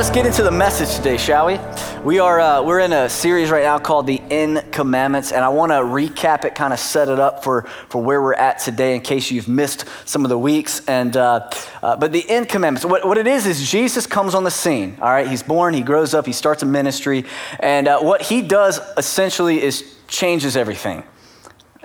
let's 0.00 0.08
get 0.08 0.24
into 0.24 0.42
the 0.42 0.50
message 0.50 0.96
today, 0.96 1.18
shall 1.18 1.44
we? 1.44 1.58
We 2.02 2.20
are 2.20 2.40
uh, 2.40 2.62
we're 2.62 2.78
in 2.78 2.94
a 2.94 3.06
series 3.10 3.50
right 3.50 3.64
now 3.64 3.78
called 3.78 4.06
the 4.06 4.18
In 4.30 4.64
Commandments, 4.70 5.30
and 5.30 5.44
I 5.44 5.50
want 5.50 5.72
to 5.72 5.74
recap 5.74 6.46
it, 6.46 6.54
kind 6.54 6.72
of 6.72 6.78
set 6.78 7.10
it 7.10 7.18
up 7.20 7.44
for 7.44 7.64
for 7.90 8.02
where 8.02 8.22
we're 8.22 8.32
at 8.32 8.60
today, 8.60 8.94
in 8.94 9.02
case 9.02 9.30
you've 9.30 9.46
missed 9.46 9.84
some 10.06 10.24
of 10.24 10.30
the 10.30 10.38
weeks. 10.38 10.82
And 10.86 11.14
uh, 11.18 11.50
uh, 11.82 11.96
but 11.96 12.12
the 12.12 12.20
In 12.20 12.46
Commandments, 12.46 12.86
what, 12.86 13.06
what 13.06 13.18
it 13.18 13.26
is 13.26 13.44
is 13.44 13.70
Jesus 13.70 14.06
comes 14.06 14.34
on 14.34 14.42
the 14.42 14.50
scene. 14.50 14.96
All 15.02 15.10
right, 15.10 15.28
he's 15.28 15.42
born, 15.42 15.74
he 15.74 15.82
grows 15.82 16.14
up, 16.14 16.24
he 16.24 16.32
starts 16.32 16.62
a 16.62 16.66
ministry, 16.66 17.26
and 17.58 17.86
uh, 17.86 18.00
what 18.00 18.22
he 18.22 18.40
does 18.40 18.80
essentially 18.96 19.62
is 19.62 19.96
changes 20.08 20.56
everything. 20.56 21.02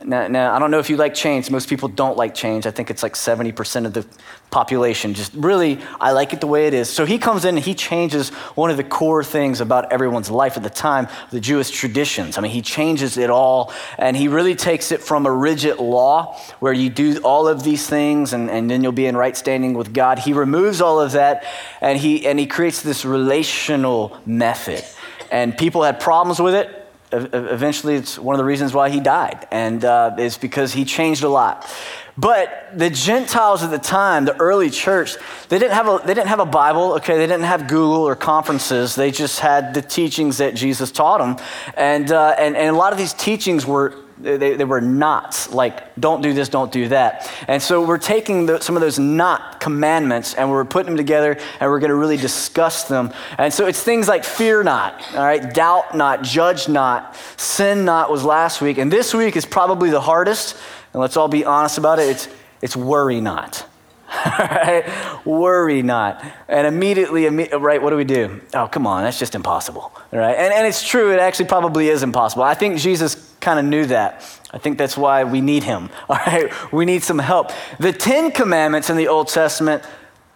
Now, 0.05 0.27
now, 0.27 0.55
I 0.55 0.59
don't 0.59 0.69
know 0.69 0.77
if 0.77 0.91
you 0.91 0.97
like 0.97 1.15
change. 1.15 1.49
Most 1.49 1.67
people 1.67 1.87
don't 1.87 2.15
like 2.15 2.35
change. 2.35 2.67
I 2.67 2.71
think 2.71 2.91
it's 2.91 3.01
like 3.01 3.15
70% 3.15 3.87
of 3.87 3.93
the 3.93 4.05
population. 4.51 5.15
Just 5.15 5.33
really, 5.33 5.79
I 5.99 6.11
like 6.11 6.31
it 6.31 6.41
the 6.41 6.47
way 6.47 6.67
it 6.67 6.75
is. 6.75 6.91
So 6.91 7.07
he 7.07 7.17
comes 7.17 7.43
in 7.43 7.55
and 7.55 7.65
he 7.65 7.73
changes 7.73 8.29
one 8.53 8.69
of 8.69 8.77
the 8.77 8.83
core 8.83 9.23
things 9.23 9.61
about 9.61 9.91
everyone's 9.91 10.29
life 10.29 10.57
at 10.57 10.63
the 10.63 10.69
time, 10.69 11.07
the 11.31 11.39
Jewish 11.39 11.71
traditions. 11.71 12.37
I 12.37 12.41
mean, 12.41 12.51
he 12.51 12.61
changes 12.61 13.17
it 13.17 13.31
all 13.31 13.73
and 13.97 14.15
he 14.15 14.27
really 14.27 14.53
takes 14.53 14.91
it 14.91 15.01
from 15.01 15.25
a 15.25 15.31
rigid 15.31 15.79
law 15.79 16.39
where 16.59 16.73
you 16.73 16.91
do 16.91 17.19
all 17.23 17.47
of 17.47 17.63
these 17.63 17.87
things 17.87 18.31
and, 18.31 18.51
and 18.51 18.69
then 18.69 18.83
you'll 18.83 18.91
be 18.91 19.07
in 19.07 19.17
right 19.17 19.35
standing 19.35 19.73
with 19.73 19.91
God. 19.91 20.19
He 20.19 20.33
removes 20.33 20.81
all 20.81 21.01
of 21.01 21.13
that 21.13 21.45
and 21.81 21.97
he, 21.97 22.27
and 22.27 22.39
he 22.39 22.45
creates 22.45 22.83
this 22.83 23.05
relational 23.05 24.15
method. 24.23 24.83
And 25.31 25.57
people 25.57 25.81
had 25.81 25.99
problems 25.99 26.39
with 26.39 26.53
it 26.53 26.84
eventually 27.33 27.95
it's 27.95 28.17
one 28.17 28.35
of 28.35 28.37
the 28.37 28.45
reasons 28.45 28.73
why 28.73 28.89
he 28.89 28.99
died 28.99 29.47
and 29.51 29.83
uh, 29.83 30.15
it's 30.17 30.37
because 30.37 30.73
he 30.73 30.85
changed 30.85 31.23
a 31.23 31.29
lot. 31.29 31.69
But 32.17 32.69
the 32.73 32.89
gentiles 32.89 33.63
at 33.63 33.71
the 33.71 33.79
time 33.79 34.25
the 34.25 34.35
early 34.37 34.69
church 34.69 35.17
they 35.49 35.59
didn't 35.59 35.73
have 35.73 35.87
a, 35.87 36.01
they 36.05 36.13
didn't 36.13 36.29
have 36.29 36.39
a 36.39 36.45
bible 36.45 36.93
okay? 36.93 37.17
They 37.17 37.27
didn't 37.27 37.43
have 37.43 37.67
google 37.67 38.03
or 38.03 38.15
conferences. 38.15 38.95
They 38.95 39.11
just 39.11 39.39
had 39.39 39.73
the 39.73 39.81
teachings 39.81 40.37
that 40.37 40.55
jesus 40.55 40.91
taught 40.91 41.19
them. 41.19 41.45
And, 41.75 42.11
uh, 42.11 42.35
and, 42.37 42.55
and 42.55 42.75
a 42.75 42.77
lot 42.77 42.93
of 42.93 42.97
these 42.97 43.13
teachings 43.13 43.65
were 43.65 44.04
they, 44.17 44.55
they 44.55 44.63
were 44.63 44.81
not 44.81 45.47
like 45.51 45.93
don't 45.99 46.21
do 46.21 46.33
this 46.33 46.47
don't 46.47 46.71
do 46.71 46.87
that 46.87 47.29
and 47.47 47.61
so 47.61 47.85
we're 47.85 47.97
taking 47.97 48.45
the, 48.45 48.59
some 48.61 48.75
of 48.75 48.81
those 48.81 48.97
not 48.97 49.59
commandments 49.59 50.33
and 50.35 50.49
we're 50.49 50.63
putting 50.63 50.87
them 50.87 50.97
together 50.97 51.37
and 51.59 51.69
we're 51.69 51.79
going 51.79 51.89
to 51.89 51.95
really 51.95 52.17
discuss 52.17 52.85
them 52.85 53.11
and 53.37 53.53
so 53.53 53.65
it's 53.65 53.83
things 53.83 54.07
like 54.07 54.23
fear 54.23 54.63
not 54.63 55.01
all 55.13 55.25
right 55.25 55.53
doubt 55.53 55.95
not 55.95 56.23
judge 56.23 56.69
not 56.69 57.15
sin 57.37 57.83
not 57.83 58.09
was 58.09 58.23
last 58.23 58.61
week 58.61 58.77
and 58.77 58.91
this 58.91 59.13
week 59.13 59.35
is 59.35 59.45
probably 59.45 59.89
the 59.89 60.01
hardest 60.01 60.55
and 60.93 61.01
let's 61.01 61.17
all 61.17 61.27
be 61.27 61.43
honest 61.43 61.77
about 61.77 61.99
it 61.99 62.07
it's, 62.09 62.29
it's 62.61 62.75
worry 62.75 63.19
not 63.19 63.67
right? 64.39 64.85
Worry 65.25 65.81
not. 65.81 66.23
And 66.47 66.67
immediately, 66.67 67.27
right, 67.27 67.81
what 67.81 67.89
do 67.89 67.95
we 67.95 68.03
do? 68.03 68.39
Oh, 68.53 68.67
come 68.67 68.85
on, 68.85 69.03
that's 69.03 69.19
just 69.19 69.35
impossible, 69.35 69.91
right? 70.11 70.35
And, 70.35 70.53
and 70.53 70.67
it's 70.67 70.87
true, 70.87 71.11
it 71.11 71.19
actually 71.19 71.45
probably 71.45 71.89
is 71.89 72.03
impossible. 72.03 72.43
I 72.43 72.53
think 72.53 72.77
Jesus 72.77 73.34
kind 73.45 73.59
of 73.59 73.65
knew 73.65 73.85
that. 73.85 74.25
I 74.51 74.57
think 74.57 74.79
that's 74.79 74.97
why 74.97 75.23
we 75.23 75.39
need 75.39 75.63
him, 75.63 75.89
all 76.09 76.17
right? 76.17 76.51
We 76.73 76.83
need 76.85 77.03
some 77.03 77.19
help. 77.19 77.51
The 77.79 77.93
Ten 77.93 78.31
Commandments 78.31 78.89
in 78.89 78.97
the 78.97 79.07
Old 79.07 79.27
Testament 79.27 79.83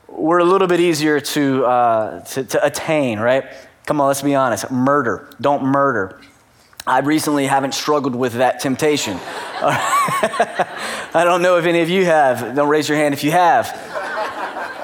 were 0.08 0.40
a 0.40 0.46
little 0.46 0.68
bit 0.68 0.80
easier 0.80 1.20
to, 1.20 1.66
uh, 1.66 2.20
to, 2.26 2.44
to 2.44 2.66
attain, 2.66 3.20
right? 3.20 3.46
Come 3.86 4.00
on, 4.00 4.08
let's 4.08 4.22
be 4.22 4.36
honest. 4.36 4.70
Murder. 4.70 5.30
Don't 5.42 5.64
murder. 5.64 6.22
I 6.86 7.00
recently 7.00 7.48
haven't 7.48 7.74
struggled 7.74 8.16
with 8.16 8.34
that 8.34 8.60
temptation. 8.60 9.18
I 9.62 11.22
don't 11.24 11.42
know 11.42 11.58
if 11.58 11.66
any 11.66 11.82
of 11.82 11.90
you 11.90 12.06
have. 12.06 12.56
Don't 12.56 12.70
raise 12.70 12.88
your 12.88 12.98
hand 12.98 13.14
if 13.14 13.24
you 13.24 13.32
have. 13.32 13.68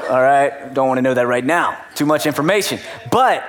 All 0.09 0.21
right? 0.21 0.73
Don't 0.73 0.87
want 0.87 0.97
to 0.97 1.01
know 1.01 1.13
that 1.13 1.27
right 1.27 1.45
now. 1.45 1.77
Too 1.95 2.05
much 2.05 2.25
information. 2.25 2.79
But 3.11 3.43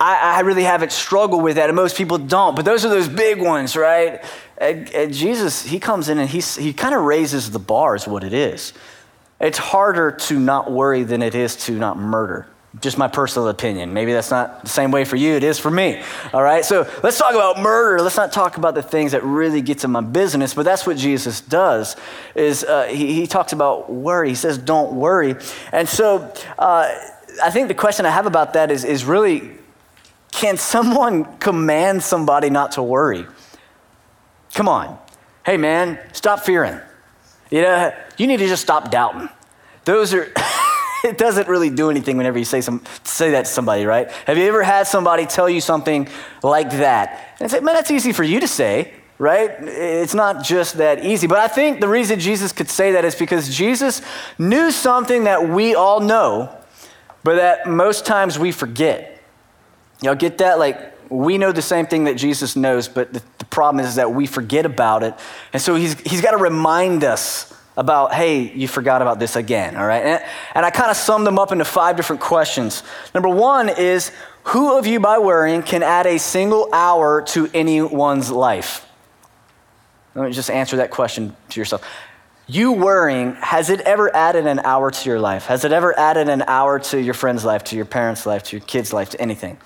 I, 0.00 0.38
I 0.38 0.40
really 0.40 0.64
haven't 0.64 0.92
struggled 0.92 1.42
with 1.42 1.56
that, 1.56 1.68
and 1.68 1.76
most 1.76 1.94
people 1.94 2.16
don't. 2.16 2.56
But 2.56 2.64
those 2.64 2.86
are 2.86 2.88
those 2.88 3.08
big 3.08 3.40
ones, 3.40 3.76
right? 3.76 4.24
And, 4.56 4.90
and 4.94 5.12
Jesus, 5.12 5.62
he 5.62 5.78
comes 5.78 6.08
in 6.08 6.18
and 6.18 6.28
he's, 6.28 6.56
he 6.56 6.72
kind 6.72 6.94
of 6.94 7.02
raises 7.02 7.50
the 7.50 7.58
bar, 7.58 7.96
is 7.96 8.08
what 8.08 8.24
it 8.24 8.32
is. 8.32 8.72
It's 9.40 9.58
harder 9.58 10.10
to 10.10 10.38
not 10.38 10.72
worry 10.72 11.02
than 11.02 11.22
it 11.22 11.34
is 11.34 11.54
to 11.66 11.72
not 11.72 11.98
murder. 11.98 12.46
Just 12.80 12.98
my 12.98 13.08
personal 13.08 13.48
opinion. 13.48 13.92
Maybe 13.92 14.12
that's 14.12 14.30
not 14.30 14.62
the 14.62 14.68
same 14.68 14.90
way 14.90 15.04
for 15.04 15.16
you, 15.16 15.34
it 15.34 15.44
is 15.44 15.58
for 15.58 15.70
me. 15.70 16.00
All 16.32 16.42
right, 16.42 16.64
so 16.64 16.88
let's 17.02 17.18
talk 17.18 17.34
about 17.34 17.58
murder. 17.58 18.02
Let's 18.02 18.16
not 18.16 18.32
talk 18.32 18.56
about 18.56 18.74
the 18.74 18.82
things 18.82 19.12
that 19.12 19.22
really 19.22 19.60
get 19.60 19.80
to 19.80 19.88
my 19.88 20.00
business, 20.00 20.54
but 20.54 20.64
that's 20.64 20.86
what 20.86 20.96
Jesus 20.96 21.42
does, 21.42 21.96
is 22.34 22.64
uh, 22.64 22.84
he, 22.84 23.14
he, 23.14 23.26
talks 23.26 23.52
about 23.52 23.92
worry. 23.92 24.30
He 24.30 24.34
says, 24.34 24.56
don't 24.56 24.94
worry. 24.94 25.36
And 25.72 25.88
so 25.88 26.32
uh, 26.58 26.94
I 27.42 27.50
think 27.50 27.68
the 27.68 27.74
question 27.74 28.06
I 28.06 28.10
have 28.10 28.26
about 28.26 28.52
that 28.54 28.70
is, 28.70 28.84
is 28.84 29.04
really, 29.04 29.59
can 30.40 30.56
someone 30.56 31.36
command 31.36 32.02
somebody 32.02 32.48
not 32.48 32.72
to 32.72 32.82
worry? 32.82 33.26
Come 34.54 34.68
on. 34.68 34.98
Hey, 35.44 35.58
man, 35.58 35.98
stop 36.12 36.40
fearing. 36.40 36.80
You 37.50 37.60
know, 37.60 37.94
you 38.16 38.26
need 38.26 38.38
to 38.38 38.46
just 38.46 38.62
stop 38.62 38.90
doubting. 38.90 39.28
Those 39.84 40.14
are... 40.14 40.32
it 41.04 41.18
doesn't 41.18 41.46
really 41.46 41.68
do 41.68 41.90
anything 41.90 42.16
whenever 42.16 42.38
you 42.38 42.46
say, 42.46 42.62
some, 42.62 42.82
say 43.04 43.32
that 43.32 43.44
to 43.44 43.50
somebody, 43.50 43.84
right? 43.84 44.10
Have 44.26 44.38
you 44.38 44.44
ever 44.44 44.62
had 44.62 44.86
somebody 44.86 45.26
tell 45.26 45.48
you 45.48 45.60
something 45.60 46.08
like 46.42 46.70
that? 46.70 47.36
And 47.38 47.50
say, 47.50 47.60
man, 47.60 47.74
that's 47.74 47.90
easy 47.90 48.12
for 48.12 48.24
you 48.24 48.40
to 48.40 48.48
say, 48.48 48.94
right? 49.18 49.50
It's 49.60 50.14
not 50.14 50.42
just 50.42 50.78
that 50.78 51.04
easy. 51.04 51.26
But 51.26 51.38
I 51.38 51.48
think 51.48 51.80
the 51.80 51.88
reason 51.88 52.18
Jesus 52.18 52.52
could 52.52 52.70
say 52.70 52.92
that 52.92 53.04
is 53.04 53.14
because 53.14 53.54
Jesus 53.54 54.00
knew 54.38 54.70
something 54.70 55.24
that 55.24 55.50
we 55.50 55.74
all 55.74 56.00
know, 56.00 56.54
but 57.24 57.36
that 57.36 57.68
most 57.68 58.06
times 58.06 58.38
we 58.38 58.52
forget. 58.52 59.19
Y'all 60.02 60.14
get 60.14 60.38
that? 60.38 60.58
Like, 60.58 60.94
we 61.10 61.38
know 61.38 61.52
the 61.52 61.62
same 61.62 61.86
thing 61.86 62.04
that 62.04 62.14
Jesus 62.14 62.56
knows, 62.56 62.88
but 62.88 63.12
the, 63.12 63.22
the 63.38 63.44
problem 63.46 63.84
is 63.84 63.96
that 63.96 64.12
we 64.12 64.26
forget 64.26 64.64
about 64.64 65.02
it. 65.02 65.14
And 65.52 65.60
so 65.60 65.74
he's, 65.74 65.98
he's 66.00 66.20
got 66.20 66.30
to 66.32 66.36
remind 66.36 67.04
us 67.04 67.52
about, 67.76 68.12
hey, 68.14 68.52
you 68.52 68.68
forgot 68.68 69.02
about 69.02 69.18
this 69.18 69.36
again, 69.36 69.76
all 69.76 69.86
right? 69.86 70.04
And, 70.04 70.24
and 70.54 70.66
I 70.66 70.70
kind 70.70 70.90
of 70.90 70.96
summed 70.96 71.26
them 71.26 71.38
up 71.38 71.50
into 71.50 71.64
five 71.64 71.96
different 71.96 72.20
questions. 72.20 72.82
Number 73.14 73.28
one 73.28 73.68
is, 73.68 74.12
who 74.44 74.78
of 74.78 74.86
you 74.86 75.00
by 75.00 75.18
worrying 75.18 75.62
can 75.62 75.82
add 75.82 76.06
a 76.06 76.18
single 76.18 76.68
hour 76.72 77.22
to 77.28 77.48
anyone's 77.52 78.30
life? 78.30 78.86
Let 80.14 80.26
me 80.26 80.32
just 80.32 80.50
answer 80.50 80.76
that 80.76 80.90
question 80.90 81.36
to 81.50 81.60
yourself. 81.60 81.86
You 82.46 82.72
worrying, 82.72 83.34
has 83.36 83.70
it 83.70 83.80
ever 83.82 84.14
added 84.14 84.46
an 84.46 84.58
hour 84.60 84.90
to 84.90 85.08
your 85.08 85.20
life? 85.20 85.46
Has 85.46 85.64
it 85.64 85.72
ever 85.72 85.96
added 85.98 86.28
an 86.28 86.42
hour 86.42 86.80
to 86.80 87.00
your 87.00 87.14
friend's 87.14 87.44
life, 87.44 87.64
to 87.64 87.76
your 87.76 87.84
parents' 87.84 88.26
life, 88.26 88.42
to 88.44 88.56
your 88.56 88.66
kid's 88.66 88.92
life, 88.92 89.10
to 89.10 89.20
anything? 89.20 89.56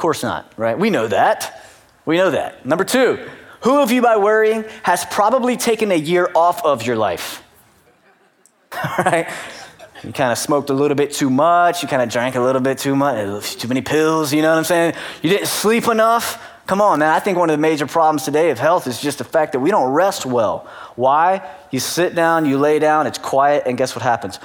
Course 0.00 0.22
not, 0.22 0.50
right? 0.56 0.78
We 0.78 0.88
know 0.88 1.08
that. 1.08 1.62
We 2.06 2.16
know 2.16 2.30
that. 2.30 2.64
Number 2.64 2.84
two, 2.84 3.18
who 3.60 3.82
of 3.82 3.92
you 3.92 4.00
by 4.00 4.16
worrying 4.16 4.64
has 4.82 5.04
probably 5.04 5.58
taken 5.58 5.92
a 5.92 5.94
year 5.94 6.30
off 6.34 6.64
of 6.64 6.86
your 6.86 6.96
life? 6.96 7.44
right? 8.98 9.28
You 10.02 10.14
kind 10.14 10.32
of 10.32 10.38
smoked 10.38 10.70
a 10.70 10.72
little 10.72 10.94
bit 10.94 11.12
too 11.12 11.28
much. 11.28 11.82
You 11.82 11.88
kind 11.88 12.00
of 12.00 12.08
drank 12.08 12.34
a 12.34 12.40
little 12.40 12.62
bit 12.62 12.78
too 12.78 12.96
much, 12.96 13.56
too 13.56 13.68
many 13.68 13.82
pills, 13.82 14.32
you 14.32 14.40
know 14.40 14.48
what 14.48 14.56
I'm 14.56 14.64
saying? 14.64 14.94
You 15.20 15.28
didn't 15.28 15.48
sleep 15.48 15.86
enough. 15.86 16.42
Come 16.66 16.80
on, 16.80 17.00
man. 17.00 17.10
I 17.10 17.18
think 17.18 17.36
one 17.36 17.50
of 17.50 17.54
the 17.54 17.60
major 17.60 17.86
problems 17.86 18.22
today 18.22 18.48
of 18.48 18.58
health 18.58 18.86
is 18.86 19.02
just 19.02 19.18
the 19.18 19.24
fact 19.24 19.52
that 19.52 19.60
we 19.60 19.70
don't 19.70 19.92
rest 19.92 20.24
well. 20.24 20.66
Why? 20.96 21.46
You 21.70 21.78
sit 21.78 22.14
down, 22.14 22.46
you 22.46 22.56
lay 22.56 22.78
down, 22.78 23.06
it's 23.06 23.18
quiet, 23.18 23.64
and 23.66 23.76
guess 23.76 23.94
what 23.94 24.02
happens? 24.02 24.38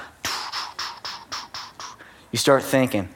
You 2.30 2.38
start 2.38 2.62
thinking. 2.62 3.08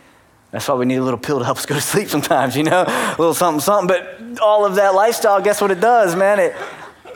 That's 0.51 0.67
why 0.67 0.75
we 0.75 0.85
need 0.85 0.97
a 0.97 1.05
little 1.05 1.19
pill 1.19 1.39
to 1.39 1.45
help 1.45 1.59
us 1.59 1.67
go 1.67 1.77
to 1.77 1.81
sleep 1.81 2.09
sometimes, 2.09 2.57
you 2.57 2.65
know? 2.65 2.85
A 2.87 3.17
little 3.19 3.35
something, 3.35 3.61
something. 3.61 3.87
But 3.87 4.41
all 4.41 4.67
of 4.67 4.75
that 4.75 4.95
lifestyle, 4.95 5.41
guess 5.41 5.61
what 5.61 5.71
it 5.71 5.81
does, 5.81 6.17
man? 6.17 6.41
It, 6.41 6.57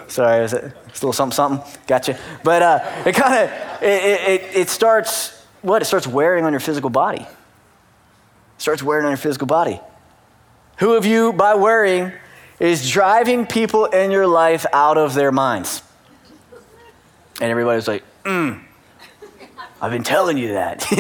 sorry, 0.07 0.45
it? 0.45 0.53
It's 0.53 1.03
a 1.03 1.07
little 1.07 1.13
something, 1.13 1.35
something. 1.35 1.81
Gotcha. 1.89 2.17
But 2.45 2.63
uh, 2.63 3.03
it 3.05 3.15
kind 3.15 3.35
of, 3.35 3.83
it, 3.83 4.21
it, 4.29 4.57
it 4.57 4.69
starts, 4.69 5.45
what? 5.63 5.83
It 5.83 5.87
starts 5.87 6.07
wearing 6.07 6.45
on 6.45 6.53
your 6.53 6.61
physical 6.61 6.91
body. 6.91 7.23
It 7.23 7.29
starts 8.59 8.83
wearing 8.83 9.05
on 9.05 9.11
your 9.11 9.19
physical 9.19 9.49
body. 9.49 9.81
Who 10.79 10.95
of 10.95 11.05
you, 11.05 11.33
by 11.33 11.57
worrying, 11.57 12.13
is 12.61 12.89
driving 12.89 13.47
people 13.47 13.87
in 13.87 14.13
your 14.13 14.29
life 14.29 14.65
out 14.73 14.97
of 14.97 15.15
their 15.15 15.33
minds? 15.33 15.83
And 17.41 17.51
everybody's 17.51 17.89
like, 17.89 18.05
mm, 18.23 18.63
I've 19.85 19.91
been 19.91 20.03
telling 20.03 20.39
you 20.39 20.55
that. 20.55 20.91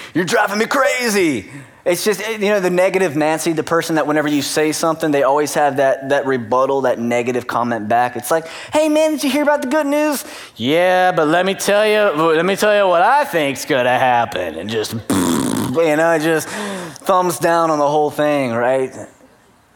You're 0.14 0.26
driving 0.26 0.58
me 0.58 0.66
crazy. 0.66 1.50
It's 1.86 2.04
just, 2.04 2.20
eh, 2.20 2.32
you 2.32 2.50
know, 2.50 2.60
the 2.60 2.68
negative 2.68 3.16
Nancy, 3.16 3.54
the 3.54 3.62
person 3.62 3.94
that 3.94 4.06
whenever 4.06 4.28
you 4.28 4.42
say 4.42 4.72
something, 4.72 5.10
they 5.10 5.22
always 5.22 5.54
have 5.54 5.78
that, 5.78 6.10
that 6.10 6.26
rebuttal, 6.26 6.82
that 6.82 6.98
negative 6.98 7.46
comment 7.46 7.88
back. 7.88 8.16
It's 8.16 8.30
like, 8.30 8.46
hey 8.70 8.90
man, 8.90 9.12
did 9.12 9.24
you 9.24 9.30
hear 9.30 9.44
about 9.44 9.62
the 9.62 9.68
good 9.68 9.86
news? 9.86 10.26
Yeah, 10.56 11.12
but 11.12 11.26
let 11.28 11.46
me 11.46 11.54
tell 11.54 11.86
you, 11.86 12.22
let 12.34 12.44
me 12.44 12.54
tell 12.54 12.76
you 12.76 12.86
what 12.86 13.00
I 13.00 13.24
think's 13.24 13.64
gonna 13.64 13.98
happen. 13.98 14.56
And 14.56 14.68
just, 14.68 14.92
you 15.10 15.96
know, 15.96 16.18
just 16.20 16.48
thumbs 16.48 17.38
down 17.38 17.70
on 17.70 17.78
the 17.78 17.88
whole 17.88 18.10
thing, 18.10 18.52
right? 18.52 18.94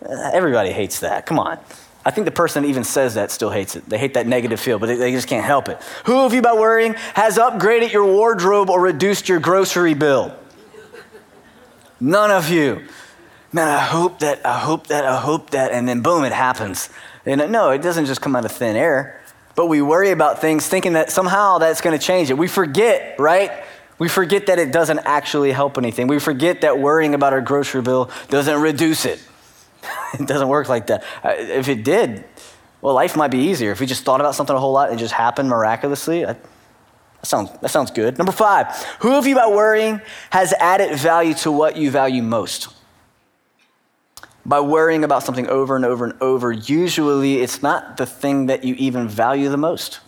Everybody 0.06 0.72
hates 0.72 1.00
that. 1.00 1.24
Come 1.24 1.38
on. 1.38 1.58
I 2.04 2.10
think 2.10 2.24
the 2.24 2.32
person 2.32 2.62
that 2.62 2.68
even 2.68 2.84
says 2.84 3.14
that 3.14 3.30
still 3.30 3.50
hates 3.50 3.76
it. 3.76 3.88
They 3.88 3.98
hate 3.98 4.14
that 4.14 4.26
negative 4.26 4.58
feel, 4.58 4.78
but 4.78 4.86
they, 4.86 5.12
just 5.12 5.28
can't 5.28 5.44
help 5.44 5.68
it. 5.68 5.80
Who 6.04 6.20
of 6.20 6.34
you, 6.34 6.42
by 6.42 6.52
worrying, 6.52 6.94
has 7.14 7.38
upgraded 7.38 7.92
your 7.92 8.04
wardrobe 8.04 8.70
or 8.70 8.80
reduced 8.80 9.28
your 9.28 9.38
grocery 9.38 9.94
bill? 9.94 10.34
None 12.00 12.32
of 12.32 12.50
you. 12.50 12.82
Man, 13.52 13.68
I 13.68 13.78
hope 13.78 14.18
that, 14.20 14.44
I 14.44 14.58
hope 14.58 14.88
that, 14.88 15.04
I 15.04 15.20
hope 15.20 15.50
that, 15.50 15.70
and 15.70 15.86
then 15.86 16.00
boom, 16.00 16.24
it 16.24 16.32
happens. 16.32 16.88
And 17.24 17.40
uh, 17.40 17.46
no, 17.46 17.70
it 17.70 17.82
doesn't 17.82 18.06
just 18.06 18.20
come 18.20 18.34
out 18.34 18.44
of 18.44 18.50
thin 18.50 18.74
air. 18.74 19.20
But 19.54 19.66
we 19.66 19.82
worry 19.82 20.10
about 20.10 20.40
things 20.40 20.66
thinking 20.66 20.94
that 20.94 21.10
somehow 21.10 21.58
that's 21.58 21.80
going 21.80 21.96
to 21.96 22.04
change 22.04 22.30
it. 22.30 22.38
We 22.38 22.48
forget, 22.48 23.20
right? 23.20 23.52
We 23.98 24.08
forget 24.08 24.46
that 24.46 24.58
it 24.58 24.72
doesn't 24.72 25.00
actually 25.00 25.52
help 25.52 25.78
anything. 25.78 26.08
We 26.08 26.18
forget 26.18 26.62
that 26.62 26.78
worrying 26.78 27.14
about 27.14 27.34
our 27.34 27.42
grocery 27.42 27.82
bill 27.82 28.10
doesn't 28.30 28.60
reduce 28.60 29.04
it. 29.04 29.22
it 30.18 30.26
doesn't 30.26 30.48
work 30.48 30.68
like 30.68 30.86
that. 30.88 31.04
Uh, 31.22 31.34
if 31.36 31.68
it 31.68 31.84
did, 31.84 32.24
well, 32.80 32.94
life 32.94 33.16
might 33.16 33.30
be 33.30 33.38
easier. 33.38 33.70
If 33.72 33.80
we 33.80 33.86
just 33.86 34.04
thought 34.04 34.20
about 34.20 34.34
something 34.34 34.54
a 34.54 34.58
whole 34.58 34.72
lot 34.72 34.90
and 34.90 34.98
it 34.98 35.02
just 35.02 35.14
happened 35.14 35.48
miraculously, 35.48 36.24
that 36.24 36.38
sounds, 37.22 37.50
that 37.60 37.70
sounds 37.70 37.90
good. 37.90 38.18
Number 38.18 38.32
five, 38.32 38.66
who 39.00 39.14
of 39.14 39.26
you 39.26 39.34
by 39.34 39.48
worrying 39.48 40.00
has 40.30 40.52
added 40.54 40.98
value 40.98 41.34
to 41.34 41.52
what 41.52 41.76
you 41.76 41.90
value 41.90 42.22
most? 42.22 42.68
by 44.44 44.60
worrying 44.60 45.04
about 45.04 45.22
something 45.22 45.46
over 45.48 45.76
and 45.76 45.84
over 45.84 46.04
and 46.04 46.20
over, 46.20 46.50
usually 46.50 47.40
it's 47.40 47.62
not 47.62 47.96
the 47.96 48.06
thing 48.06 48.46
that 48.46 48.64
you 48.64 48.74
even 48.74 49.08
value 49.08 49.48
the 49.48 49.56
most. 49.56 50.00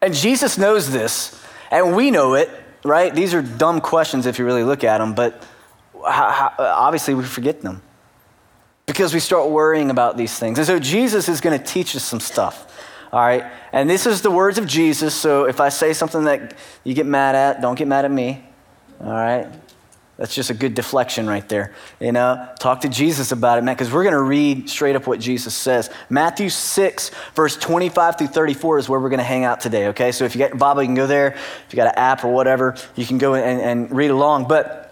And 0.00 0.14
Jesus 0.14 0.56
knows 0.56 0.90
this, 0.90 1.42
and 1.70 1.96
we 1.96 2.10
know 2.10 2.34
it, 2.34 2.48
right? 2.84 3.14
These 3.14 3.34
are 3.34 3.42
dumb 3.42 3.80
questions 3.80 4.26
if 4.26 4.38
you 4.38 4.44
really 4.44 4.64
look 4.64 4.84
at 4.84 4.98
them, 4.98 5.14
but 5.14 5.44
obviously 6.02 7.14
we 7.14 7.24
forget 7.24 7.60
them 7.60 7.82
because 8.90 9.14
we 9.14 9.20
start 9.20 9.50
worrying 9.50 9.88
about 9.88 10.16
these 10.16 10.36
things. 10.36 10.58
And 10.58 10.66
so 10.66 10.80
Jesus 10.80 11.28
is 11.28 11.40
going 11.40 11.56
to 11.56 11.64
teach 11.64 11.94
us 11.94 12.02
some 12.02 12.18
stuff. 12.18 12.76
All 13.12 13.20
right? 13.20 13.44
And 13.72 13.88
this 13.88 14.04
is 14.04 14.20
the 14.20 14.32
words 14.32 14.58
of 14.58 14.66
Jesus. 14.66 15.14
So 15.14 15.44
if 15.44 15.60
I 15.60 15.68
say 15.68 15.92
something 15.92 16.24
that 16.24 16.56
you 16.82 16.92
get 16.92 17.06
mad 17.06 17.36
at, 17.36 17.60
don't 17.60 17.76
get 17.76 17.86
mad 17.86 18.04
at 18.04 18.10
me. 18.10 18.44
All 19.00 19.12
right? 19.12 19.46
That's 20.16 20.34
just 20.34 20.50
a 20.50 20.54
good 20.54 20.74
deflection 20.74 21.28
right 21.28 21.48
there. 21.48 21.72
You 22.00 22.10
know, 22.10 22.48
talk 22.58 22.80
to 22.80 22.88
Jesus 22.88 23.30
about 23.30 23.58
it, 23.58 23.62
man, 23.62 23.76
because 23.76 23.92
we're 23.92 24.02
going 24.02 24.12
to 24.12 24.22
read 24.22 24.68
straight 24.68 24.96
up 24.96 25.06
what 25.06 25.20
Jesus 25.20 25.54
says. 25.54 25.88
Matthew 26.08 26.48
6, 26.48 27.12
verse 27.36 27.56
25 27.56 28.18
through 28.18 28.26
34 28.26 28.78
is 28.78 28.88
where 28.88 28.98
we're 28.98 29.08
going 29.08 29.18
to 29.18 29.24
hang 29.24 29.44
out 29.44 29.60
today, 29.60 29.86
okay? 29.86 30.10
So 30.10 30.24
if 30.24 30.34
you 30.34 30.40
got 30.40 30.58
Bible, 30.58 30.82
you 30.82 30.88
can 30.88 30.96
go 30.96 31.06
there. 31.06 31.28
If 31.28 31.66
you 31.70 31.76
got 31.76 31.86
an 31.86 31.94
app 31.96 32.24
or 32.24 32.32
whatever, 32.32 32.74
you 32.96 33.06
can 33.06 33.18
go 33.18 33.34
and, 33.34 33.60
and 33.60 33.96
read 33.96 34.10
along. 34.10 34.48
But 34.48 34.89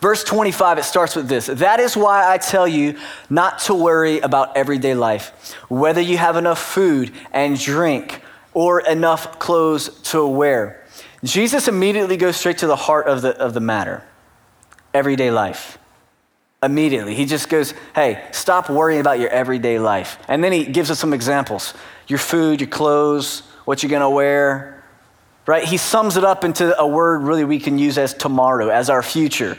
verse 0.00 0.24
25, 0.24 0.78
it 0.78 0.84
starts 0.84 1.16
with 1.16 1.28
this 1.28 1.46
That 1.46 1.80
is 1.80 1.96
why 1.96 2.32
I 2.32 2.38
tell 2.38 2.66
you 2.66 2.98
not 3.28 3.60
to 3.60 3.74
worry 3.74 4.20
about 4.20 4.56
everyday 4.56 4.94
life, 4.94 5.54
whether 5.68 6.00
you 6.00 6.18
have 6.18 6.36
enough 6.36 6.60
food 6.60 7.12
and 7.32 7.58
drink 7.58 8.22
or 8.54 8.80
enough 8.80 9.38
clothes 9.38 10.00
to 10.10 10.26
wear. 10.26 10.84
Jesus 11.24 11.68
immediately 11.68 12.16
goes 12.16 12.36
straight 12.36 12.58
to 12.58 12.66
the 12.66 12.76
heart 12.76 13.06
of 13.06 13.22
the, 13.22 13.36
of 13.38 13.54
the 13.54 13.60
matter 13.60 14.04
everyday 14.94 15.30
life. 15.30 15.78
Immediately. 16.62 17.14
He 17.14 17.24
just 17.24 17.48
goes, 17.48 17.72
hey, 17.94 18.24
stop 18.32 18.68
worrying 18.68 19.00
about 19.00 19.20
your 19.20 19.28
everyday 19.30 19.78
life. 19.78 20.18
And 20.26 20.42
then 20.42 20.52
he 20.52 20.64
gives 20.64 20.90
us 20.90 20.98
some 20.98 21.12
examples 21.12 21.74
your 22.08 22.18
food, 22.18 22.60
your 22.60 22.70
clothes, 22.70 23.40
what 23.64 23.82
you're 23.82 23.90
going 23.90 24.00
to 24.00 24.10
wear, 24.10 24.82
right? 25.46 25.62
He 25.62 25.76
sums 25.76 26.16
it 26.16 26.24
up 26.24 26.42
into 26.42 26.76
a 26.78 26.86
word 26.86 27.22
really 27.22 27.44
we 27.44 27.60
can 27.60 27.78
use 27.78 27.98
as 27.98 28.14
tomorrow, 28.14 28.70
as 28.70 28.90
our 28.90 29.02
future. 29.02 29.58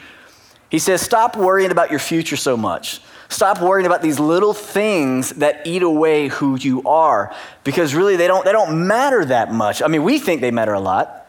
He 0.69 0.79
says, 0.79 1.01
stop 1.01 1.35
worrying 1.35 1.71
about 1.71 1.89
your 1.89 1.99
future 1.99 2.37
so 2.37 2.55
much. 2.55 3.01
Stop 3.27 3.61
worrying 3.61 3.85
about 3.85 4.01
these 4.01 4.19
little 4.19 4.53
things 4.53 5.31
that 5.31 5.65
eat 5.65 5.83
away 5.83 6.27
who 6.27 6.57
you 6.57 6.83
are 6.83 7.35
because 7.63 7.93
really 7.93 8.15
they 8.15 8.27
don't, 8.27 8.45
they 8.45 8.51
don't 8.51 8.87
matter 8.87 9.25
that 9.25 9.51
much. 9.51 9.81
I 9.81 9.87
mean, 9.87 10.03
we 10.03 10.19
think 10.19 10.41
they 10.41 10.51
matter 10.51 10.73
a 10.73 10.79
lot. 10.79 11.27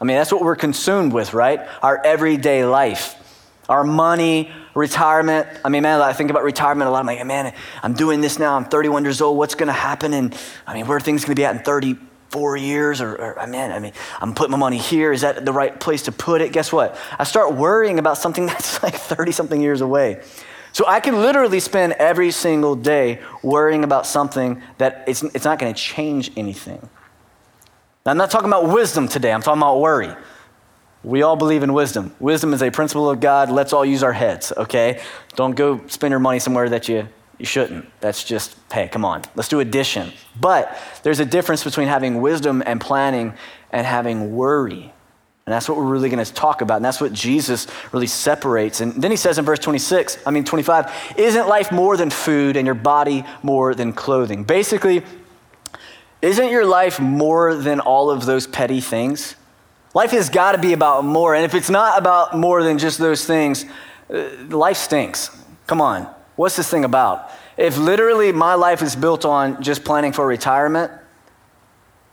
I 0.00 0.04
mean, 0.04 0.16
that's 0.16 0.32
what 0.32 0.42
we're 0.42 0.56
consumed 0.56 1.12
with, 1.12 1.34
right? 1.34 1.60
Our 1.82 2.04
everyday 2.04 2.64
life 2.64 3.16
our 3.68 3.84
money, 3.84 4.50
retirement. 4.74 5.46
I 5.64 5.68
mean, 5.68 5.82
man, 5.82 6.00
I 6.00 6.12
think 6.12 6.30
about 6.30 6.42
retirement 6.42 6.88
a 6.88 6.90
lot. 6.90 7.00
I'm 7.00 7.06
like, 7.06 7.24
man, 7.26 7.52
I'm 7.82 7.92
doing 7.92 8.20
this 8.20 8.38
now. 8.38 8.56
I'm 8.56 8.64
31 8.64 9.04
years 9.04 9.20
old. 9.20 9.36
What's 9.36 9.54
going 9.54 9.66
to 9.66 9.72
happen? 9.72 10.14
And 10.14 10.34
I 10.66 10.74
mean, 10.74 10.86
where 10.86 10.96
are 10.96 11.00
things 11.00 11.24
going 11.24 11.34
to 11.34 11.40
be 11.40 11.44
at 11.44 11.54
in 11.54 11.62
34 12.30 12.56
years? 12.56 13.00
Or, 13.00 13.16
or, 13.16 13.46
man, 13.46 13.72
I 13.72 13.78
mean, 13.78 13.92
I'm 14.20 14.34
putting 14.34 14.52
my 14.52 14.58
money 14.58 14.78
here. 14.78 15.12
Is 15.12 15.22
that 15.22 15.44
the 15.44 15.52
right 15.52 15.78
place 15.78 16.02
to 16.02 16.12
put 16.12 16.40
it? 16.40 16.52
Guess 16.52 16.72
what? 16.72 16.96
I 17.18 17.24
start 17.24 17.54
worrying 17.54 17.98
about 17.98 18.18
something 18.18 18.46
that's 18.46 18.82
like 18.82 18.94
30 18.94 19.32
something 19.32 19.60
years 19.60 19.80
away. 19.80 20.22
So 20.72 20.84
I 20.86 21.00
can 21.00 21.22
literally 21.22 21.60
spend 21.60 21.94
every 21.94 22.30
single 22.30 22.76
day 22.76 23.20
worrying 23.42 23.84
about 23.84 24.06
something 24.06 24.62
that 24.76 25.04
it's, 25.06 25.22
it's 25.22 25.44
not 25.44 25.58
going 25.58 25.72
to 25.72 25.80
change 25.80 26.30
anything. 26.36 26.88
Now, 28.04 28.12
I'm 28.12 28.18
not 28.18 28.30
talking 28.30 28.48
about 28.48 28.68
wisdom 28.68 29.08
today. 29.08 29.32
I'm 29.32 29.42
talking 29.42 29.60
about 29.60 29.80
worry. 29.80 30.14
We 31.02 31.22
all 31.22 31.36
believe 31.36 31.62
in 31.62 31.72
wisdom. 31.72 32.14
Wisdom 32.20 32.52
is 32.52 32.62
a 32.62 32.70
principle 32.70 33.08
of 33.08 33.20
God. 33.20 33.50
Let's 33.50 33.72
all 33.72 33.84
use 33.84 34.02
our 34.02 34.12
heads, 34.12 34.52
okay? 34.56 35.00
Don't 35.36 35.56
go 35.56 35.86
spend 35.86 36.10
your 36.12 36.20
money 36.20 36.38
somewhere 36.38 36.68
that 36.68 36.88
you, 36.88 37.08
you 37.38 37.46
shouldn't. 37.46 37.86
That's 38.00 38.24
just, 38.24 38.56
hey, 38.72 38.88
come 38.88 39.04
on, 39.04 39.22
let's 39.34 39.48
do 39.48 39.60
addition. 39.60 40.12
But 40.40 40.76
there's 41.02 41.20
a 41.20 41.24
difference 41.24 41.64
between 41.64 41.88
having 41.88 42.20
wisdom 42.20 42.62
and 42.66 42.80
planning 42.80 43.34
and 43.70 43.86
having 43.86 44.34
worry. 44.34 44.92
And 45.46 45.52
that's 45.54 45.66
what 45.66 45.78
we're 45.78 45.84
really 45.84 46.10
going 46.10 46.22
to 46.22 46.30
talk 46.30 46.60
about. 46.60 46.76
And 46.76 46.84
that's 46.84 47.00
what 47.00 47.12
Jesus 47.12 47.68
really 47.92 48.06
separates. 48.06 48.82
And 48.82 49.00
then 49.00 49.10
he 49.10 49.16
says 49.16 49.38
in 49.38 49.46
verse 49.46 49.58
26, 49.60 50.18
I 50.26 50.30
mean 50.30 50.44
25, 50.44 51.14
isn't 51.16 51.48
life 51.48 51.72
more 51.72 51.96
than 51.96 52.10
food 52.10 52.56
and 52.56 52.66
your 52.66 52.74
body 52.74 53.24
more 53.42 53.74
than 53.74 53.94
clothing? 53.94 54.44
Basically, 54.44 55.02
isn't 56.20 56.50
your 56.50 56.66
life 56.66 57.00
more 57.00 57.54
than 57.54 57.80
all 57.80 58.10
of 58.10 58.26
those 58.26 58.46
petty 58.46 58.82
things? 58.82 59.36
Life 59.94 60.10
has 60.10 60.28
got 60.28 60.52
to 60.52 60.58
be 60.58 60.74
about 60.74 61.04
more. 61.04 61.34
And 61.34 61.44
if 61.44 61.54
it's 61.54 61.70
not 61.70 61.98
about 61.98 62.36
more 62.36 62.62
than 62.62 62.76
just 62.76 62.98
those 62.98 63.24
things, 63.24 63.64
uh, 64.12 64.28
life 64.48 64.76
stinks. 64.76 65.30
Come 65.66 65.80
on. 65.80 66.12
What's 66.38 66.54
this 66.54 66.70
thing 66.70 66.84
about? 66.84 67.32
If 67.56 67.76
literally 67.76 68.30
my 68.30 68.54
life 68.54 68.80
is 68.80 68.94
built 68.94 69.24
on 69.24 69.60
just 69.60 69.82
planning 69.82 70.12
for 70.12 70.24
retirement, 70.24 70.92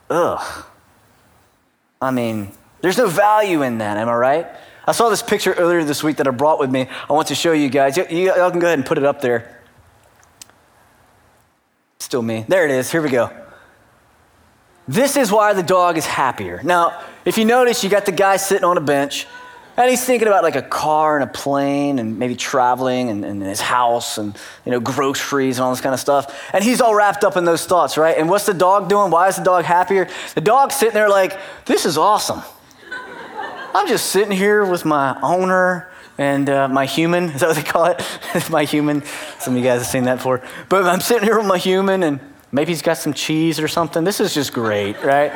ugh. 0.09 0.65
I 2.01 2.09
mean, 2.09 2.51
there's 2.81 2.97
no 2.97 3.05
value 3.05 3.61
in 3.61 3.77
that, 3.77 3.97
am 3.97 4.09
I 4.09 4.15
right? 4.15 4.47
I 4.87 4.93
saw 4.93 5.09
this 5.09 5.21
picture 5.21 5.53
earlier 5.53 5.83
this 5.83 6.03
week 6.03 6.17
that 6.17 6.27
I 6.27 6.31
brought 6.31 6.57
with 6.59 6.71
me. 6.71 6.87
I 7.07 7.13
want 7.13 7.27
to 7.27 7.35
show 7.35 7.51
you 7.51 7.69
guys. 7.69 7.97
You, 7.97 8.05
y'all 8.33 8.49
can 8.49 8.59
go 8.59 8.65
ahead 8.65 8.79
and 8.79 8.85
put 8.85 8.97
it 8.97 9.03
up 9.03 9.21
there. 9.21 9.61
Still 11.99 12.23
me. 12.23 12.45
There 12.47 12.65
it 12.65 12.71
is. 12.71 12.91
Here 12.91 13.03
we 13.03 13.09
go. 13.09 13.29
This 14.87 15.17
is 15.17 15.31
why 15.31 15.53
the 15.53 15.63
dog 15.63 15.99
is 15.99 16.07
happier. 16.07 16.61
Now, 16.63 16.99
if 17.25 17.37
you 17.37 17.45
notice, 17.45 17.83
you 17.83 17.91
got 17.91 18.07
the 18.07 18.11
guy 18.11 18.37
sitting 18.37 18.65
on 18.65 18.75
a 18.75 18.81
bench, 18.81 19.27
and 19.77 19.89
he's 19.89 20.03
thinking 20.03 20.27
about 20.27 20.43
like 20.43 20.55
a 20.55 20.61
car 20.61 21.15
and 21.19 21.23
a 21.23 21.31
plane 21.31 21.99
and 21.99 22.17
maybe 22.17 22.35
traveling 22.35 23.09
and, 23.09 23.25
and, 23.25 23.41
his 23.41 23.59
house 23.59 24.17
and 24.17 24.37
you 24.65 24.71
know 24.71 24.79
groceries 24.79 25.57
and 25.57 25.65
all 25.65 25.71
this 25.71 25.81
kind 25.81 25.93
of 25.93 25.99
stuff. 25.99 26.49
And 26.53 26.63
he's 26.63 26.81
all 26.81 26.95
wrapped 26.95 27.23
up 27.23 27.35
in 27.35 27.45
those 27.45 27.65
thoughts, 27.65 27.97
right? 27.97 28.17
And 28.17 28.29
what's 28.29 28.45
the 28.45 28.53
dog 28.53 28.87
doing? 28.87 29.11
Why 29.11 29.27
is 29.27 29.35
the 29.35 29.43
dog 29.43 29.65
happier? 29.65 30.07
The 30.33 30.41
dog's 30.41 30.75
sitting 30.75 30.93
there 30.93 31.09
like, 31.09 31.37
this 31.65 31.85
is 31.85 31.97
awesome. 31.97 32.41
I'm 33.73 33.87
just 33.87 34.07
sitting 34.11 34.31
here 34.31 34.65
with 34.65 34.85
my 34.85 35.19
owner 35.21 35.91
and 36.17 36.49
uh, 36.49 36.69
my 36.69 36.85
human. 36.85 37.25
Is 37.25 37.41
that 37.41 37.47
what 37.47 37.57
they 37.57 37.63
call 37.63 37.85
it? 37.85 38.01
my 38.49 38.63
human. 38.63 39.03
Some 39.39 39.53
of 39.53 39.57
you 39.57 39.65
guys 39.65 39.79
have 39.81 39.87
seen 39.87 40.05
that 40.05 40.15
before. 40.15 40.41
But 40.69 40.85
I'm 40.85 41.01
sitting 41.01 41.25
here 41.25 41.37
with 41.37 41.47
my 41.47 41.57
human 41.57 42.03
and 42.03 42.21
maybe 42.53 42.71
he's 42.71 42.81
got 42.81 42.97
some 42.97 43.13
cheese 43.13 43.59
or 43.59 43.67
something. 43.67 44.05
This 44.05 44.21
is 44.21 44.33
just 44.33 44.53
great, 44.53 45.03
right? 45.03 45.33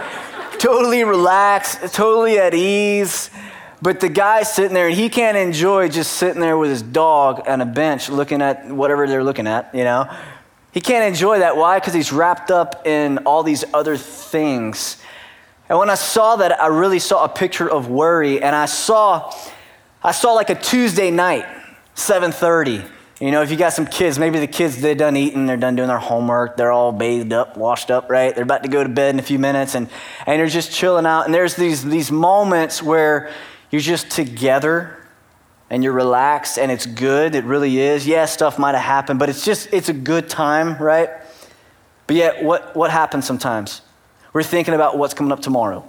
totally 0.59 1.03
relaxed, 1.03 1.93
totally 1.93 2.37
at 2.37 2.53
ease. 2.53 3.29
But 3.81 3.99
the 3.99 4.09
guy's 4.09 4.53
sitting 4.53 4.73
there 4.73 4.87
and 4.87 4.95
he 4.95 5.09
can't 5.09 5.37
enjoy 5.37 5.87
just 5.87 6.13
sitting 6.13 6.41
there 6.41 6.57
with 6.57 6.69
his 6.69 6.81
dog 6.81 7.47
on 7.47 7.61
a 7.61 7.65
bench 7.65 8.09
looking 8.09 8.41
at 8.41 8.67
whatever 8.67 9.07
they're 9.07 9.23
looking 9.23 9.47
at, 9.47 9.73
you 9.73 9.83
know? 9.83 10.09
He 10.71 10.81
can't 10.81 11.07
enjoy 11.07 11.39
that. 11.39 11.57
Why? 11.57 11.79
Because 11.79 11.93
he's 11.93 12.11
wrapped 12.11 12.51
up 12.51 12.85
in 12.85 13.19
all 13.19 13.41
these 13.41 13.63
other 13.73 13.97
things. 13.97 14.97
And 15.67 15.79
when 15.79 15.89
I 15.89 15.95
saw 15.95 16.35
that, 16.37 16.61
I 16.61 16.67
really 16.67 16.99
saw 16.99 17.23
a 17.23 17.29
picture 17.29 17.69
of 17.69 17.89
worry. 17.89 18.41
And 18.41 18.55
I 18.55 18.65
saw, 18.65 19.33
I 20.03 20.11
saw 20.11 20.33
like 20.33 20.49
a 20.49 20.55
Tuesday 20.55 21.09
night, 21.09 21.45
730 21.95 22.83
you 23.19 23.31
know, 23.31 23.41
if 23.41 23.51
you 23.51 23.57
got 23.57 23.73
some 23.73 23.85
kids, 23.85 24.17
maybe 24.17 24.39
the 24.39 24.47
kids, 24.47 24.79
they're 24.79 24.95
done 24.95 25.17
eating, 25.17 25.45
they're 25.45 25.57
done 25.57 25.75
doing 25.75 25.89
their 25.89 25.99
homework, 25.99 26.55
they're 26.55 26.71
all 26.71 26.93
bathed 26.93 27.33
up, 27.33 27.57
washed 27.57 27.91
up, 27.91 28.09
right? 28.09 28.33
They're 28.33 28.45
about 28.45 28.63
to 28.63 28.69
go 28.69 28.81
to 28.81 28.87
bed 28.87 29.13
in 29.13 29.19
a 29.19 29.23
few 29.23 29.37
minutes 29.37 29.75
and, 29.75 29.89
and 30.25 30.39
they're 30.39 30.47
just 30.47 30.71
chilling 30.71 31.05
out. 31.05 31.25
And 31.25 31.33
there's 31.33 31.55
these, 31.55 31.83
these 31.83 32.13
moments 32.13 32.81
where 32.81 33.29
you're 33.71 33.81
just 33.81 34.09
together 34.09 34.97
and 35.69 35.83
you're 35.83 35.93
relaxed 35.93 36.57
and 36.57 36.71
it's 36.71 36.85
good. 36.85 37.35
It 37.35 37.43
really 37.43 37.79
is. 37.79 38.07
Yeah, 38.07 38.25
stuff 38.25 38.57
might 38.57 38.75
have 38.75 38.83
happened, 38.83 39.19
but 39.19 39.29
it's 39.29 39.45
just, 39.45 39.71
it's 39.71 39.89
a 39.89 39.93
good 39.93 40.29
time, 40.29 40.77
right? 40.81 41.09
But 42.07 42.15
yet, 42.15 42.43
what, 42.43 42.75
what 42.75 42.89
happens 42.89 43.25
sometimes? 43.25 43.81
We're 44.33 44.43
thinking 44.43 44.73
about 44.73 44.97
what's 44.97 45.13
coming 45.13 45.31
up 45.31 45.41
tomorrow. 45.41 45.87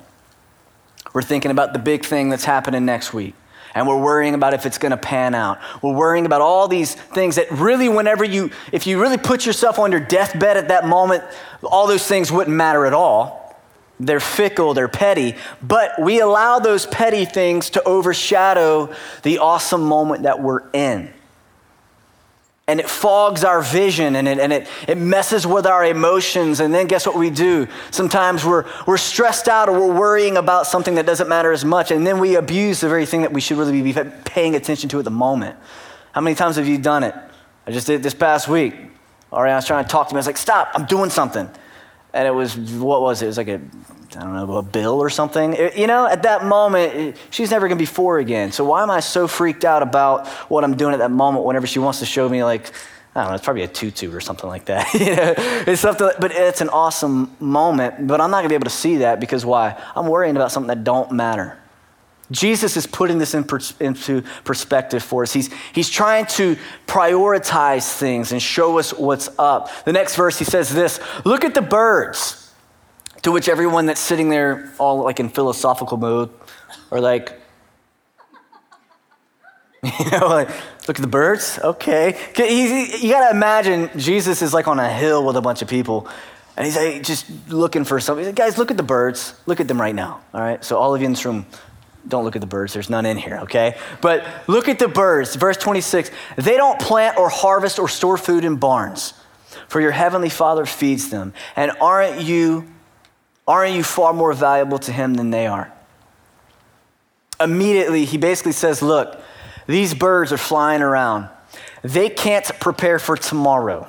We're 1.12 1.22
thinking 1.22 1.50
about 1.50 1.72
the 1.72 1.78
big 1.78 2.04
thing 2.04 2.28
that's 2.28 2.44
happening 2.44 2.84
next 2.84 3.12
week 3.12 3.34
and 3.74 3.86
we're 3.86 4.00
worrying 4.00 4.34
about 4.34 4.54
if 4.54 4.66
it's 4.66 4.78
going 4.78 4.90
to 4.90 4.96
pan 4.96 5.34
out. 5.34 5.58
We're 5.82 5.94
worrying 5.94 6.26
about 6.26 6.40
all 6.40 6.68
these 6.68 6.94
things 6.94 7.36
that 7.36 7.50
really, 7.50 7.88
whenever 7.88 8.24
you, 8.24 8.50
if 8.72 8.86
you 8.86 9.00
really 9.00 9.18
put 9.18 9.46
yourself 9.46 9.78
on 9.78 9.92
your 9.92 10.00
deathbed 10.00 10.56
at 10.56 10.68
that 10.68 10.86
moment, 10.86 11.22
all 11.62 11.86
those 11.86 12.06
things 12.06 12.32
wouldn't 12.32 12.56
matter 12.56 12.86
at 12.86 12.92
all. 12.92 13.39
They're 14.00 14.18
fickle, 14.18 14.72
they're 14.72 14.88
petty, 14.88 15.36
but 15.62 16.00
we 16.00 16.20
allow 16.20 16.58
those 16.58 16.86
petty 16.86 17.26
things 17.26 17.70
to 17.70 17.82
overshadow 17.84 18.92
the 19.22 19.38
awesome 19.38 19.84
moment 19.84 20.22
that 20.22 20.40
we're 20.40 20.68
in. 20.72 21.12
And 22.66 22.78
it 22.78 22.88
fogs 22.88 23.42
our 23.42 23.60
vision 23.62 24.14
and, 24.14 24.28
it, 24.28 24.38
and 24.38 24.52
it, 24.52 24.68
it 24.86 24.96
messes 24.96 25.44
with 25.44 25.66
our 25.66 25.84
emotions. 25.84 26.60
And 26.60 26.72
then 26.72 26.86
guess 26.86 27.04
what 27.04 27.18
we 27.18 27.28
do? 27.28 27.66
Sometimes 27.90 28.44
we're, 28.44 28.64
we're 28.86 28.96
stressed 28.96 29.48
out 29.48 29.68
or 29.68 29.72
we're 29.72 29.98
worrying 29.98 30.36
about 30.36 30.68
something 30.68 30.94
that 30.94 31.04
doesn't 31.04 31.28
matter 31.28 31.50
as 31.50 31.64
much. 31.64 31.90
And 31.90 32.06
then 32.06 32.20
we 32.20 32.36
abuse 32.36 32.80
the 32.80 32.88
very 32.88 33.06
thing 33.06 33.22
that 33.22 33.32
we 33.32 33.40
should 33.40 33.58
really 33.58 33.82
be 33.82 33.92
paying 34.24 34.54
attention 34.54 34.88
to 34.90 35.00
at 35.00 35.04
the 35.04 35.10
moment. 35.10 35.56
How 36.12 36.20
many 36.20 36.36
times 36.36 36.56
have 36.56 36.68
you 36.68 36.78
done 36.78 37.02
it? 37.02 37.14
I 37.66 37.72
just 37.72 37.88
did 37.88 38.04
this 38.04 38.14
past 38.14 38.46
week. 38.46 38.74
Ariana 39.32 39.56
was 39.56 39.66
trying 39.66 39.84
to 39.84 39.90
talk 39.90 40.08
to 40.08 40.14
me. 40.14 40.18
I 40.18 40.20
was 40.20 40.26
like, 40.26 40.36
stop, 40.36 40.70
I'm 40.74 40.86
doing 40.86 41.10
something. 41.10 41.50
And 42.12 42.26
it 42.26 42.32
was, 42.32 42.56
what 42.56 43.02
was 43.02 43.22
it? 43.22 43.26
It 43.26 43.28
was 43.28 43.38
like 43.38 43.48
a 43.48 43.60
I 44.16 44.20
don't 44.20 44.34
know, 44.34 44.56
a 44.56 44.62
bill 44.62 45.00
or 45.00 45.10
something. 45.10 45.54
You 45.76 45.86
know, 45.86 46.06
at 46.06 46.24
that 46.24 46.44
moment, 46.44 47.16
she's 47.30 47.50
never 47.50 47.68
to 47.68 47.76
be 47.76 47.86
four 47.86 48.18
again. 48.18 48.52
So 48.52 48.64
why 48.64 48.82
am 48.82 48.90
I 48.90 49.00
so 49.00 49.28
freaked 49.28 49.64
out 49.64 49.82
about 49.82 50.26
what 50.48 50.64
I'm 50.64 50.76
doing 50.76 50.94
at 50.94 50.98
that 50.98 51.10
moment 51.10 51.44
whenever 51.44 51.66
she 51.66 51.78
wants 51.78 52.00
to 52.00 52.06
show 52.06 52.28
me, 52.28 52.42
like, 52.42 52.72
I 53.14 53.22
don't 53.22 53.30
know, 53.30 53.34
it's 53.34 53.44
probably 53.44 53.62
a 53.62 53.68
tutu 53.68 54.14
or 54.14 54.20
something 54.20 54.48
like 54.48 54.66
that. 54.66 54.92
you 54.94 55.14
know, 55.14 55.34
it's 55.36 55.80
something, 55.80 56.10
but 56.18 56.32
it's 56.32 56.60
an 56.60 56.68
awesome 56.70 57.34
moment. 57.38 58.06
But 58.06 58.20
I'm 58.20 58.30
not 58.30 58.42
to 58.42 58.48
be 58.48 58.54
able 58.54 58.64
to 58.64 58.70
see 58.70 58.98
that 58.98 59.20
because 59.20 59.44
why? 59.44 59.80
I'm 59.94 60.06
worrying 60.06 60.36
about 60.36 60.52
something 60.52 60.68
that 60.68 60.84
don't 60.84 61.12
matter. 61.12 61.58
Jesus 62.30 62.76
is 62.76 62.86
putting 62.86 63.18
this 63.18 63.34
in 63.34 63.44
into 63.80 64.22
perspective 64.44 65.02
for 65.02 65.22
us. 65.22 65.32
He's, 65.32 65.50
he's 65.72 65.90
trying 65.90 66.26
to 66.26 66.56
prioritize 66.86 67.92
things 67.96 68.32
and 68.32 68.40
show 68.40 68.78
us 68.78 68.92
what's 68.92 69.28
up. 69.38 69.84
The 69.84 69.92
next 69.92 70.16
verse, 70.16 70.38
he 70.38 70.44
says 70.44 70.72
this 70.72 71.00
Look 71.24 71.44
at 71.44 71.54
the 71.54 71.62
birds. 71.62 72.36
To 73.22 73.32
which 73.32 73.50
everyone 73.50 73.84
that's 73.84 74.00
sitting 74.00 74.30
there, 74.30 74.72
all 74.78 75.02
like 75.04 75.20
in 75.20 75.28
philosophical 75.28 75.98
mode, 75.98 76.30
or 76.90 77.00
like, 77.00 77.38
you 79.82 80.10
know, 80.10 80.26
like, 80.28 80.48
look 80.88 80.98
at 80.98 81.02
the 81.02 81.06
birds. 81.06 81.58
Okay. 81.62 82.18
He's, 82.34 83.02
you 83.02 83.12
got 83.12 83.28
to 83.28 83.36
imagine 83.36 83.90
Jesus 83.98 84.40
is 84.40 84.54
like 84.54 84.68
on 84.68 84.78
a 84.78 84.90
hill 84.90 85.26
with 85.26 85.36
a 85.36 85.42
bunch 85.42 85.60
of 85.60 85.68
people. 85.68 86.08
And 86.56 86.66
he's 86.66 86.76
like, 86.76 87.02
just 87.02 87.26
looking 87.48 87.84
for 87.84 88.00
something. 88.00 88.26
Like, 88.26 88.34
Guys, 88.34 88.58
look 88.58 88.70
at 88.70 88.76
the 88.76 88.82
birds. 88.82 89.34
Look 89.46 89.60
at 89.60 89.68
them 89.68 89.80
right 89.80 89.94
now. 89.94 90.20
All 90.34 90.40
right. 90.40 90.62
So, 90.64 90.78
all 90.78 90.94
of 90.94 91.00
you 91.00 91.06
in 91.06 91.12
this 91.12 91.24
room, 91.24 91.46
don't 92.06 92.24
look 92.24 92.36
at 92.36 92.40
the 92.40 92.46
birds. 92.46 92.72
There's 92.72 92.90
none 92.90 93.06
in 93.06 93.16
here, 93.16 93.40
okay? 93.42 93.78
But 94.00 94.26
look 94.46 94.68
at 94.68 94.78
the 94.78 94.88
birds. 94.88 95.36
Verse 95.36 95.56
26 95.56 96.10
They 96.36 96.56
don't 96.56 96.80
plant 96.80 97.18
or 97.18 97.28
harvest 97.28 97.78
or 97.78 97.88
store 97.88 98.16
food 98.16 98.44
in 98.44 98.56
barns, 98.56 99.14
for 99.68 99.80
your 99.80 99.90
heavenly 99.92 100.30
Father 100.30 100.66
feeds 100.66 101.10
them. 101.10 101.32
And 101.56 101.72
aren't 101.80 102.22
you 102.22 102.66
Aren't 103.50 103.74
you 103.74 103.82
far 103.82 104.12
more 104.12 104.32
valuable 104.32 104.78
to 104.78 104.92
him 104.92 105.14
than 105.14 105.30
they 105.30 105.48
are? 105.48 105.72
Immediately, 107.40 108.04
he 108.04 108.16
basically 108.16 108.52
says, 108.52 108.80
Look, 108.80 109.20
these 109.66 109.92
birds 109.92 110.32
are 110.32 110.38
flying 110.38 110.82
around. 110.82 111.28
They 111.82 112.10
can't 112.10 112.44
prepare 112.60 113.00
for 113.00 113.16
tomorrow. 113.16 113.88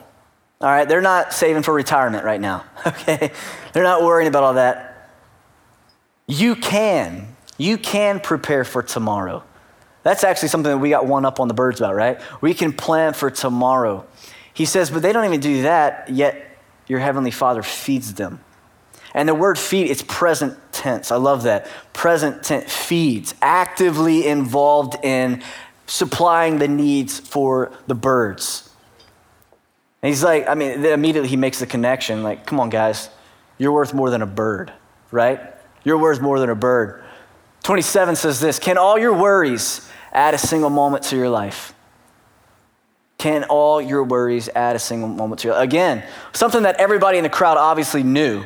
All 0.62 0.68
right, 0.68 0.88
they're 0.90 1.00
not 1.00 1.32
saving 1.32 1.62
for 1.62 1.76
retirement 1.76 2.24
right 2.24 2.42
now, 2.42 2.64
okay? 2.88 3.32
They're 3.74 3.84
not 3.84 4.02
worrying 4.02 4.28
about 4.28 4.42
all 4.42 4.54
that. 4.56 5.12
You 6.26 6.56
can. 6.56 7.31
You 7.62 7.78
can 7.78 8.20
prepare 8.20 8.64
for 8.64 8.82
tomorrow. 8.82 9.44
That's 10.02 10.24
actually 10.24 10.48
something 10.48 10.72
that 10.72 10.80
we 10.80 10.90
got 10.90 11.06
one 11.06 11.26
up 11.26 11.40
on 11.40 11.48
the 11.48 11.54
birds 11.54 11.80
about, 11.80 11.94
right? 11.94 12.20
We 12.42 12.56
can 12.56 12.74
plan 12.74 13.14
for 13.14 13.30
tomorrow. 13.30 14.04
He 14.52 14.66
says, 14.66 14.90
but 14.90 15.04
they 15.04 15.14
don't 15.14 15.26
even 15.26 15.42
do 15.42 15.62
that, 15.62 16.10
yet 16.10 16.58
your 16.88 16.98
heavenly 16.98 17.30
Father 17.30 17.62
feeds 17.62 18.16
them. 18.16 18.44
And 19.14 19.30
the 19.30 19.36
word 19.36 19.60
feed, 19.60 19.92
it's 19.92 20.02
present 20.02 20.58
tense. 20.72 21.12
I 21.12 21.18
love 21.18 21.44
that. 21.44 21.68
Present 21.94 22.42
tense 22.42 22.74
feeds, 22.74 23.36
actively 23.44 24.26
involved 24.26 24.96
in 25.06 25.44
supplying 25.86 26.58
the 26.58 26.68
needs 26.68 27.20
for 27.20 27.72
the 27.86 27.94
birds. 27.94 28.72
And 30.02 30.10
he's 30.10 30.24
like, 30.24 30.50
I 30.50 30.56
mean, 30.56 30.84
immediately 30.84 31.30
he 31.30 31.38
makes 31.38 31.60
the 31.60 31.68
connection 31.68 32.24
like, 32.24 32.48
come 32.48 32.60
on, 32.60 32.72
guys, 32.72 33.12
you're 33.60 33.72
worth 33.72 33.94
more 33.94 34.10
than 34.10 34.24
a 34.24 34.26
bird, 34.26 34.74
right? 35.12 35.40
You're 35.84 36.00
worth 36.00 36.22
more 36.22 36.40
than 36.40 36.50
a 36.50 36.56
bird. 36.56 37.04
27 37.64 38.16
says 38.16 38.40
this 38.40 38.60
Can 38.60 38.78
all 38.78 38.98
your 38.98 39.14
worries 39.14 39.90
add 40.12 40.34
a 40.34 40.38
single 40.38 40.70
moment 40.70 41.04
to 41.06 41.16
your 41.16 41.30
life? 41.30 41.74
Can 43.18 43.44
all 43.46 43.80
your 43.80 44.04
worries 44.04 44.50
add 44.56 44.76
a 44.76 44.80
single 44.80 45.08
moment 45.08 45.42
to 45.42 45.48
your 45.48 45.56
life? 45.56 45.64
Again, 45.64 46.04
something 46.34 46.64
that 46.64 46.78
everybody 46.78 47.18
in 47.18 47.24
the 47.24 47.30
crowd 47.30 47.58
obviously 47.58 48.04
knew 48.04 48.46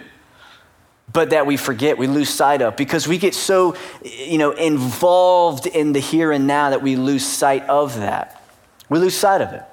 but 1.13 1.29
that 1.29 1.45
we 1.45 1.55
forget, 1.55 1.97
we 1.97 2.07
lose 2.07 2.29
sight 2.29 2.61
of 2.61 2.75
because 2.75 3.07
we 3.07 3.17
get 3.17 3.33
so, 3.33 3.77
you 4.03 4.37
know, 4.37 4.51
involved 4.51 5.65
in 5.65 5.93
the 5.93 5.99
here 5.99 6.31
and 6.31 6.45
now 6.45 6.71
that 6.71 6.81
we 6.81 6.97
lose 6.97 7.25
sight 7.25 7.63
of 7.69 7.95
that. 7.97 8.43
We 8.89 8.99
lose 8.99 9.15
sight 9.15 9.41
of 9.41 9.53
it. 9.53 9.63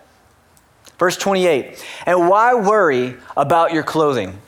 Verse 0.98 1.16
28 1.16 1.84
And 2.06 2.28
why 2.28 2.54
worry 2.54 3.16
about 3.36 3.72
your 3.72 3.82
clothing? 3.82 4.38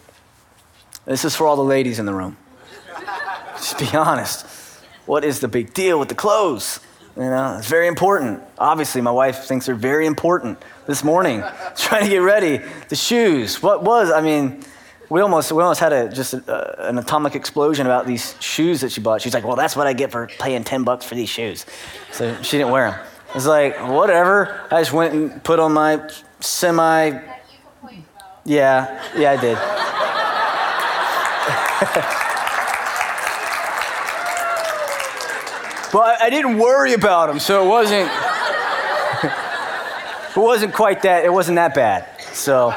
This 1.04 1.24
is 1.24 1.34
for 1.34 1.48
all 1.48 1.56
the 1.56 1.64
ladies 1.64 1.98
in 1.98 2.06
the 2.06 2.14
room. 2.14 2.36
Just 3.56 3.78
be 3.78 3.88
honest. 3.96 4.46
What 5.06 5.24
is 5.24 5.40
the 5.40 5.48
big 5.48 5.74
deal 5.74 5.98
with 5.98 6.08
the 6.08 6.14
clothes? 6.14 6.80
You 7.16 7.22
know, 7.22 7.56
it's 7.58 7.68
very 7.68 7.86
important. 7.86 8.42
Obviously, 8.58 9.00
my 9.00 9.10
wife 9.10 9.44
thinks 9.44 9.66
they're 9.66 9.74
very 9.74 10.06
important 10.06 10.58
this 10.86 11.04
morning, 11.04 11.44
trying 11.76 12.04
to 12.04 12.10
get 12.10 12.18
ready. 12.18 12.60
The 12.88 12.96
shoes. 12.96 13.62
What 13.62 13.84
was, 13.84 14.10
I 14.10 14.20
mean, 14.20 14.64
we 15.08 15.20
almost, 15.20 15.52
we 15.52 15.62
almost 15.62 15.80
had 15.80 15.92
a, 15.92 16.08
just 16.08 16.34
a, 16.34 16.88
an 16.88 16.98
atomic 16.98 17.36
explosion 17.36 17.86
about 17.86 18.06
these 18.06 18.34
shoes 18.40 18.80
that 18.80 18.90
she 18.90 19.00
bought. 19.00 19.22
She's 19.22 19.34
like, 19.34 19.44
well, 19.44 19.56
that's 19.56 19.76
what 19.76 19.86
I 19.86 19.92
get 19.92 20.10
for 20.10 20.28
paying 20.40 20.64
10 20.64 20.82
bucks 20.82 21.04
for 21.04 21.14
these 21.14 21.28
shoes. 21.28 21.66
So 22.10 22.34
she 22.42 22.58
didn't 22.58 22.72
wear 22.72 22.90
them. 22.90 23.00
It's 23.34 23.46
like, 23.46 23.78
whatever. 23.88 24.60
I 24.70 24.80
just 24.80 24.92
went 24.92 25.14
and 25.14 25.44
put 25.44 25.60
on 25.60 25.72
my 25.72 26.10
semi. 26.40 27.20
Yeah, 28.44 29.02
yeah, 29.16 29.30
I 29.30 29.36
did. 32.10 32.20
but 35.94 36.20
I 36.20 36.28
didn't 36.28 36.58
worry 36.58 36.92
about 36.92 37.28
them, 37.28 37.38
so 37.38 37.64
it 37.64 37.68
wasn't. 37.68 38.10
it 40.36 40.40
wasn't 40.40 40.74
quite 40.74 41.02
that. 41.02 41.24
It 41.24 41.32
wasn't 41.32 41.54
that 41.54 41.72
bad. 41.72 42.20
So. 42.32 42.74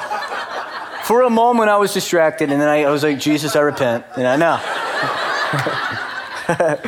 For 1.04 1.24
a 1.24 1.30
moment, 1.30 1.70
I 1.70 1.78
was 1.78 1.94
distracted, 1.96 2.52
and 2.52 2.62
then 2.62 2.68
I, 2.68 2.84
I 2.84 2.92
was 2.92 3.02
like, 3.02 3.18
Jesus, 3.18 3.56
I 3.56 3.62
repent. 3.62 4.06
And 4.18 4.28
I 4.28 4.36
know. 4.36 4.60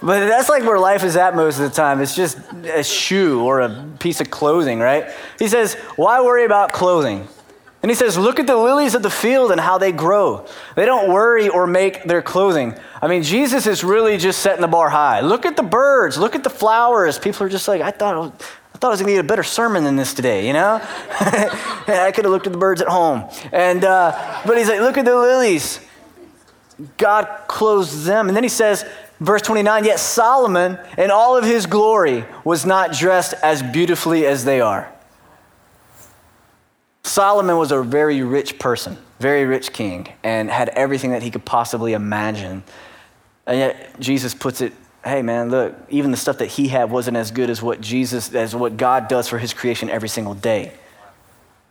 but 0.00 0.26
that's 0.26 0.48
like 0.48 0.62
where 0.62 0.78
life 0.78 1.04
is 1.04 1.14
at 1.16 1.36
most 1.36 1.58
of 1.58 1.68
the 1.68 1.76
time. 1.76 2.00
It's 2.00 2.16
just 2.16 2.38
a 2.72 2.82
shoe 2.82 3.42
or 3.42 3.60
a 3.60 3.84
piece 3.98 4.22
of 4.22 4.30
clothing, 4.30 4.78
right? 4.78 5.10
He 5.38 5.46
says, 5.46 5.74
Why 5.96 6.22
worry 6.22 6.46
about 6.46 6.72
clothing? 6.72 7.28
And 7.82 7.90
he 7.90 7.94
says, 7.94 8.18
Look 8.18 8.40
at 8.40 8.46
the 8.46 8.56
lilies 8.56 8.94
of 8.94 9.02
the 9.02 9.10
field 9.10 9.52
and 9.52 9.60
how 9.60 9.78
they 9.78 9.92
grow. 9.92 10.46
They 10.74 10.86
don't 10.86 11.12
worry 11.12 11.48
or 11.48 11.66
make 11.66 12.04
their 12.04 12.22
clothing. 12.22 12.74
I 13.00 13.08
mean, 13.08 13.22
Jesus 13.22 13.66
is 13.66 13.84
really 13.84 14.18
just 14.18 14.40
setting 14.40 14.62
the 14.62 14.68
bar 14.68 14.88
high. 14.88 15.20
Look 15.20 15.46
at 15.46 15.56
the 15.56 15.62
birds, 15.62 16.18
look 16.18 16.34
at 16.34 16.42
the 16.42 16.50
flowers. 16.50 17.18
People 17.18 17.46
are 17.46 17.48
just 17.48 17.68
like, 17.68 17.82
I 17.82 17.90
thought 17.90 18.34
I 18.76 18.78
thought 18.78 18.88
I 18.88 18.90
was 18.90 19.00
going 19.00 19.14
to 19.14 19.14
get 19.14 19.24
a 19.24 19.28
better 19.28 19.42
sermon 19.42 19.84
than 19.84 19.96
this 19.96 20.12
today, 20.12 20.46
you 20.46 20.52
know? 20.52 20.82
I 21.20 22.12
could 22.14 22.26
have 22.26 22.30
looked 22.30 22.46
at 22.46 22.52
the 22.52 22.58
birds 22.58 22.82
at 22.82 22.88
home. 22.88 23.24
And, 23.50 23.82
uh, 23.82 24.42
but 24.44 24.58
he's 24.58 24.68
like, 24.68 24.80
look 24.80 24.98
at 24.98 25.06
the 25.06 25.16
lilies. 25.16 25.80
God 26.98 27.26
clothes 27.48 28.04
them. 28.04 28.28
And 28.28 28.36
then 28.36 28.42
he 28.42 28.50
says, 28.50 28.84
verse 29.18 29.40
29, 29.40 29.86
yet 29.86 29.98
Solomon 29.98 30.78
in 30.98 31.10
all 31.10 31.38
of 31.38 31.44
his 31.44 31.64
glory 31.64 32.26
was 32.44 32.66
not 32.66 32.92
dressed 32.92 33.32
as 33.42 33.62
beautifully 33.62 34.26
as 34.26 34.44
they 34.44 34.60
are. 34.60 34.92
Solomon 37.06 37.56
was 37.56 37.70
a 37.70 37.82
very 37.82 38.22
rich 38.22 38.58
person, 38.58 38.98
very 39.20 39.44
rich 39.44 39.72
king, 39.72 40.08
and 40.24 40.50
had 40.50 40.68
everything 40.70 41.12
that 41.12 41.22
he 41.22 41.30
could 41.30 41.44
possibly 41.44 41.92
imagine. 41.92 42.64
And 43.46 43.58
yet 43.58 44.00
Jesus 44.00 44.34
puts 44.34 44.60
it 44.60 44.72
hey 45.04 45.22
man, 45.22 45.50
look, 45.50 45.72
even 45.88 46.10
the 46.10 46.16
stuff 46.16 46.38
that 46.38 46.46
he 46.46 46.66
had 46.66 46.90
wasn't 46.90 47.16
as 47.16 47.30
good 47.30 47.48
as 47.48 47.62
what 47.62 47.80
Jesus, 47.80 48.34
as 48.34 48.56
what 48.56 48.76
God 48.76 49.06
does 49.06 49.28
for 49.28 49.38
his 49.38 49.54
creation 49.54 49.88
every 49.88 50.08
single 50.08 50.34
day. 50.34 50.72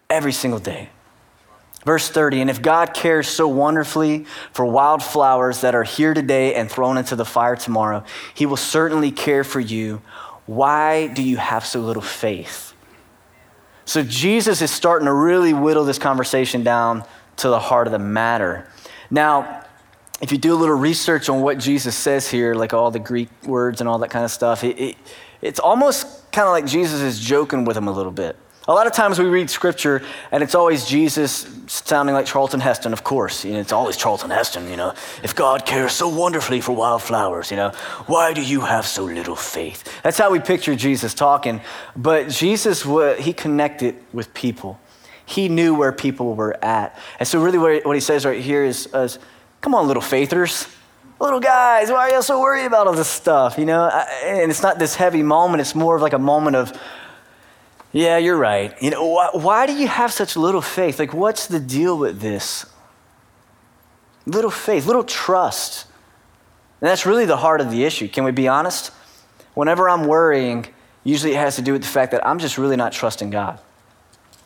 Every 0.10 0.32
single 0.32 0.60
day. 0.60 0.88
Verse 1.84 2.10
30, 2.10 2.42
and 2.42 2.50
if 2.50 2.62
God 2.62 2.94
cares 2.94 3.27
so 3.27 3.48
wonderfully 3.48 4.25
for 4.54 4.65
wildflowers 4.65 5.62
that 5.62 5.75
are 5.75 5.84
here 5.84 6.13
today 6.13 6.56
and 6.56 6.72
thrown 6.72 6.98
into 6.98 7.15
the 7.15 7.25
fire 7.25 7.58
tomorrow, 7.58 8.06
he 8.34 8.46
will 8.46 8.58
certainly 8.58 9.12
care 9.12 9.44
for 9.44 9.60
you. 9.60 10.01
Why 10.46 11.08
do 11.08 11.22
you 11.22 11.38
have 11.38 11.65
so 11.65 11.82
little 11.82 12.01
faith? 12.01 12.75
So 13.86 14.04
Jesus 14.04 14.62
is 14.62 14.72
starting 14.72 15.06
to 15.06 15.13
really 15.13 15.54
whittle 15.54 15.86
this 15.86 16.00
conversation 16.00 16.63
down 16.63 17.04
to 17.38 17.50
the 17.50 17.60
heart 17.60 17.88
of 17.88 17.92
the 17.92 18.00
matter. 18.00 18.68
Now, 19.12 19.63
if 20.22 20.32
you 20.32 20.38
do 20.38 20.54
a 20.54 20.58
little 20.58 20.75
research 20.75 21.30
on 21.30 21.42
what 21.42 21.60
Jesus 21.60 21.96
says 21.96 22.27
here, 22.27 22.56
like 22.56 22.74
all 22.74 22.89
the 22.89 23.00
Greek 23.00 23.30
words 23.46 23.82
and 23.82 23.89
all 23.89 24.00
that 24.00 24.10
kind 24.10 24.25
of 24.25 24.32
stuff, 24.32 24.63
it, 24.63 24.80
it, 24.80 24.96
it's 25.42 25.60
almost 25.60 26.32
kind 26.32 26.48
of 26.48 26.51
like 26.51 26.65
Jesus 26.65 27.01
is 27.01 27.20
joking 27.20 27.65
with 27.65 27.77
him 27.77 27.88
a 27.88 27.92
little 27.92 28.12
bit. 28.12 28.38
A 28.68 28.74
lot 28.74 28.88
of 28.88 28.94
times 28.94 29.20
we 29.20 29.26
read 29.26 29.50
scripture 29.52 30.02
and 30.32 30.42
it's 30.42 30.56
always 30.56 30.86
Jesus 30.86 31.48
sounding 31.68 32.16
like 32.16 32.26
Charlton 32.26 32.60
Heston, 32.60 32.94
of 32.94 33.04
course. 33.04 33.46
You 33.46 33.54
know, 33.54 33.60
it's 33.60 33.72
always 33.72 33.96
Charlton 33.96 34.32
Heston, 34.32 34.68
you 34.70 34.76
know. 34.76 34.94
If 35.22 35.36
God 35.36 35.68
cares 35.68 35.92
so 35.92 36.10
wonderfully 36.10 36.62
for 36.62 36.76
wildflowers, 36.76 37.52
you 37.52 37.58
know, 37.58 37.70
why 38.08 38.34
do 38.34 38.42
you 38.42 38.62
have 38.62 38.88
so 38.88 39.04
little 39.04 39.36
faith? 39.36 40.02
That's 40.02 40.18
how 40.18 40.32
we 40.32 40.40
picture 40.40 40.76
Jesus 40.76 41.14
talking. 41.14 41.62
But 41.96 42.30
Jesus, 42.30 42.82
he 43.20 43.34
connected 43.34 43.98
with 44.14 44.34
people. 44.34 44.80
He 45.28 45.48
knew 45.48 45.76
where 45.76 45.92
people 45.92 46.34
were 46.34 46.58
at. 46.64 46.98
And 47.20 47.28
so, 47.28 47.42
really, 47.42 47.58
what 47.58 47.96
he 47.96 48.00
says 48.00 48.26
right 48.26 48.42
here 48.42 48.64
is, 48.64 48.88
is 48.94 49.20
come 49.62 49.76
on, 49.76 49.88
little 49.88 50.02
faithers. 50.02 50.68
Little 51.20 51.40
guys, 51.40 51.90
why 51.90 52.10
are 52.10 52.16
you 52.16 52.22
so 52.22 52.42
worried 52.42 52.66
about 52.66 52.88
all 52.88 52.94
this 52.94 53.08
stuff? 53.08 53.58
You 53.58 53.66
know, 53.66 53.88
and 54.24 54.52
it's 54.52 54.62
not 54.62 54.80
this 54.80 54.96
heavy 54.96 55.24
moment. 55.24 55.62
It's 55.62 55.74
more 55.74 55.96
of 55.96 56.02
like 56.02 56.14
a 56.14 56.20
moment 56.20 56.56
of, 56.56 56.78
yeah, 57.96 58.18
you're 58.18 58.36
right. 58.36 58.75
You 58.82 58.90
know, 58.90 59.06
why, 59.06 59.30
why 59.32 59.66
do 59.66 59.74
you 59.74 59.88
have 59.88 60.12
such 60.12 60.36
little 60.36 60.62
faith? 60.62 61.00
Like, 61.00 61.14
what's 61.14 61.48
the 61.48 61.62
deal 61.62 61.98
with 61.98 62.20
this? 62.20 62.66
Little 64.25 64.52
faith, 64.52 64.86
little 64.86 65.06
trust. 65.06 65.88
And 66.82 66.90
that's 66.90 67.06
really 67.06 67.24
the 67.24 67.38
heart 67.38 67.62
of 67.62 67.72
the 67.72 67.86
issue. 67.86 68.10
Can 68.10 68.25
we 68.25 68.32
be 68.32 68.50
honest? 68.50 68.92
Whenever 69.54 69.88
I'm 69.88 70.08
worrying, 70.08 70.68
usually 71.06 71.36
it 71.36 71.38
has 71.38 71.56
to 71.56 71.62
do 71.62 71.72
with 71.72 71.84
the 71.84 71.88
fact 71.88 72.12
that 72.12 72.28
I'm 72.28 72.38
just 72.38 72.58
really 72.58 72.75
not 72.75 72.92
trusting 72.92 73.30
God. 73.30 73.62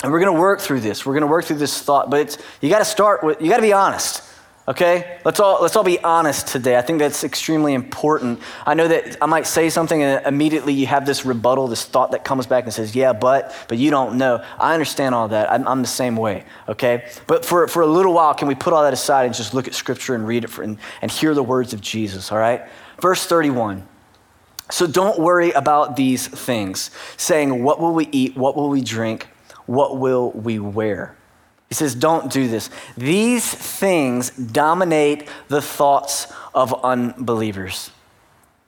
And 0.03 0.11
we're 0.11 0.19
going 0.19 0.35
to 0.35 0.39
work 0.39 0.61
through 0.61 0.81
this. 0.81 1.03
We're 1.03 1.13
going 1.13 1.21
to 1.21 1.27
work 1.27 1.45
through 1.45 1.57
this 1.57 1.81
thought, 1.81 2.11
but 2.11 2.37
you 2.61 2.69
got 2.69 2.79
to 2.79 2.85
start 2.85 3.23
with, 3.23 3.41
you 3.41 3.49
got 3.49 3.55
to 3.55 3.63
be 3.63 3.73
honest. 3.73 4.21
Okay? 4.69 5.17
Let's 5.25 5.39
all, 5.39 5.63
let's 5.63 5.75
all 5.75 5.83
be 5.83 5.99
honest 6.03 6.47
today. 6.47 6.77
I 6.77 6.83
think 6.83 6.99
that's 6.99 7.23
extremely 7.23 7.73
important. 7.73 8.39
I 8.67 8.75
know 8.75 8.87
that 8.87 9.17
I 9.19 9.25
might 9.25 9.47
say 9.47 9.71
something 9.71 10.03
and 10.03 10.23
immediately 10.27 10.73
you 10.73 10.85
have 10.85 11.07
this 11.07 11.25
rebuttal, 11.25 11.67
this 11.67 11.83
thought 11.83 12.11
that 12.11 12.23
comes 12.23 12.45
back 12.45 12.65
and 12.65 12.73
says, 12.73 12.95
yeah, 12.95 13.11
but, 13.11 13.55
but 13.67 13.79
you 13.79 13.89
don't 13.89 14.19
know. 14.19 14.45
I 14.59 14.73
understand 14.73 15.15
all 15.15 15.27
that. 15.29 15.51
I'm, 15.51 15.67
I'm 15.67 15.81
the 15.81 15.87
same 15.87 16.15
way. 16.15 16.45
Okay? 16.67 17.09
But 17.25 17.43
for, 17.43 17.67
for 17.67 17.81
a 17.81 17.87
little 17.87 18.13
while, 18.13 18.35
can 18.35 18.47
we 18.47 18.53
put 18.53 18.71
all 18.71 18.83
that 18.83 18.93
aside 18.93 19.25
and 19.25 19.33
just 19.33 19.55
look 19.55 19.67
at 19.67 19.73
Scripture 19.73 20.13
and 20.13 20.27
read 20.27 20.43
it 20.43 20.51
for, 20.51 20.61
and, 20.61 20.77
and 21.01 21.09
hear 21.09 21.33
the 21.33 21.43
words 21.43 21.73
of 21.73 21.81
Jesus? 21.81 22.31
All 22.31 22.37
right? 22.37 22.61
Verse 23.01 23.25
31. 23.25 23.87
So 24.69 24.85
don't 24.85 25.17
worry 25.17 25.49
about 25.49 25.95
these 25.95 26.27
things, 26.27 26.91
saying, 27.17 27.63
What 27.63 27.79
will 27.79 27.95
we 27.95 28.07
eat? 28.11 28.37
What 28.37 28.55
will 28.55 28.69
we 28.69 28.81
drink? 28.81 29.27
What 29.65 29.97
will 29.97 30.29
we 30.31 30.59
wear? 30.59 31.17
He 31.69 31.75
says, 31.75 31.95
Don't 31.95 32.31
do 32.31 32.47
this. 32.47 32.69
These 32.97 33.51
things 33.53 34.31
dominate 34.31 35.29
the 35.47 35.61
thoughts 35.61 36.27
of 36.53 36.73
unbelievers. 36.83 37.91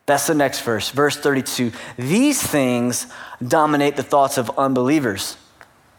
That's 0.06 0.28
the 0.28 0.36
next 0.36 0.62
verse, 0.62 0.90
verse 0.90 1.18
32. 1.18 1.72
These 1.98 2.42
things 2.42 3.08
dominate 3.46 3.96
the 3.96 4.04
thoughts 4.04 4.38
of 4.38 4.58
unbelievers. 4.58 5.38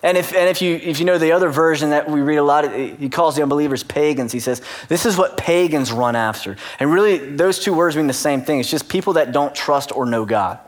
And 0.05 0.19
if, 0.19 0.35
and 0.35 0.49
if, 0.49 0.61
you, 0.61 0.75
if 0.75 0.99
you 0.99 1.07
know 1.07 1.17
the 1.17 1.31
other 1.31 1.49
version 1.49 1.91
that 1.91 2.11
we 2.11 2.21
read 2.21 2.37
a 2.37 2.43
lot, 2.43 2.75
he 2.75 3.09
calls 3.09 3.37
the 3.37 3.43
unbelievers 3.43 3.85
pagans. 3.85 4.33
He 4.33 4.41
says, 4.41 4.61
this 4.89 5.07
is 5.07 5.17
what 5.17 5.37
pagans 5.37 5.93
run 5.93 6.17
after. 6.17 6.57
And 6.81 6.93
really, 6.93 7.19
those 7.19 7.61
two 7.61 7.73
words 7.73 7.97
mean 7.97 8.09
the 8.09 8.13
same 8.13 8.43
thing. 8.43 8.59
It's 8.59 8.71
just 8.71 8.89
people 8.89 9.13
that 9.13 9.31
don't 9.31 9.55
trust 9.55 9.95
or 9.95 10.05
know 10.05 10.25
God 10.25 10.59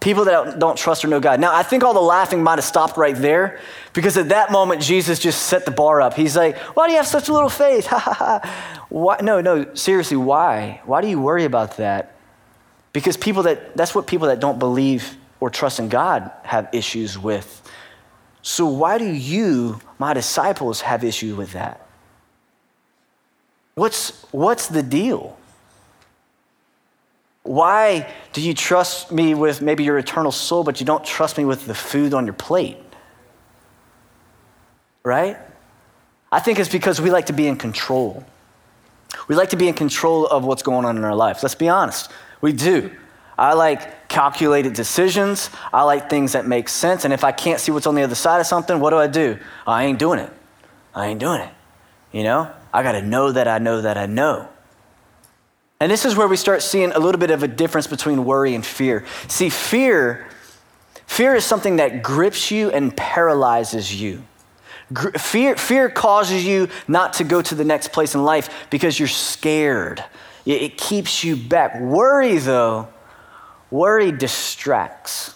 people 0.00 0.24
that 0.24 0.58
don't 0.58 0.76
trust 0.76 1.04
or 1.04 1.08
know 1.08 1.20
God. 1.20 1.40
Now, 1.40 1.54
I 1.54 1.62
think 1.62 1.84
all 1.84 1.94
the 1.94 2.00
laughing 2.00 2.42
might 2.42 2.58
have 2.58 2.64
stopped 2.64 2.96
right 2.96 3.14
there 3.14 3.60
because 3.92 4.16
at 4.16 4.30
that 4.30 4.50
moment, 4.50 4.82
Jesus 4.82 5.18
just 5.18 5.42
set 5.42 5.64
the 5.64 5.70
bar 5.70 6.00
up. 6.00 6.14
He's 6.14 6.36
like, 6.36 6.56
Why 6.74 6.86
do 6.86 6.92
you 6.92 6.96
have 6.96 7.06
such 7.06 7.28
a 7.28 7.32
little 7.32 7.48
faith? 7.50 7.86
why? 8.88 9.18
No, 9.22 9.40
no, 9.40 9.74
seriously, 9.74 10.16
why? 10.16 10.80
Why 10.84 11.00
do 11.00 11.08
you 11.08 11.20
worry 11.20 11.44
about 11.44 11.76
that? 11.76 12.16
Because 12.92 13.16
people 13.16 13.44
that, 13.44 13.76
that's 13.76 13.94
what 13.94 14.06
people 14.06 14.28
that 14.28 14.40
don't 14.40 14.58
believe 14.58 15.16
or 15.38 15.50
trust 15.50 15.78
in 15.78 15.88
God 15.88 16.30
have 16.42 16.68
issues 16.72 17.18
with. 17.18 17.56
So, 18.42 18.66
why 18.66 18.98
do 18.98 19.06
you, 19.06 19.80
my 19.98 20.14
disciples, 20.14 20.80
have 20.80 21.04
issue 21.04 21.36
with 21.36 21.52
that? 21.52 21.86
What's, 23.74 24.22
what's 24.32 24.66
the 24.66 24.82
deal? 24.82 25.38
Why 27.42 28.12
do 28.32 28.40
you 28.42 28.54
trust 28.54 29.10
me 29.10 29.34
with 29.34 29.62
maybe 29.62 29.84
your 29.84 29.98
eternal 29.98 30.32
soul, 30.32 30.62
but 30.62 30.80
you 30.80 30.86
don't 30.86 31.04
trust 31.04 31.38
me 31.38 31.44
with 31.44 31.66
the 31.66 31.74
food 31.74 32.12
on 32.12 32.26
your 32.26 32.34
plate? 32.34 32.76
Right? 35.02 35.38
I 36.30 36.40
think 36.40 36.58
it's 36.58 36.68
because 36.68 37.00
we 37.00 37.10
like 37.10 37.26
to 37.26 37.32
be 37.32 37.46
in 37.46 37.56
control. 37.56 38.24
We 39.26 39.34
like 39.34 39.50
to 39.50 39.56
be 39.56 39.68
in 39.68 39.74
control 39.74 40.26
of 40.26 40.44
what's 40.44 40.62
going 40.62 40.84
on 40.84 40.96
in 40.96 41.04
our 41.04 41.14
life. 41.14 41.42
Let's 41.42 41.54
be 41.54 41.68
honest. 41.68 42.10
We 42.40 42.52
do. 42.52 42.90
I 43.38 43.54
like 43.54 44.08
calculated 44.08 44.74
decisions. 44.74 45.50
I 45.72 45.82
like 45.82 46.10
things 46.10 46.32
that 46.32 46.46
make 46.46 46.68
sense. 46.68 47.04
And 47.04 47.12
if 47.12 47.24
I 47.24 47.32
can't 47.32 47.58
see 47.58 47.72
what's 47.72 47.86
on 47.86 47.94
the 47.94 48.02
other 48.02 48.14
side 48.14 48.40
of 48.40 48.46
something, 48.46 48.78
what 48.80 48.90
do 48.90 48.98
I 48.98 49.06
do? 49.06 49.38
I 49.66 49.84
ain't 49.84 49.98
doing 49.98 50.18
it. 50.18 50.30
I 50.94 51.06
ain't 51.06 51.20
doing 51.20 51.40
it. 51.40 51.52
You 52.12 52.22
know? 52.22 52.52
I 52.72 52.82
got 52.82 52.92
to 52.92 53.02
know 53.02 53.32
that 53.32 53.48
I 53.48 53.58
know 53.58 53.80
that 53.80 53.96
I 53.96 54.06
know. 54.06 54.48
And 55.80 55.90
this 55.90 56.04
is 56.04 56.14
where 56.14 56.28
we 56.28 56.36
start 56.36 56.62
seeing 56.62 56.92
a 56.92 56.98
little 56.98 57.18
bit 57.18 57.30
of 57.30 57.42
a 57.42 57.48
difference 57.48 57.86
between 57.86 58.26
worry 58.26 58.54
and 58.54 58.64
fear. 58.64 59.04
See, 59.28 59.48
fear, 59.48 60.26
fear 61.06 61.34
is 61.34 61.44
something 61.44 61.76
that 61.76 62.02
grips 62.02 62.50
you 62.50 62.70
and 62.70 62.94
paralyzes 62.94 64.00
you. 64.00 64.22
Gr- 64.92 65.16
fear, 65.16 65.56
fear 65.56 65.88
causes 65.88 66.44
you 66.44 66.68
not 66.86 67.14
to 67.14 67.24
go 67.24 67.40
to 67.40 67.54
the 67.54 67.64
next 67.64 67.92
place 67.92 68.14
in 68.14 68.22
life 68.22 68.68
because 68.68 68.98
you're 68.98 69.08
scared. 69.08 70.04
It, 70.44 70.62
it 70.62 70.78
keeps 70.78 71.24
you 71.24 71.34
back. 71.34 71.80
Worry, 71.80 72.36
though, 72.36 72.88
worry 73.70 74.12
distracts. 74.12 75.34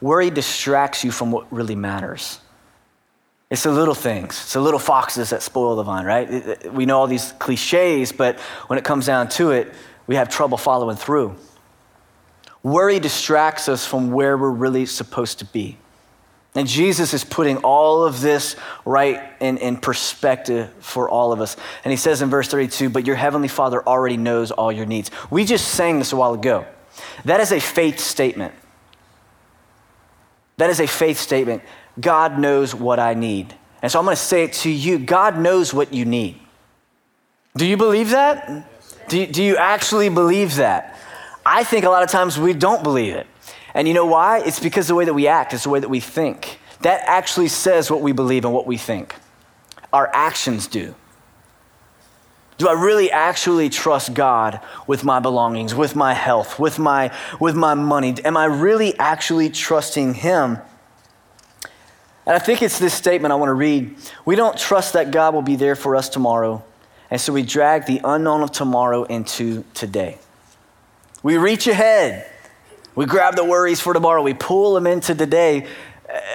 Worry 0.00 0.30
distracts 0.30 1.04
you 1.04 1.12
from 1.12 1.30
what 1.30 1.52
really 1.52 1.76
matters. 1.76 2.40
It's 3.50 3.64
the 3.64 3.72
little 3.72 3.94
things. 3.94 4.30
It's 4.30 4.52
the 4.52 4.60
little 4.60 4.78
foxes 4.78 5.30
that 5.30 5.42
spoil 5.42 5.74
the 5.74 5.82
vine, 5.82 6.04
right? 6.04 6.72
We 6.72 6.86
know 6.86 6.98
all 6.98 7.08
these 7.08 7.32
cliches, 7.32 8.12
but 8.12 8.38
when 8.68 8.78
it 8.78 8.84
comes 8.84 9.06
down 9.06 9.28
to 9.30 9.50
it, 9.50 9.72
we 10.06 10.14
have 10.14 10.28
trouble 10.28 10.56
following 10.56 10.96
through. 10.96 11.36
Worry 12.62 13.00
distracts 13.00 13.68
us 13.68 13.84
from 13.86 14.12
where 14.12 14.38
we're 14.38 14.50
really 14.50 14.86
supposed 14.86 15.40
to 15.40 15.44
be. 15.44 15.78
And 16.54 16.66
Jesus 16.66 17.14
is 17.14 17.24
putting 17.24 17.58
all 17.58 18.04
of 18.04 18.20
this 18.20 18.56
right 18.84 19.20
in, 19.40 19.56
in 19.58 19.76
perspective 19.76 20.72
for 20.80 21.08
all 21.08 21.32
of 21.32 21.40
us. 21.40 21.56
And 21.84 21.92
he 21.92 21.96
says 21.96 22.22
in 22.22 22.30
verse 22.30 22.48
32, 22.48 22.90
But 22.90 23.06
your 23.06 23.16
heavenly 23.16 23.48
Father 23.48 23.86
already 23.86 24.16
knows 24.16 24.50
all 24.50 24.72
your 24.72 24.86
needs. 24.86 25.10
We 25.30 25.44
just 25.44 25.68
sang 25.68 25.98
this 25.98 26.12
a 26.12 26.16
while 26.16 26.34
ago. 26.34 26.66
That 27.24 27.40
is 27.40 27.52
a 27.52 27.60
faith 27.60 28.00
statement. 28.00 28.52
That 30.56 30.70
is 30.70 30.80
a 30.80 30.86
faith 30.86 31.18
statement. 31.18 31.62
God 32.00 32.38
knows 32.38 32.74
what 32.74 32.98
I 32.98 33.14
need. 33.14 33.54
And 33.82 33.90
so 33.90 33.98
I'm 33.98 34.04
going 34.04 34.16
to 34.16 34.22
say 34.22 34.44
it 34.44 34.52
to 34.54 34.70
you 34.70 34.98
God 34.98 35.38
knows 35.38 35.72
what 35.72 35.92
you 35.92 36.04
need. 36.04 36.38
Do 37.56 37.66
you 37.66 37.76
believe 37.76 38.10
that? 38.10 38.66
Do 39.08 39.18
you, 39.18 39.26
do 39.26 39.42
you 39.42 39.56
actually 39.56 40.08
believe 40.08 40.56
that? 40.56 40.98
I 41.44 41.64
think 41.64 41.84
a 41.84 41.90
lot 41.90 42.02
of 42.02 42.10
times 42.10 42.38
we 42.38 42.52
don't 42.52 42.82
believe 42.82 43.14
it. 43.14 43.26
And 43.74 43.88
you 43.88 43.94
know 43.94 44.06
why? 44.06 44.40
It's 44.40 44.60
because 44.60 44.88
the 44.88 44.94
way 44.94 45.04
that 45.04 45.14
we 45.14 45.26
act, 45.26 45.52
it's 45.52 45.64
the 45.64 45.70
way 45.70 45.80
that 45.80 45.88
we 45.88 46.00
think. 46.00 46.58
That 46.82 47.02
actually 47.06 47.48
says 47.48 47.90
what 47.90 48.00
we 48.00 48.12
believe 48.12 48.44
and 48.44 48.54
what 48.54 48.66
we 48.66 48.76
think. 48.76 49.14
Our 49.92 50.10
actions 50.14 50.66
do. 50.66 50.94
Do 52.58 52.68
I 52.68 52.72
really 52.72 53.10
actually 53.10 53.70
trust 53.70 54.12
God 54.12 54.60
with 54.86 55.02
my 55.02 55.18
belongings, 55.18 55.74
with 55.74 55.96
my 55.96 56.12
health, 56.12 56.58
with 56.58 56.78
my, 56.78 57.10
with 57.40 57.54
my 57.54 57.74
money? 57.74 58.14
Am 58.24 58.36
I 58.36 58.44
really 58.44 58.98
actually 58.98 59.48
trusting 59.48 60.14
Him 60.14 60.58
and 62.30 62.36
I 62.36 62.38
think 62.38 62.62
it's 62.62 62.78
this 62.78 62.94
statement 62.94 63.32
I 63.32 63.34
want 63.34 63.48
to 63.48 63.54
read. 63.54 63.96
We 64.24 64.36
don't 64.36 64.56
trust 64.56 64.92
that 64.92 65.10
God 65.10 65.34
will 65.34 65.42
be 65.42 65.56
there 65.56 65.74
for 65.74 65.96
us 65.96 66.08
tomorrow, 66.08 66.62
and 67.10 67.20
so 67.20 67.32
we 67.32 67.42
drag 67.42 67.86
the 67.86 68.00
unknown 68.04 68.42
of 68.42 68.52
tomorrow 68.52 69.02
into 69.02 69.64
today. 69.74 70.16
We 71.24 71.38
reach 71.38 71.66
ahead. 71.66 72.30
We 72.94 73.06
grab 73.06 73.34
the 73.34 73.42
worries 73.44 73.80
for 73.80 73.92
tomorrow. 73.92 74.22
We 74.22 74.34
pull 74.34 74.74
them 74.74 74.86
into 74.86 75.12
today. 75.12 75.66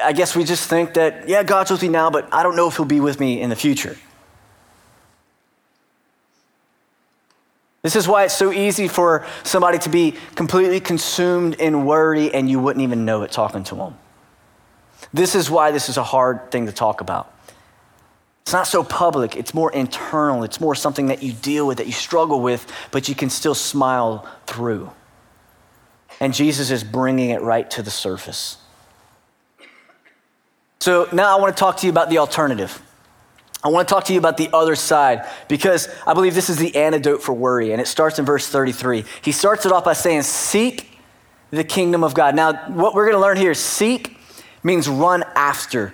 I 0.04 0.12
guess 0.12 0.36
we 0.36 0.44
just 0.44 0.68
think 0.70 0.96
that, 0.96 1.30
yeah, 1.30 1.44
God's 1.44 1.72
with 1.72 1.82
me 1.82 1.88
now, 1.88 2.12
but 2.12 2.28
I 2.34 2.44
don't 2.44 2.58
know 2.58 2.68
if 2.68 2.76
He'll 2.76 2.84
be 2.84 3.00
with 3.00 3.22
me 3.22 3.40
in 3.40 3.50
the 3.50 3.56
future. 3.56 3.96
This 7.84 7.96
is 7.96 8.06
why 8.06 8.26
it's 8.26 8.36
so 8.36 8.52
easy 8.52 8.90
for 8.90 9.26
somebody 9.44 9.78
to 9.78 9.90
be 9.90 10.16
completely 10.36 10.82
consumed 10.82 11.54
in 11.54 11.86
worry 11.86 12.34
and 12.34 12.50
you 12.50 12.60
wouldn't 12.60 12.84
even 12.84 13.06
know 13.06 13.22
it 13.22 13.32
talking 13.32 13.64
to 13.64 13.76
them. 13.76 13.96
This 15.14 15.36
is 15.36 15.50
why 15.50 15.72
this 15.72 15.90
is 15.90 15.98
a 15.98 16.04
hard 16.04 16.52
thing 16.52 16.66
to 16.66 16.72
talk 16.72 17.02
about. 17.02 17.32
It's 18.42 18.54
not 18.54 18.68
so 18.68 18.84
public, 18.84 19.36
it's 19.36 19.56
more 19.56 19.72
internal. 19.72 20.44
It's 20.44 20.60
more 20.60 20.76
something 20.76 21.08
that 21.08 21.24
you 21.24 21.34
deal 21.34 21.66
with, 21.66 21.80
that 21.80 21.88
you 21.88 21.94
struggle 21.94 22.42
with, 22.42 22.72
but 22.92 23.10
you 23.10 23.16
can 23.16 23.32
still 23.32 23.56
smile 23.56 24.28
through. 24.46 24.92
And 26.20 26.34
Jesus 26.34 26.70
is 26.70 26.84
bringing 26.84 27.32
it 27.32 27.42
right 27.42 27.70
to 27.72 27.82
the 27.82 27.90
surface. 27.90 28.58
So 30.80 31.10
now 31.12 31.36
I 31.36 31.42
want 31.42 31.56
to 31.56 31.60
talk 31.60 31.78
to 31.78 31.88
you 31.88 31.92
about 31.92 32.12
the 32.12 32.20
alternative. 32.20 32.82
I 33.64 33.70
want 33.70 33.88
to 33.88 33.94
talk 33.94 34.04
to 34.06 34.14
you 34.14 34.20
about 34.20 34.38
the 34.38 34.50
other 34.54 34.76
side 34.76 35.28
because 35.48 35.90
I 36.06 36.14
believe 36.14 36.36
this 36.36 36.52
is 36.52 36.58
the 36.58 36.76
antidote 36.76 37.24
for 37.24 37.34
worry. 37.34 37.72
And 37.72 37.82
it 37.82 37.88
starts 37.88 38.20
in 38.20 38.26
verse 38.26 38.48
33. 38.48 39.06
He 39.24 39.32
starts 39.32 39.66
it 39.66 39.72
off 39.72 39.86
by 39.86 39.94
saying, 39.94 40.22
Seek 40.22 41.00
the 41.50 41.64
kingdom 41.64 42.04
of 42.04 42.14
God. 42.14 42.36
Now, 42.36 42.54
what 42.70 42.94
we're 42.94 43.06
going 43.06 43.16
to 43.16 43.22
learn 43.22 43.38
here 43.38 43.52
is 43.52 43.60
seek 43.60 44.15
means 44.66 44.90
run 44.90 45.24
after 45.36 45.94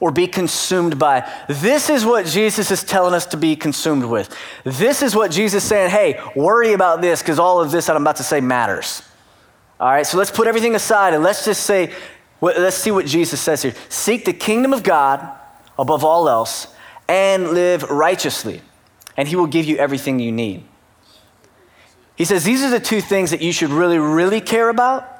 or 0.00 0.10
be 0.10 0.26
consumed 0.26 0.98
by. 0.98 1.30
This 1.48 1.88
is 1.90 2.04
what 2.04 2.26
Jesus 2.26 2.70
is 2.70 2.82
telling 2.82 3.14
us 3.14 3.26
to 3.26 3.36
be 3.36 3.56
consumed 3.56 4.04
with. 4.04 4.34
This 4.64 5.02
is 5.02 5.14
what 5.14 5.30
Jesus 5.30 5.62
is 5.62 5.68
saying, 5.68 5.90
hey, 5.90 6.20
worry 6.34 6.72
about 6.72 7.00
this 7.00 7.22
because 7.22 7.38
all 7.38 7.60
of 7.60 7.70
this 7.70 7.86
that 7.86 7.96
I'm 7.96 8.02
about 8.02 8.16
to 8.16 8.22
say 8.22 8.40
matters. 8.40 9.02
All 9.78 9.88
right, 9.88 10.06
so 10.06 10.16
let's 10.16 10.30
put 10.30 10.48
everything 10.48 10.74
aside 10.74 11.12
and 11.14 11.22
let's 11.22 11.44
just 11.44 11.64
say, 11.64 11.92
let's 12.40 12.76
see 12.76 12.90
what 12.90 13.06
Jesus 13.06 13.40
says 13.40 13.62
here. 13.62 13.74
Seek 13.90 14.24
the 14.24 14.32
kingdom 14.32 14.72
of 14.72 14.82
God 14.82 15.38
above 15.78 16.04
all 16.04 16.28
else 16.28 16.68
and 17.08 17.50
live 17.50 17.82
righteously, 17.84 18.62
and 19.16 19.28
he 19.28 19.36
will 19.36 19.46
give 19.46 19.66
you 19.66 19.76
everything 19.76 20.18
you 20.18 20.32
need. 20.32 20.64
He 22.16 22.24
says 22.24 22.44
these 22.44 22.62
are 22.62 22.70
the 22.70 22.80
two 22.80 23.02
things 23.02 23.30
that 23.30 23.42
you 23.42 23.52
should 23.52 23.70
really, 23.70 23.98
really 23.98 24.40
care 24.40 24.70
about 24.70 25.15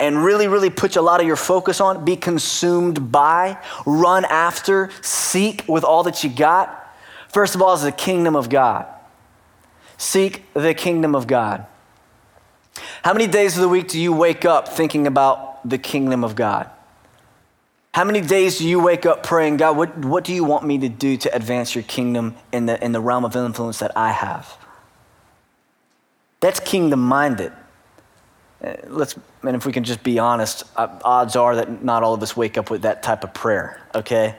and 0.00 0.24
really, 0.24 0.48
really 0.48 0.70
put 0.70 0.96
a 0.96 1.02
lot 1.02 1.20
of 1.20 1.26
your 1.26 1.36
focus 1.36 1.80
on, 1.80 2.04
be 2.04 2.16
consumed 2.16 3.12
by, 3.12 3.58
run 3.84 4.24
after, 4.24 4.90
seek 5.02 5.62
with 5.68 5.84
all 5.84 6.02
that 6.04 6.24
you 6.24 6.30
got. 6.30 6.76
First 7.28 7.54
of 7.54 7.62
all, 7.62 7.74
is 7.74 7.82
the 7.82 7.92
kingdom 7.92 8.34
of 8.34 8.48
God. 8.48 8.86
Seek 9.98 10.42
the 10.54 10.72
kingdom 10.74 11.14
of 11.14 11.26
God. 11.26 11.66
How 13.02 13.12
many 13.12 13.26
days 13.26 13.56
of 13.56 13.62
the 13.62 13.68
week 13.68 13.88
do 13.88 14.00
you 14.00 14.12
wake 14.12 14.46
up 14.46 14.68
thinking 14.68 15.06
about 15.06 15.68
the 15.68 15.78
kingdom 15.78 16.24
of 16.24 16.34
God? 16.34 16.70
How 17.92 18.04
many 18.04 18.20
days 18.20 18.58
do 18.58 18.66
you 18.66 18.80
wake 18.80 19.04
up 19.04 19.22
praying, 19.22 19.58
God, 19.58 19.76
what, 19.76 19.98
what 19.98 20.24
do 20.24 20.32
you 20.32 20.44
want 20.44 20.64
me 20.64 20.78
to 20.78 20.88
do 20.88 21.16
to 21.18 21.34
advance 21.34 21.74
your 21.74 21.84
kingdom 21.84 22.36
in 22.52 22.66
the, 22.66 22.82
in 22.82 22.92
the 22.92 23.00
realm 23.00 23.24
of 23.24 23.36
influence 23.36 23.80
that 23.80 23.94
I 23.96 24.12
have? 24.12 24.56
That's 26.40 26.60
kingdom 26.60 27.00
minded. 27.00 27.52
Uh, 28.62 28.74
let's, 28.88 29.16
and 29.42 29.56
if 29.56 29.64
we 29.64 29.72
can 29.72 29.84
just 29.84 30.02
be 30.02 30.18
honest, 30.18 30.64
uh, 30.76 30.88
odds 31.02 31.34
are 31.34 31.56
that 31.56 31.82
not 31.82 32.02
all 32.02 32.12
of 32.12 32.22
us 32.22 32.36
wake 32.36 32.58
up 32.58 32.70
with 32.70 32.82
that 32.82 33.02
type 33.02 33.24
of 33.24 33.32
prayer, 33.32 33.80
okay? 33.94 34.36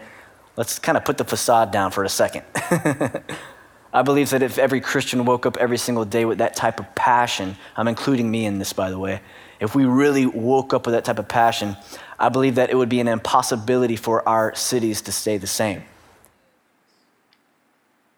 Let's 0.55 0.77
kind 0.77 0.97
of 0.97 1.05
put 1.05 1.17
the 1.17 1.25
facade 1.25 1.71
down 1.71 1.91
for 1.91 2.03
a 2.03 2.10
second. 2.10 2.43
I 3.93 4.03
believe 4.03 4.29
that 4.29 4.43
if 4.43 4.57
every 4.57 4.79
Christian 4.79 5.25
woke 5.25 5.45
up 5.45 5.57
every 5.57 5.77
single 5.77 6.05
day 6.05 6.23
with 6.25 6.38
that 6.38 6.55
type 6.55 6.79
of 6.79 6.93
passion, 6.93 7.57
I'm 7.75 7.88
including 7.88 8.29
me 8.29 8.45
in 8.45 8.60
this, 8.60 8.73
by 8.73 8.89
the 8.89 8.99
way, 8.99 9.21
if 9.60 9.75
we 9.75 9.86
really 9.86 10.25
woke 10.25 10.73
up 10.73 10.86
with 10.86 10.93
that 10.93 11.03
type 11.03 11.19
of 11.19 11.27
passion, 11.27 11.75
I 12.19 12.29
believe 12.29 12.55
that 12.55 12.69
it 12.69 12.75
would 12.75 12.89
be 12.89 12.99
an 12.99 13.07
impossibility 13.07 13.95
for 13.95 14.27
our 14.27 14.53
cities 14.55 15.01
to 15.03 15.12
stay 15.12 15.38
the 15.38 15.47
same. 15.47 15.84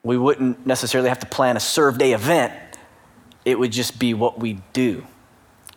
We 0.04 0.18
wouldn't 0.18 0.68
necessarily 0.68 1.10
have 1.10 1.20
to 1.20 1.26
plan 1.26 1.56
a 1.56 1.62
serve 1.62 1.98
day 1.98 2.12
event, 2.12 2.54
it 3.46 3.58
would 3.58 3.72
just 3.72 4.00
be 4.00 4.14
what 4.14 4.40
we 4.40 4.60
do 4.74 5.06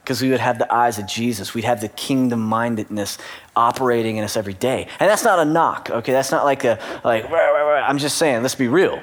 because 0.07 0.23
we 0.23 0.31
would 0.31 0.39
have 0.39 0.57
the 0.57 0.73
eyes 0.73 1.01
of 1.01 1.07
Jesus. 1.09 1.53
We'd 1.53 1.65
have 1.65 1.81
the 1.81 1.89
kingdom 1.89 2.39
mindedness 2.39 3.19
operating 3.57 4.19
in 4.19 4.23
us 4.23 4.37
every 4.37 4.55
day. 4.55 4.87
And 5.01 5.11
that's 5.11 5.25
not 5.25 5.41
a 5.41 5.45
knock, 5.45 5.91
okay? 5.91 6.13
That's 6.13 6.31
not 6.31 6.45
like 6.45 6.63
a, 6.63 6.79
like, 7.03 7.29
I'm 7.29 7.99
just 7.99 8.17
saying, 8.17 8.43
let's 8.43 8.55
be 8.55 8.69
real. 8.69 9.03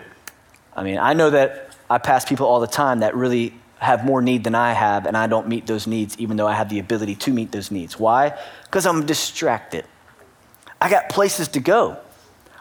I 0.73 0.81
mean, 0.81 0.97
I 0.97 1.11
know 1.11 1.29
that 1.31 1.75
I 1.89 1.97
pass 1.97 2.23
people 2.23 2.47
all 2.47 2.61
the 2.61 2.67
time 2.67 3.01
that 3.01 3.17
really 3.17 3.53
have 3.79 4.05
more 4.05 4.21
need 4.21 4.45
than 4.45 4.55
I 4.55 4.71
have, 4.71 5.05
and 5.05 5.17
I 5.17 5.27
don't 5.27 5.49
meet 5.49 5.67
those 5.67 5.87
needs, 5.87 6.17
even 6.19 6.37
though 6.37 6.47
I 6.47 6.53
have 6.53 6.69
the 6.69 6.79
ability 6.79 7.15
to 7.15 7.33
meet 7.33 7.51
those 7.51 7.69
needs. 7.69 7.99
Why? 7.99 8.39
Because 8.63 8.85
I'm 8.85 9.05
distracted. 9.05 9.83
I 10.79 10.89
got 10.89 11.09
places 11.09 11.49
to 11.49 11.59
go. 11.59 11.97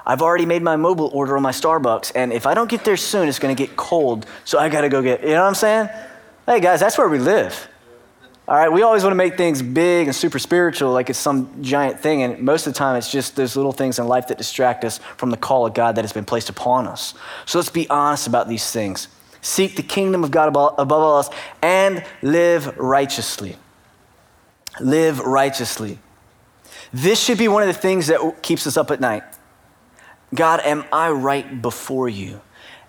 I've 0.05 0.20
already 0.20 0.46
made 0.46 0.62
my 0.62 0.74
mobile 0.74 1.11
order 1.14 1.37
on 1.37 1.44
my 1.44 1.52
Starbucks, 1.52 2.11
and 2.16 2.33
if 2.33 2.48
I 2.48 2.55
don't 2.55 2.68
get 2.68 2.85
there 2.85 2.96
soon, 2.96 3.28
it's 3.28 3.38
gonna 3.38 3.55
get 3.55 3.76
cold, 3.76 4.26
so 4.44 4.59
I 4.59 4.68
gotta 4.68 4.88
go 4.88 5.00
get, 5.00 5.22
you 5.22 5.28
know 5.28 5.42
what 5.42 5.48
I'm 5.48 5.55
saying? 5.55 5.88
Hey 6.44 6.59
guys, 6.59 6.81
that's 6.81 6.98
where 6.98 7.09
we 7.09 7.20
live. 7.20 7.68
All 8.53 8.59
right, 8.59 8.71
we 8.71 8.83
always 8.83 9.03
want 9.03 9.12
to 9.12 9.17
make 9.17 9.38
things 9.38 9.62
big 9.62 10.09
and 10.09 10.15
super 10.15 10.38
spiritual, 10.38 10.93
like 10.93 11.09
it's 11.09 11.19
some 11.19 11.62
giant 11.62 11.99
thing. 12.01 12.23
And 12.23 12.41
most 12.41 12.67
of 12.67 12.75
the 12.75 12.79
time, 12.79 12.97
it's 12.97 13.11
just 13.11 13.35
those 13.35 13.57
little 13.57 13.73
things 13.73 13.99
in 13.99 14.07
life 14.07 14.29
that 14.29 14.37
distract 14.37 14.85
us 14.85 14.99
from 15.17 15.31
the 15.31 15.38
call 15.38 15.65
of 15.65 15.73
God 15.73 15.97
that 15.97 16.05
has 16.05 16.12
been 16.12 16.27
placed 16.27 16.51
upon 16.51 16.87
us. 16.87 17.15
So 17.47 17.57
let's 17.57 17.71
be 17.71 17.88
honest 17.88 18.27
about 18.27 18.49
these 18.49 18.71
things. 18.71 19.09
Seek 19.41 19.77
the 19.77 19.83
kingdom 19.83 20.23
of 20.23 20.31
God 20.31 20.49
above, 20.49 20.75
above 20.77 21.03
all 21.03 21.17
else 21.17 21.31
and 21.62 22.05
live 22.21 22.77
righteously. 22.77 23.57
Live 24.83 25.21
righteously. 25.21 25.99
This 26.93 27.19
should 27.19 27.38
be 27.38 27.49
one 27.49 27.62
of 27.62 27.69
the 27.69 27.81
things 27.81 28.09
that 28.09 28.43
keeps 28.43 28.67
us 28.67 28.77
up 28.77 28.91
at 28.91 29.01
night. 29.01 29.23
God, 30.35 30.61
am 30.61 30.85
I 30.93 31.11
right 31.11 31.62
before 31.62 32.11
you? 32.11 32.43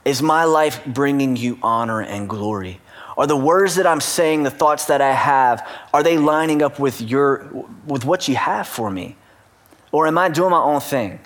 Is 0.04 0.22
my 0.22 0.44
life 0.44 0.84
bringing 0.86 1.38
you 1.38 1.58
honor 1.64 2.02
and 2.02 2.28
glory? 2.28 2.82
Are 3.18 3.28
the 3.28 3.38
words 3.38 3.76
that 3.76 3.86
I'm 3.86 4.02
saying, 4.02 4.44
the 4.44 4.52
thoughts 4.52 4.86
that 4.86 5.02
I 5.02 5.12
have, 5.12 5.68
are 5.94 6.04
they 6.04 6.18
lining 6.18 6.62
up 6.62 6.80
with 6.80 7.02
your 7.02 7.48
with 7.86 8.06
what 8.06 8.28
you 8.28 8.36
have 8.36 8.68
for 8.68 8.90
me? 8.90 9.16
Or 9.92 10.08
am 10.08 10.18
I 10.18 10.30
doing 10.30 10.52
my 10.52 10.60
own 10.60 10.82
thing? 10.82 11.20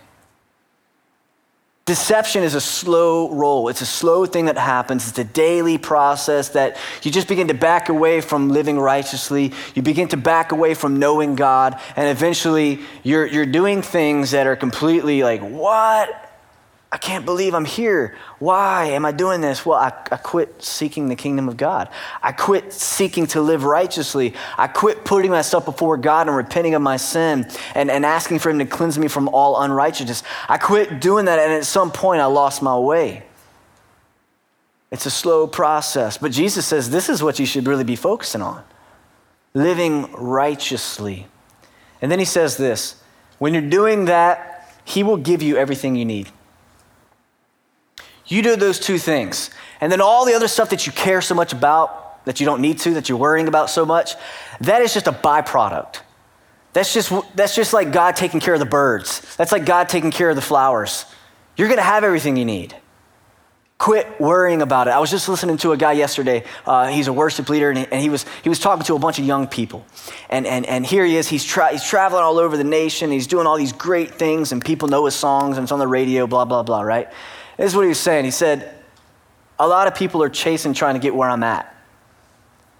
Deception 1.87 2.43
is 2.43 2.53
a 2.53 2.59
slow 2.59 3.31
roll. 3.31 3.69
It's 3.69 3.79
a 3.79 3.85
slow 3.85 4.25
thing 4.25 4.45
that 4.47 4.57
happens. 4.57 5.07
It's 5.07 5.19
a 5.19 5.23
daily 5.23 5.77
process 5.77 6.49
that 6.49 6.75
you 7.01 7.09
just 7.09 7.29
begin 7.29 7.47
to 7.47 7.53
back 7.53 7.87
away 7.87 8.19
from 8.19 8.49
living 8.49 8.77
righteously. 8.77 9.53
You 9.73 9.81
begin 9.81 10.09
to 10.09 10.17
back 10.17 10.51
away 10.51 10.73
from 10.73 10.99
knowing 10.99 11.35
God. 11.35 11.79
And 11.95 12.09
eventually, 12.09 12.81
you're, 13.03 13.25
you're 13.25 13.45
doing 13.45 13.81
things 13.81 14.31
that 14.31 14.47
are 14.47 14.57
completely 14.57 15.23
like, 15.23 15.39
what? 15.39 16.26
I 16.89 16.97
can't 16.97 17.25
believe 17.25 17.53
I'm 17.53 17.65
here. 17.65 18.15
Why 18.39 18.85
am 18.85 19.05
I 19.05 19.11
doing 19.11 19.41
this? 19.41 19.65
Well, 19.65 19.77
I, 19.77 19.91
I, 20.09 20.15
quit 20.15 20.63
seeking 20.63 21.09
the 21.09 21.17
kingdom 21.17 21.49
of 21.49 21.57
God. 21.57 21.89
I 22.23 22.31
quit 22.31 22.71
seeking 22.71 23.27
to 23.27 23.41
live 23.41 23.65
righteously. 23.65 24.33
I 24.57 24.67
quit 24.67 25.03
putting 25.03 25.29
myself 25.29 25.65
before 25.65 25.97
God 25.97 26.27
and 26.27 26.37
repenting 26.37 26.75
of 26.75 26.81
my 26.81 26.95
sin 26.95 27.45
and, 27.75 27.91
and 27.91 28.05
asking 28.05 28.39
for 28.39 28.49
Him 28.49 28.59
to 28.59 28.65
cleanse 28.65 28.97
me 28.97 29.09
from 29.09 29.27
all 29.27 29.61
unrighteousness. 29.61 30.23
I 30.47 30.57
quit 30.57 31.01
doing 31.01 31.25
that, 31.25 31.39
and 31.39 31.51
at 31.51 31.65
some 31.65 31.91
point, 31.91 32.21
I 32.21 32.25
lost 32.25 32.61
my 32.61 32.77
way. 32.77 33.23
It's 34.89 35.05
a 35.05 35.11
slow 35.11 35.45
process, 35.45 36.17
but 36.17 36.31
Jesus 36.31 36.65
says 36.65 36.89
this 36.89 37.09
is 37.09 37.21
what 37.21 37.37
you 37.37 37.45
should 37.45 37.67
really 37.67 37.83
be 37.83 37.97
focusing 37.97 38.41
on 38.41 38.63
living 39.53 40.09
righteously. 40.13 41.27
And 42.01 42.09
then 42.09 42.19
He 42.19 42.25
says 42.25 42.55
this 42.55 43.01
when 43.39 43.53
you're 43.53 43.69
doing 43.69 44.05
that, 44.05 44.73
He 44.85 45.03
will 45.03 45.17
give 45.17 45.41
you 45.41 45.57
everything 45.57 45.97
you 45.97 46.05
need. 46.05 46.31
You 48.27 48.41
do 48.41 48.55
those 48.55 48.79
two 48.79 48.97
things. 48.97 49.49
And 49.79 49.91
then 49.91 50.01
all 50.01 50.25
the 50.25 50.33
other 50.33 50.47
stuff 50.47 50.69
that 50.69 50.85
you 50.85 50.91
care 50.91 51.21
so 51.21 51.35
much 51.35 51.53
about, 51.53 52.25
that 52.25 52.39
you 52.39 52.45
don't 52.45 52.61
need 52.61 52.79
to, 52.79 52.93
that 52.95 53.09
you're 53.09 53.17
worrying 53.17 53.47
about 53.47 53.69
so 53.69 53.85
much, 53.85 54.15
that 54.61 54.81
is 54.81 54.93
just 54.93 55.07
a 55.07 55.11
byproduct. 55.11 56.01
That's 56.73 56.93
just, 56.93 57.11
that's 57.35 57.55
just 57.55 57.73
like 57.73 57.91
God 57.91 58.15
taking 58.15 58.39
care 58.39 58.53
of 58.53 58.59
the 58.59 58.65
birds. 58.65 59.35
That's 59.37 59.51
like 59.51 59.65
God 59.65 59.89
taking 59.89 60.11
care 60.11 60.29
of 60.29 60.35
the 60.35 60.41
flowers. 60.41 61.05
You're 61.55 61.69
going 61.69 61.79
to 61.79 61.83
have 61.83 62.03
everything 62.03 62.37
you 62.37 62.45
need. 62.45 62.75
Quit 63.79 64.19
worrying 64.19 64.61
about 64.61 64.87
it. 64.87 64.91
I 64.91 64.99
was 64.99 65.11
just 65.11 65.29
listening 65.29 65.57
to 65.57 65.71
a 65.71 65.77
guy 65.77 65.93
yesterday. 65.93 66.43
Uh, 66.65 66.87
he's 66.87 67.07
a 67.07 67.13
worship 67.13 67.47
leader, 67.47 67.69
and 67.69 67.77
he, 67.77 67.85
and 67.91 68.01
he, 68.01 68.09
was, 68.09 68.25
he 68.43 68.49
was 68.49 68.59
talking 68.59 68.83
to 68.83 68.95
a 68.95 68.99
bunch 68.99 69.19
of 69.19 69.25
young 69.25 69.47
people. 69.47 69.85
And, 70.29 70.47
and, 70.47 70.65
and 70.65 70.85
here 70.85 71.05
he 71.05 71.15
is. 71.15 71.27
He's, 71.27 71.45
tra- 71.45 71.71
he's 71.71 71.83
traveling 71.83 72.23
all 72.23 72.39
over 72.39 72.57
the 72.57 72.63
nation. 72.63 73.11
He's 73.11 73.27
doing 73.27 73.45
all 73.45 73.57
these 73.57 73.73
great 73.73 74.15
things, 74.15 74.51
and 74.51 74.65
people 74.65 74.87
know 74.87 75.05
his 75.05 75.15
songs, 75.15 75.57
and 75.57 75.65
it's 75.65 75.71
on 75.71 75.79
the 75.79 75.87
radio, 75.87 76.25
blah, 76.25 76.45
blah, 76.45 76.63
blah, 76.63 76.81
right? 76.81 77.07
This 77.57 77.71
is 77.71 77.75
what 77.75 77.81
he 77.83 77.89
was 77.89 77.99
saying. 77.99 78.25
He 78.25 78.31
said, 78.31 78.73
A 79.59 79.67
lot 79.67 79.87
of 79.87 79.95
people 79.95 80.23
are 80.23 80.29
chasing 80.29 80.73
trying 80.73 80.93
to 80.93 80.99
get 80.99 81.13
where 81.13 81.29
I'm 81.29 81.43
at. 81.43 81.73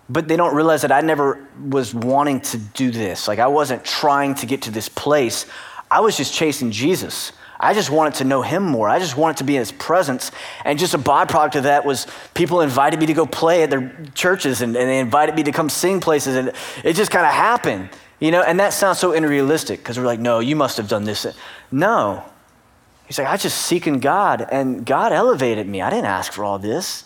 But 0.09 0.27
they 0.27 0.37
don't 0.37 0.55
realize 0.55 0.83
that 0.83 0.91
I 0.91 1.01
never 1.01 1.45
was 1.69 1.93
wanting 1.93 2.39
to 2.41 2.57
do 2.57 2.91
this. 2.91 3.27
Like, 3.27 3.39
I 3.39 3.47
wasn't 3.47 3.83
trying 3.83 4.35
to 4.35 4.45
get 4.45 4.61
to 4.63 4.71
this 4.71 4.87
place. 4.87 5.45
I 5.91 5.99
was 5.99 6.15
just 6.15 6.33
chasing 6.33 6.71
Jesus. 6.71 7.33
I 7.59 7.73
just 7.73 7.89
wanted 7.89 8.15
to 8.15 8.23
know 8.23 8.41
him 8.41 8.63
more. 8.63 8.87
I 8.87 8.99
just 8.99 9.17
wanted 9.17 9.37
to 9.37 9.43
be 9.43 9.55
in 9.55 9.59
his 9.59 9.71
presence. 9.71 10.31
And 10.63 10.77
just 10.77 10.93
a 10.93 10.99
byproduct 10.99 11.55
of 11.55 11.63
that 11.63 11.85
was 11.85 12.07
people 12.33 12.61
invited 12.61 12.99
me 12.99 13.07
to 13.07 13.13
go 13.13 13.25
play 13.25 13.63
at 13.63 13.69
their 13.69 13.95
churches 14.13 14.61
and, 14.61 14.75
and 14.77 14.87
they 14.87 14.99
invited 14.99 15.35
me 15.35 15.43
to 15.43 15.51
come 15.51 15.67
sing 15.67 15.99
places. 15.99 16.35
And 16.35 16.51
it 16.83 16.93
just 16.93 17.09
kind 17.09 17.25
of 17.25 17.33
happened, 17.33 17.89
you 18.19 18.31
know? 18.31 18.43
And 18.43 18.59
that 18.59 18.73
sounds 18.73 18.99
so 18.99 19.13
unrealistic 19.13 19.79
because 19.79 19.97
we're 19.97 20.05
like, 20.05 20.19
no, 20.19 20.39
you 20.39 20.55
must 20.55 20.77
have 20.77 20.87
done 20.87 21.03
this. 21.03 21.25
No, 21.71 22.23
He's 23.07 23.17
like, 23.17 23.27
I 23.27 23.37
just 23.37 23.65
seeking 23.65 23.99
God, 23.99 24.45
and 24.51 24.85
God 24.85 25.13
elevated 25.13 25.67
me. 25.67 25.81
I 25.81 25.89
didn't 25.89 26.05
ask 26.05 26.31
for 26.31 26.43
all 26.43 26.59
this. 26.59 27.05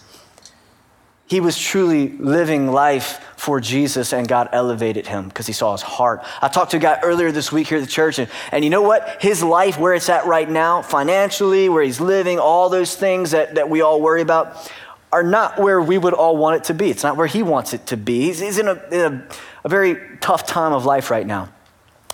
He 1.28 1.40
was 1.40 1.58
truly 1.58 2.10
living 2.10 2.72
life 2.72 3.24
for 3.38 3.62
Jesus, 3.62 4.12
and 4.12 4.28
God 4.28 4.50
elevated 4.52 5.08
him 5.08 5.30
because 5.30 5.48
he 5.48 5.54
saw 5.54 5.72
his 5.72 5.82
heart. 5.82 6.24
I 6.42 6.50
talked 6.50 6.72
to 6.72 6.78
a 6.78 6.80
guy 6.80 7.00
earlier 7.04 7.32
this 7.32 7.52
week 7.52 7.68
here 7.68 7.78
at 7.78 7.82
the 7.82 7.90
church, 7.90 8.20
and, 8.20 8.30
and 8.52 8.64
you 8.64 8.70
know 8.70 8.82
what? 8.82 9.22
His 9.22 9.42
life, 9.42 9.78
where 9.78 9.94
it's 9.94 10.10
at 10.10 10.26
right 10.26 10.50
now, 10.50 10.82
financially, 10.82 11.70
where 11.70 11.84
he's 11.84 12.02
living, 12.02 12.38
all 12.40 12.68
those 12.68 12.96
things 12.96 13.32
that, 13.32 13.56
that 13.56 13.70
we 13.70 13.82
all 13.82 14.02
worry 14.02 14.22
about, 14.22 14.70
are 15.14 15.24
not 15.24 15.60
where 15.60 15.80
we 15.80 15.98
would 15.98 16.14
all 16.14 16.36
want 16.36 16.58
it 16.58 16.64
to 16.66 16.74
be. 16.74 16.90
It's 16.90 17.04
not 17.04 17.16
where 17.16 17.28
he 17.28 17.44
wants 17.44 17.74
it 17.74 17.86
to 17.88 17.98
be. 17.98 18.24
He's, 18.24 18.40
he's 18.40 18.58
in, 18.58 18.68
a, 18.68 18.84
in 18.92 19.14
a, 19.14 19.28
a 19.64 19.70
very 19.70 20.18
tough 20.20 20.46
time 20.46 20.74
of 20.74 20.84
life 20.84 21.12
right 21.12 21.26
now. 21.26 21.48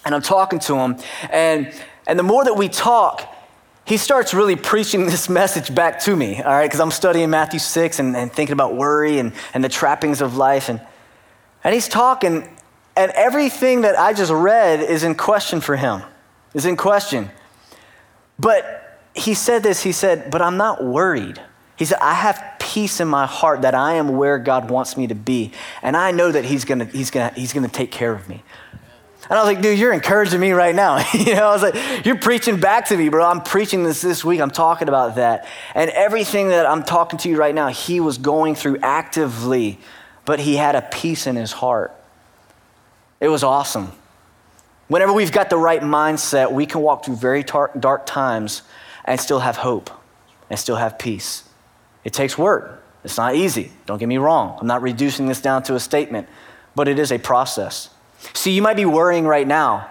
And 0.05 0.13
I'm 0.13 0.21
talking 0.21 0.59
to 0.59 0.75
him, 0.75 0.97
and, 1.31 1.73
and 2.05 2.19
the 2.19 2.23
more 2.23 2.43
that 2.43 2.55
we 2.55 2.69
talk, 2.69 3.33
he 3.87 3.95
starts 3.95 4.33
really 4.33 4.57
preaching 4.57 5.05
this 5.05 5.29
message 5.29 5.73
back 5.73 6.01
to 6.01 6.13
me, 6.13 6.41
all 6.41 6.51
right, 6.51 6.65
because 6.65 6.81
I'm 6.81 6.91
studying 6.91 7.29
Matthew 7.29 7.59
6 7.59 7.99
and, 7.99 8.17
and, 8.17 8.31
thinking 8.31 8.51
about 8.51 8.75
worry 8.75 9.17
and, 9.17 9.31
and 9.53 9.63
the 9.63 9.69
trappings 9.69 10.19
of 10.19 10.35
life. 10.35 10.67
And, 10.67 10.81
and 11.63 11.73
he's 11.73 11.87
talking, 11.87 12.53
and 12.97 13.11
everything 13.15 13.81
that 13.81 13.97
I 13.97 14.11
just 14.11 14.31
read 14.31 14.81
is 14.81 15.03
in 15.03 15.15
question 15.15 15.61
for 15.61 15.77
him. 15.77 16.01
is 16.53 16.65
in 16.65 16.75
question. 16.75 17.31
But 18.37 18.99
he 19.15 19.33
said 19.33 19.63
this, 19.63 19.81
he 19.81 19.93
said, 19.93 20.31
But 20.31 20.41
I'm 20.41 20.57
not 20.57 20.83
worried. 20.83 21.41
He 21.77 21.85
said, 21.85 21.99
I 22.01 22.13
have 22.13 22.43
peace 22.59 22.99
in 22.99 23.07
my 23.07 23.25
heart 23.25 23.61
that 23.61 23.73
I 23.73 23.93
am 23.93 24.17
where 24.17 24.37
God 24.37 24.69
wants 24.69 24.97
me 24.97 25.07
to 25.07 25.15
be. 25.15 25.53
And 25.81 25.95
I 25.95 26.11
know 26.11 26.29
that 26.31 26.43
He's 26.43 26.65
gonna, 26.65 26.85
he's 26.85 27.09
gonna, 27.09 27.31
he's 27.35 27.53
gonna 27.53 27.69
take 27.69 27.91
care 27.91 28.11
of 28.11 28.27
me. 28.27 28.43
And 29.29 29.37
I 29.37 29.43
was 29.43 29.53
like, 29.53 29.61
dude, 29.61 29.77
you're 29.77 29.93
encouraging 29.93 30.39
me 30.39 30.51
right 30.51 30.73
now. 30.73 31.03
you 31.13 31.35
know, 31.35 31.47
I 31.47 31.51
was 31.51 31.61
like, 31.61 32.05
you're 32.05 32.17
preaching 32.17 32.59
back 32.59 32.85
to 32.87 32.97
me, 32.97 33.09
bro. 33.09 33.25
I'm 33.25 33.41
preaching 33.41 33.83
this 33.83 34.01
this 34.01 34.23
week. 34.23 34.39
I'm 34.39 34.51
talking 34.51 34.87
about 34.87 35.15
that. 35.15 35.47
And 35.75 35.89
everything 35.91 36.49
that 36.49 36.65
I'm 36.65 36.83
talking 36.83 37.19
to 37.19 37.29
you 37.29 37.37
right 37.37 37.53
now, 37.53 37.67
he 37.67 37.99
was 37.99 38.17
going 38.17 38.55
through 38.55 38.77
actively, 38.81 39.79
but 40.23 40.39
he 40.39 40.55
had 40.55 40.75
a 40.75 40.81
peace 40.81 41.27
in 41.27 41.35
his 41.35 41.51
heart. 41.51 41.93
It 43.19 43.27
was 43.27 43.43
awesome. 43.43 43.91
Whenever 44.87 45.11
we've 45.11 45.31
got 45.31 45.49
the 45.49 45.57
right 45.57 45.81
mindset, 45.81 46.51
we 46.51 46.65
can 46.65 46.81
walk 46.81 47.03
through 47.03 47.17
very 47.17 47.43
tar- 47.43 47.71
dark 47.77 48.05
times 48.05 48.61
and 49.03 49.19
still 49.19 49.39
have 49.39 49.57
hope 49.57 49.89
and 50.49 50.57
still 50.57 50.77
have 50.77 50.97
peace. 50.97 51.43
It 52.05 52.13
takes 52.13 52.37
work. 52.37 52.83
It's 53.03 53.17
not 53.17 53.35
easy. 53.35 53.71
Don't 53.85 53.97
get 53.97 54.07
me 54.07 54.17
wrong. 54.17 54.57
I'm 54.61 54.67
not 54.67 54.81
reducing 54.81 55.27
this 55.27 55.41
down 55.41 55.63
to 55.63 55.75
a 55.75 55.79
statement, 55.79 56.29
but 56.75 56.87
it 56.87 56.99
is 56.99 57.11
a 57.11 57.17
process. 57.17 57.89
See, 58.33 58.51
you 58.51 58.61
might 58.61 58.75
be 58.75 58.85
worrying 58.85 59.25
right 59.25 59.47
now, 59.47 59.89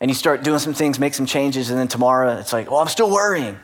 and 0.00 0.10
you 0.10 0.14
start 0.14 0.42
doing 0.42 0.58
some 0.58 0.74
things, 0.74 0.98
make 0.98 1.14
some 1.14 1.26
changes, 1.26 1.70
and 1.70 1.78
then 1.78 1.88
tomorrow 1.88 2.36
it's 2.38 2.52
like, 2.52 2.70
well, 2.70 2.80
I'm 2.80 2.88
still 2.88 3.10
worrying. 3.10 3.58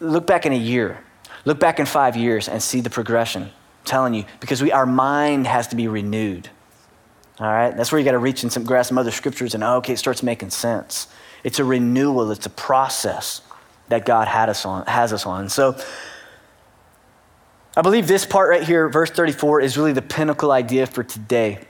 Look 0.00 0.26
back 0.26 0.46
in 0.46 0.52
a 0.52 0.58
year, 0.58 1.02
look 1.44 1.58
back 1.58 1.78
in 1.78 1.86
five 1.86 2.16
years, 2.16 2.48
and 2.48 2.62
see 2.62 2.80
the 2.80 2.90
progression. 2.90 3.44
I'm 3.44 3.50
telling 3.84 4.14
you, 4.14 4.24
because 4.40 4.62
we, 4.62 4.72
our 4.72 4.86
mind 4.86 5.46
has 5.46 5.68
to 5.68 5.76
be 5.76 5.88
renewed. 5.88 6.48
All 7.38 7.46
right? 7.46 7.76
That's 7.76 7.90
where 7.90 7.98
you 7.98 8.04
got 8.04 8.12
to 8.12 8.18
reach 8.18 8.42
and 8.42 8.52
some, 8.52 8.64
grasp 8.64 8.88
some 8.88 8.98
other 8.98 9.10
scriptures, 9.10 9.54
and 9.54 9.64
okay, 9.64 9.94
it 9.94 9.98
starts 9.98 10.22
making 10.22 10.50
sense. 10.50 11.08
It's 11.44 11.58
a 11.58 11.64
renewal, 11.64 12.30
it's 12.30 12.46
a 12.46 12.50
process 12.50 13.42
that 13.88 14.06
God 14.06 14.28
had 14.28 14.48
us 14.48 14.64
on, 14.64 14.86
has 14.86 15.12
us 15.12 15.26
on. 15.26 15.48
So, 15.48 15.76
I 17.74 17.80
believe 17.80 18.06
this 18.06 18.26
part 18.26 18.50
right 18.50 18.62
here, 18.62 18.88
verse 18.88 19.10
34, 19.10 19.62
is 19.62 19.78
really 19.78 19.92
the 19.92 20.02
pinnacle 20.02 20.52
idea 20.52 20.86
for 20.86 21.02
today. 21.02 21.60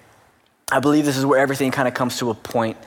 I 0.73 0.81
believe 0.81 1.05
this 1.05 1.19
is 1.19 1.27
where 1.27 1.39
everything 1.39 1.71
kind 1.71 1.87
of 1.87 1.93
comes 1.93 2.17
to 2.19 2.31
a 2.31 2.35
point. 2.35 2.79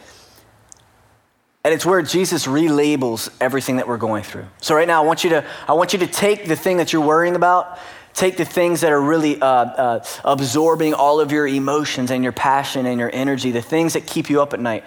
And 1.63 1.73
it's 1.73 1.85
where 1.85 2.01
Jesus 2.01 2.47
relabels 2.47 3.29
everything 3.39 3.77
that 3.77 3.87
we're 3.87 3.97
going 3.97 4.23
through. 4.23 4.45
So 4.59 4.75
right 4.75 4.87
now, 4.87 5.03
I 5.03 5.05
want 5.05 5.23
you 5.23 5.29
to, 5.31 5.45
I 5.67 5.73
want 5.73 5.93
you 5.93 5.99
to 5.99 6.07
take 6.07 6.47
the 6.47 6.55
thing 6.55 6.77
that 6.77 6.91
you're 6.91 7.05
worrying 7.05 7.35
about, 7.35 7.79
take 8.13 8.37
the 8.37 8.45
things 8.45 8.81
that 8.81 8.91
are 8.91 9.01
really 9.01 9.39
uh, 9.39 9.45
uh, 9.47 10.05
absorbing 10.23 10.95
all 10.95 11.19
of 11.19 11.31
your 11.31 11.47
emotions 11.47 12.09
and 12.09 12.23
your 12.23 12.33
passion 12.33 12.87
and 12.87 12.99
your 12.99 13.11
energy, 13.13 13.51
the 13.51 13.61
things 13.61 13.93
that 13.93 14.07
keep 14.07 14.29
you 14.31 14.41
up 14.41 14.53
at 14.53 14.59
night. 14.59 14.83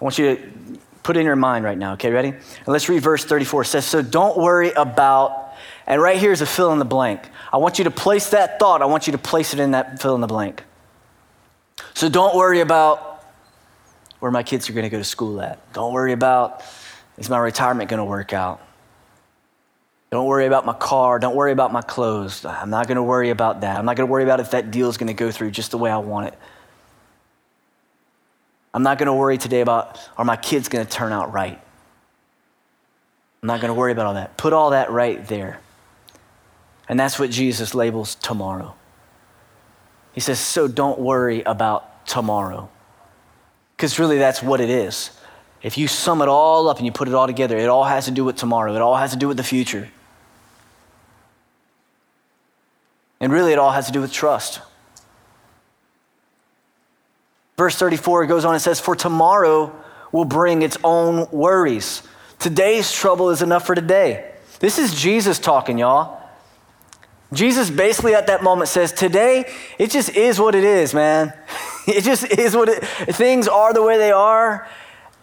I 0.00 0.04
want 0.04 0.18
you 0.18 0.36
to 0.36 0.50
put 1.02 1.18
in 1.18 1.26
your 1.26 1.36
mind 1.36 1.64
right 1.64 1.76
now. 1.76 1.92
Okay, 1.94 2.10
ready? 2.10 2.28
And 2.28 2.68
let's 2.68 2.88
read 2.88 3.02
verse 3.02 3.24
34. 3.24 3.62
It 3.62 3.66
says, 3.66 3.84
So 3.84 4.00
don't 4.00 4.38
worry 4.38 4.72
about, 4.72 5.54
and 5.86 6.00
right 6.00 6.18
here 6.18 6.32
is 6.32 6.40
a 6.40 6.46
fill 6.46 6.72
in 6.72 6.78
the 6.78 6.84
blank. 6.86 7.28
I 7.52 7.58
want 7.58 7.78
you 7.78 7.84
to 7.84 7.90
place 7.90 8.30
that 8.30 8.58
thought, 8.58 8.80
I 8.80 8.86
want 8.86 9.06
you 9.06 9.12
to 9.12 9.18
place 9.18 9.52
it 9.52 9.60
in 9.60 9.72
that 9.72 10.00
fill 10.00 10.14
in 10.14 10.22
the 10.22 10.26
blank. 10.26 10.64
So 12.00 12.08
don't 12.08 12.34
worry 12.34 12.60
about 12.60 13.26
where 14.20 14.30
my 14.30 14.42
kids 14.42 14.70
are 14.70 14.72
going 14.72 14.84
to 14.84 14.88
go 14.88 14.96
to 14.96 15.04
school 15.04 15.38
at. 15.42 15.58
Don't 15.74 15.92
worry 15.92 16.12
about 16.12 16.62
is 17.18 17.28
my 17.28 17.36
retirement 17.36 17.90
going 17.90 17.98
to 17.98 18.06
work 18.06 18.32
out. 18.32 18.62
Don't 20.08 20.24
worry 20.24 20.46
about 20.46 20.64
my 20.64 20.72
car. 20.72 21.18
Don't 21.18 21.36
worry 21.36 21.52
about 21.52 21.74
my 21.74 21.82
clothes. 21.82 22.42
I'm 22.46 22.70
not 22.70 22.86
going 22.86 22.96
to 22.96 23.02
worry 23.02 23.28
about 23.28 23.60
that. 23.60 23.78
I'm 23.78 23.84
not 23.84 23.96
going 23.96 24.08
to 24.08 24.10
worry 24.10 24.22
about 24.22 24.40
if 24.40 24.52
that 24.52 24.70
deal 24.70 24.88
is 24.88 24.96
going 24.96 25.08
to 25.08 25.12
go 25.12 25.30
through 25.30 25.50
just 25.50 25.72
the 25.72 25.76
way 25.76 25.90
I 25.90 25.98
want 25.98 26.28
it. 26.28 26.38
I'm 28.72 28.82
not 28.82 28.96
going 28.96 29.08
to 29.08 29.12
worry 29.12 29.36
today 29.36 29.60
about 29.60 30.00
are 30.16 30.24
my 30.24 30.36
kids 30.36 30.70
going 30.70 30.86
to 30.86 30.90
turn 30.90 31.12
out 31.12 31.34
right. 31.34 31.60
I'm 33.42 33.46
not 33.46 33.60
going 33.60 33.68
to 33.68 33.78
worry 33.78 33.92
about 33.92 34.06
all 34.06 34.14
that. 34.14 34.38
Put 34.38 34.54
all 34.54 34.70
that 34.70 34.90
right 34.90 35.28
there. 35.28 35.60
And 36.88 36.98
that's 36.98 37.18
what 37.18 37.28
Jesus 37.28 37.74
labels 37.74 38.14
tomorrow. 38.14 38.74
He 40.12 40.20
says, 40.20 40.38
So 40.38 40.68
don't 40.68 40.98
worry 40.98 41.42
about 41.42 42.06
tomorrow. 42.06 42.68
Because 43.76 43.98
really, 43.98 44.18
that's 44.18 44.42
what 44.42 44.60
it 44.60 44.70
is. 44.70 45.10
If 45.62 45.76
you 45.76 45.88
sum 45.88 46.22
it 46.22 46.28
all 46.28 46.68
up 46.68 46.78
and 46.78 46.86
you 46.86 46.92
put 46.92 47.08
it 47.08 47.14
all 47.14 47.26
together, 47.26 47.56
it 47.56 47.68
all 47.68 47.84
has 47.84 48.06
to 48.06 48.10
do 48.10 48.24
with 48.24 48.36
tomorrow, 48.36 48.74
it 48.74 48.82
all 48.82 48.96
has 48.96 49.12
to 49.12 49.16
do 49.16 49.28
with 49.28 49.36
the 49.36 49.42
future. 49.42 49.88
And 53.20 53.32
really, 53.32 53.52
it 53.52 53.58
all 53.58 53.70
has 53.70 53.86
to 53.86 53.92
do 53.92 54.00
with 54.00 54.12
trust. 54.12 54.60
Verse 57.56 57.76
34 57.76 58.26
goes 58.26 58.46
on 58.46 58.54
and 58.54 58.62
says, 58.62 58.80
For 58.80 58.96
tomorrow 58.96 59.74
will 60.12 60.24
bring 60.24 60.62
its 60.62 60.78
own 60.82 61.28
worries. 61.30 62.02
Today's 62.38 62.90
trouble 62.90 63.28
is 63.28 63.42
enough 63.42 63.66
for 63.66 63.74
today. 63.74 64.32
This 64.60 64.78
is 64.78 64.94
Jesus 64.94 65.38
talking, 65.38 65.76
y'all. 65.76 66.19
Jesus 67.32 67.70
basically 67.70 68.14
at 68.14 68.26
that 68.26 68.42
moment 68.42 68.68
says, 68.68 68.92
Today, 68.92 69.50
it 69.78 69.90
just 69.90 70.10
is 70.10 70.40
what 70.40 70.54
it 70.54 70.64
is, 70.64 70.92
man. 70.92 71.32
it 71.86 72.02
just 72.02 72.24
is 72.24 72.56
what 72.56 72.68
it 72.68 72.84
things 73.14 73.46
are 73.46 73.72
the 73.72 73.82
way 73.82 73.98
they 73.98 74.10
are, 74.10 74.68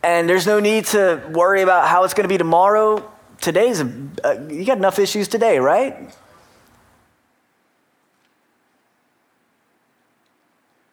and 0.04 0.30
there's 0.30 0.48
no 0.48 0.60
need 0.60 0.86
to 0.86 1.22
worry 1.34 1.62
about 1.62 1.88
how 1.88 2.04
it's 2.04 2.14
going 2.14 2.24
to 2.24 2.30
be 2.30 2.38
tomorrow. 2.38 3.12
Today's, 3.42 3.82
uh, 3.82 4.48
you 4.50 4.66
got 4.66 4.78
enough 4.78 5.00
issues 5.00 5.28
today, 5.28 5.60
right? 5.60 6.16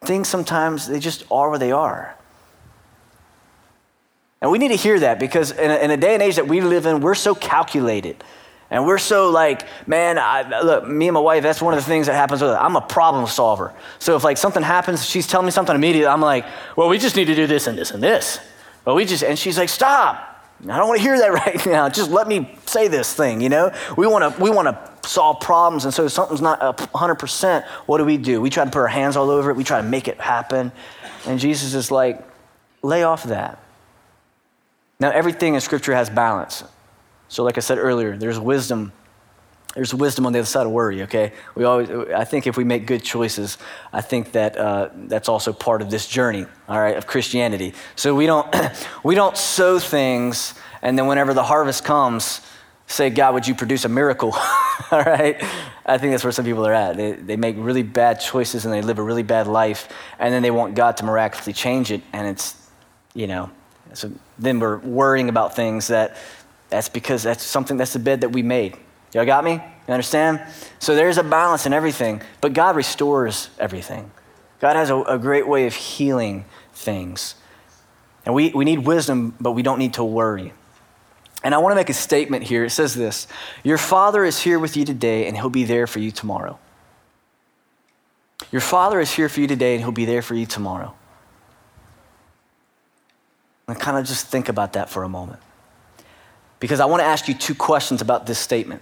Things 0.02 0.28
sometimes, 0.28 0.86
they 0.88 0.98
just 0.98 1.24
are 1.30 1.48
where 1.48 1.58
they 1.58 1.72
are. 1.72 2.16
And 4.42 4.50
we 4.50 4.58
need 4.58 4.68
to 4.68 4.76
hear 4.76 5.00
that 5.00 5.18
because 5.18 5.52
in 5.52 5.70
a, 5.70 5.76
in 5.76 5.90
a 5.90 5.96
day 5.96 6.12
and 6.12 6.22
age 6.22 6.36
that 6.36 6.46
we 6.46 6.60
live 6.60 6.84
in, 6.84 7.00
we're 7.00 7.14
so 7.14 7.34
calculated. 7.34 8.22
And 8.74 8.84
we're 8.84 8.98
so 8.98 9.30
like, 9.30 9.68
man, 9.86 10.18
I, 10.18 10.60
look, 10.62 10.84
me 10.88 11.06
and 11.06 11.14
my 11.14 11.20
wife, 11.20 11.44
that's 11.44 11.62
one 11.62 11.74
of 11.74 11.78
the 11.78 11.86
things 11.86 12.08
that 12.08 12.14
happens 12.14 12.42
with 12.42 12.50
her. 12.50 12.56
I'm 12.56 12.74
a 12.74 12.80
problem 12.80 13.24
solver. 13.28 13.72
So 14.00 14.16
if 14.16 14.24
like 14.24 14.36
something 14.36 14.64
happens, 14.64 15.08
she's 15.08 15.28
telling 15.28 15.46
me 15.46 15.52
something 15.52 15.76
immediately, 15.76 16.08
I'm 16.08 16.20
like, 16.20 16.44
well, 16.74 16.88
we 16.88 16.98
just 16.98 17.14
need 17.14 17.26
to 17.26 17.36
do 17.36 17.46
this 17.46 17.68
and 17.68 17.78
this 17.78 17.92
and 17.92 18.02
this. 18.02 18.40
But 18.84 18.96
we 18.96 19.04
just, 19.04 19.22
and 19.22 19.38
she's 19.38 19.56
like, 19.56 19.68
stop. 19.68 20.44
I 20.60 20.76
don't 20.76 20.88
want 20.88 20.98
to 20.98 21.04
hear 21.04 21.16
that 21.16 21.32
right 21.46 21.64
now. 21.66 21.88
Just 21.88 22.10
let 22.10 22.26
me 22.26 22.52
say 22.66 22.88
this 22.88 23.14
thing, 23.14 23.40
you 23.40 23.48
know? 23.48 23.72
We 23.96 24.08
want 24.08 24.34
to, 24.34 24.42
we 24.42 24.50
want 24.50 24.66
to 24.66 25.08
solve 25.08 25.38
problems. 25.38 25.84
And 25.84 25.94
so 25.94 26.06
if 26.06 26.10
something's 26.12 26.42
not 26.42 26.58
100%, 26.58 27.64
what 27.86 27.98
do 27.98 28.04
we 28.04 28.16
do? 28.16 28.40
We 28.40 28.50
try 28.50 28.64
to 28.64 28.70
put 28.72 28.80
our 28.80 28.88
hands 28.88 29.16
all 29.16 29.30
over 29.30 29.50
it. 29.50 29.56
We 29.56 29.62
try 29.62 29.80
to 29.80 29.86
make 29.86 30.08
it 30.08 30.18
happen. 30.18 30.72
And 31.26 31.38
Jesus 31.38 31.74
is 31.74 31.92
like, 31.92 32.26
lay 32.82 33.04
off 33.04 33.22
that. 33.22 33.60
Now, 34.98 35.10
everything 35.12 35.54
in 35.54 35.60
Scripture 35.60 35.94
has 35.94 36.10
balance. 36.10 36.64
So, 37.34 37.42
like 37.42 37.58
I 37.58 37.62
said 37.62 37.78
earlier, 37.78 38.16
there's 38.16 38.38
wisdom. 38.38 38.92
There's 39.74 39.92
wisdom 39.92 40.24
on 40.24 40.32
the 40.32 40.38
other 40.38 40.46
side 40.46 40.66
of 40.66 40.72
worry. 40.72 41.02
Okay, 41.02 41.32
we 41.56 41.64
always. 41.64 41.90
I 41.90 42.22
think 42.22 42.46
if 42.46 42.56
we 42.56 42.62
make 42.62 42.86
good 42.86 43.02
choices, 43.02 43.58
I 43.92 44.02
think 44.02 44.30
that 44.32 44.56
uh, 44.56 44.90
that's 44.94 45.28
also 45.28 45.52
part 45.52 45.82
of 45.82 45.90
this 45.90 46.06
journey. 46.06 46.46
All 46.68 46.78
right, 46.78 46.96
of 46.96 47.08
Christianity. 47.08 47.74
So 47.96 48.14
we 48.14 48.26
don't 48.26 48.46
we 49.04 49.16
don't 49.16 49.36
sow 49.36 49.80
things, 49.80 50.54
and 50.80 50.96
then 50.96 51.08
whenever 51.08 51.34
the 51.34 51.42
harvest 51.42 51.82
comes, 51.82 52.40
say, 52.86 53.10
God, 53.10 53.34
would 53.34 53.48
you 53.48 53.56
produce 53.56 53.84
a 53.84 53.88
miracle? 53.88 54.32
all 54.92 55.02
right, 55.02 55.42
I 55.84 55.98
think 55.98 56.12
that's 56.12 56.22
where 56.22 56.30
some 56.30 56.44
people 56.44 56.64
are 56.64 56.72
at. 56.72 56.96
They 56.96 57.12
they 57.14 57.36
make 57.36 57.56
really 57.58 57.82
bad 57.82 58.20
choices 58.20 58.64
and 58.64 58.72
they 58.72 58.80
live 58.80 59.00
a 59.00 59.02
really 59.02 59.24
bad 59.24 59.48
life, 59.48 59.88
and 60.20 60.32
then 60.32 60.42
they 60.44 60.52
want 60.52 60.76
God 60.76 60.98
to 60.98 61.04
miraculously 61.04 61.52
change 61.52 61.90
it, 61.90 62.02
and 62.12 62.28
it's, 62.28 62.54
you 63.12 63.26
know, 63.26 63.50
so 63.92 64.12
then 64.38 64.60
we're 64.60 64.78
worrying 64.78 65.28
about 65.28 65.56
things 65.56 65.88
that 65.88 66.16
that's 66.74 66.88
because 66.88 67.22
that's 67.22 67.44
something, 67.44 67.76
that's 67.76 67.92
the 67.92 68.00
bed 68.00 68.22
that 68.22 68.30
we 68.30 68.42
made. 68.42 68.76
Y'all 69.12 69.24
got 69.24 69.44
me? 69.44 69.52
You 69.52 69.94
understand? 69.94 70.40
So 70.80 70.96
there's 70.96 71.18
a 71.18 71.22
balance 71.22 71.66
in 71.66 71.72
everything, 71.72 72.20
but 72.40 72.52
God 72.52 72.74
restores 72.74 73.48
everything. 73.60 74.10
God 74.58 74.74
has 74.74 74.90
a, 74.90 74.96
a 75.02 75.18
great 75.18 75.46
way 75.46 75.66
of 75.68 75.74
healing 75.74 76.44
things. 76.72 77.36
And 78.26 78.34
we, 78.34 78.50
we 78.50 78.64
need 78.64 78.80
wisdom, 78.80 79.36
but 79.40 79.52
we 79.52 79.62
don't 79.62 79.78
need 79.78 79.94
to 79.94 80.04
worry. 80.04 80.52
And 81.44 81.54
I 81.54 81.58
want 81.58 81.72
to 81.72 81.76
make 81.76 81.90
a 81.90 81.94
statement 81.94 82.42
here. 82.42 82.64
It 82.64 82.70
says 82.70 82.94
this 82.94 83.28
Your 83.62 83.78
Father 83.78 84.24
is 84.24 84.40
here 84.40 84.58
with 84.58 84.76
you 84.76 84.84
today, 84.84 85.28
and 85.28 85.36
He'll 85.36 85.50
be 85.50 85.64
there 85.64 85.86
for 85.86 86.00
you 86.00 86.10
tomorrow. 86.10 86.58
Your 88.50 88.62
Father 88.62 88.98
is 88.98 89.12
here 89.12 89.28
for 89.28 89.40
you 89.40 89.46
today, 89.46 89.74
and 89.74 89.84
He'll 89.84 89.92
be 89.92 90.06
there 90.06 90.22
for 90.22 90.34
you 90.34 90.46
tomorrow. 90.46 90.94
And 93.68 93.78
kind 93.78 93.96
of 93.96 94.06
just 94.06 94.26
think 94.26 94.48
about 94.48 94.72
that 94.72 94.90
for 94.90 95.04
a 95.04 95.08
moment 95.08 95.40
because 96.64 96.80
I 96.80 96.86
want 96.86 97.02
to 97.02 97.04
ask 97.04 97.28
you 97.28 97.34
two 97.34 97.54
questions 97.54 98.00
about 98.00 98.24
this 98.24 98.38
statement. 98.38 98.80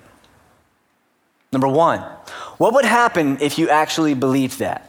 Number 1.51 1.66
one, 1.66 1.99
what 2.59 2.75
would 2.75 2.85
happen 2.85 3.38
if 3.40 3.59
you 3.59 3.71
actually 3.71 4.14
believed 4.14 4.61
that? 4.61 4.88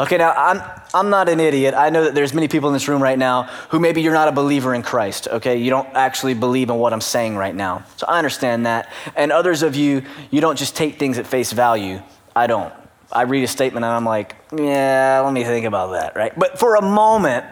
Okay, 0.00 0.16
now 0.16 0.32
I'm, 0.32 0.60
I'm 0.92 1.08
not 1.08 1.28
an 1.28 1.38
idiot. 1.38 1.74
I 1.74 1.90
know 1.90 2.02
that 2.02 2.16
there's 2.16 2.34
many 2.34 2.48
people 2.48 2.68
in 2.68 2.72
this 2.72 2.88
room 2.88 3.00
right 3.00 3.16
now 3.16 3.44
who 3.68 3.78
maybe 3.78 4.02
you're 4.02 4.12
not 4.12 4.26
a 4.26 4.32
believer 4.32 4.74
in 4.74 4.82
Christ, 4.82 5.28
okay? 5.28 5.56
You 5.56 5.70
don't 5.70 5.86
actually 5.94 6.34
believe 6.34 6.68
in 6.68 6.78
what 6.78 6.92
I'm 6.92 7.00
saying 7.00 7.36
right 7.36 7.54
now. 7.54 7.84
So 7.96 8.08
I 8.08 8.18
understand 8.18 8.66
that. 8.66 8.92
And 9.14 9.30
others 9.30 9.62
of 9.62 9.76
you, 9.76 10.02
you 10.32 10.40
don't 10.40 10.58
just 10.58 10.74
take 10.74 10.98
things 10.98 11.16
at 11.16 11.28
face 11.28 11.52
value. 11.52 12.02
I 12.34 12.48
don't. 12.48 12.74
I 13.12 13.22
read 13.22 13.44
a 13.44 13.46
statement 13.46 13.84
and 13.84 13.94
I'm 13.94 14.04
like, 14.04 14.34
yeah, 14.52 15.22
let 15.24 15.32
me 15.32 15.44
think 15.44 15.64
about 15.64 15.92
that, 15.92 16.16
right? 16.16 16.36
But 16.36 16.58
for 16.58 16.74
a 16.74 16.82
moment, 16.82 17.46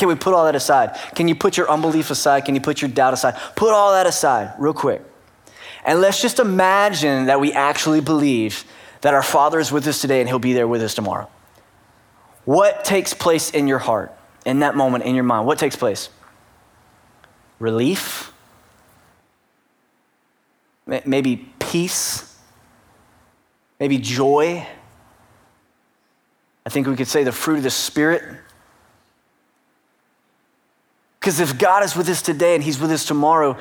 Can 0.00 0.08
we 0.08 0.14
put 0.14 0.32
all 0.32 0.46
that 0.46 0.56
aside? 0.56 0.98
Can 1.14 1.28
you 1.28 1.34
put 1.34 1.58
your 1.58 1.70
unbelief 1.70 2.10
aside? 2.10 2.46
Can 2.46 2.54
you 2.54 2.60
put 2.62 2.80
your 2.80 2.90
doubt 2.90 3.12
aside? 3.12 3.34
Put 3.54 3.74
all 3.74 3.92
that 3.92 4.06
aside 4.06 4.54
real 4.58 4.72
quick. 4.72 5.02
And 5.84 6.00
let's 6.00 6.22
just 6.22 6.38
imagine 6.38 7.26
that 7.26 7.38
we 7.38 7.52
actually 7.52 8.00
believe 8.00 8.64
that 9.02 9.12
our 9.12 9.22
Father 9.22 9.60
is 9.60 9.70
with 9.70 9.86
us 9.86 10.00
today 10.00 10.20
and 10.20 10.28
He'll 10.28 10.38
be 10.38 10.54
there 10.54 10.66
with 10.66 10.80
us 10.80 10.94
tomorrow. 10.94 11.28
What 12.46 12.82
takes 12.82 13.12
place 13.12 13.50
in 13.50 13.68
your 13.68 13.78
heart, 13.78 14.10
in 14.46 14.60
that 14.60 14.74
moment, 14.74 15.04
in 15.04 15.14
your 15.14 15.24
mind? 15.24 15.46
What 15.46 15.58
takes 15.58 15.76
place? 15.76 16.08
Relief? 17.58 18.32
Maybe 20.86 21.52
peace? 21.58 22.38
Maybe 23.78 23.98
joy? 23.98 24.66
I 26.64 26.70
think 26.70 26.86
we 26.86 26.96
could 26.96 27.06
say 27.06 27.22
the 27.22 27.32
fruit 27.32 27.58
of 27.58 27.64
the 27.64 27.70
Spirit. 27.70 28.38
Because 31.20 31.38
if 31.38 31.58
God 31.58 31.84
is 31.84 31.94
with 31.94 32.08
us 32.08 32.22
today 32.22 32.54
and 32.54 32.64
He's 32.64 32.80
with 32.80 32.90
us 32.90 33.04
tomorrow, 33.04 33.58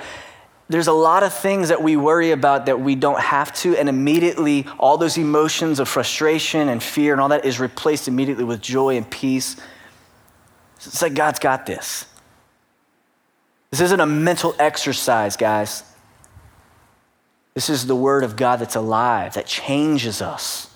there's 0.69 0.87
a 0.87 0.93
lot 0.93 1.23
of 1.23 1.33
things 1.33 1.69
that 1.69 1.81
we 1.81 1.97
worry 1.97 2.31
about 2.31 2.67
that 2.67 2.79
we 2.79 2.95
don't 2.95 3.19
have 3.19 3.51
to, 3.55 3.75
and 3.75 3.89
immediately 3.89 4.65
all 4.77 4.97
those 4.97 5.17
emotions 5.17 5.79
of 5.79 5.89
frustration 5.89 6.69
and 6.69 6.81
fear 6.81 7.11
and 7.11 7.19
all 7.19 7.29
that 7.29 7.43
is 7.43 7.59
replaced 7.59 8.07
immediately 8.07 8.43
with 8.43 8.61
joy 8.61 8.95
and 8.95 9.09
peace. 9.09 9.57
It's 10.77 11.01
like 11.01 11.15
God's 11.15 11.39
got 11.39 11.65
this. 11.65 12.05
This 13.71 13.81
isn't 13.81 13.99
a 13.99 14.05
mental 14.05 14.55
exercise, 14.57 15.35
guys. 15.35 15.83
This 17.55 17.69
is 17.69 17.85
the 17.85 17.95
Word 17.95 18.23
of 18.23 18.37
God 18.37 18.59
that's 18.59 18.75
alive, 18.75 19.33
that 19.33 19.45
changes 19.45 20.21
us. 20.21 20.68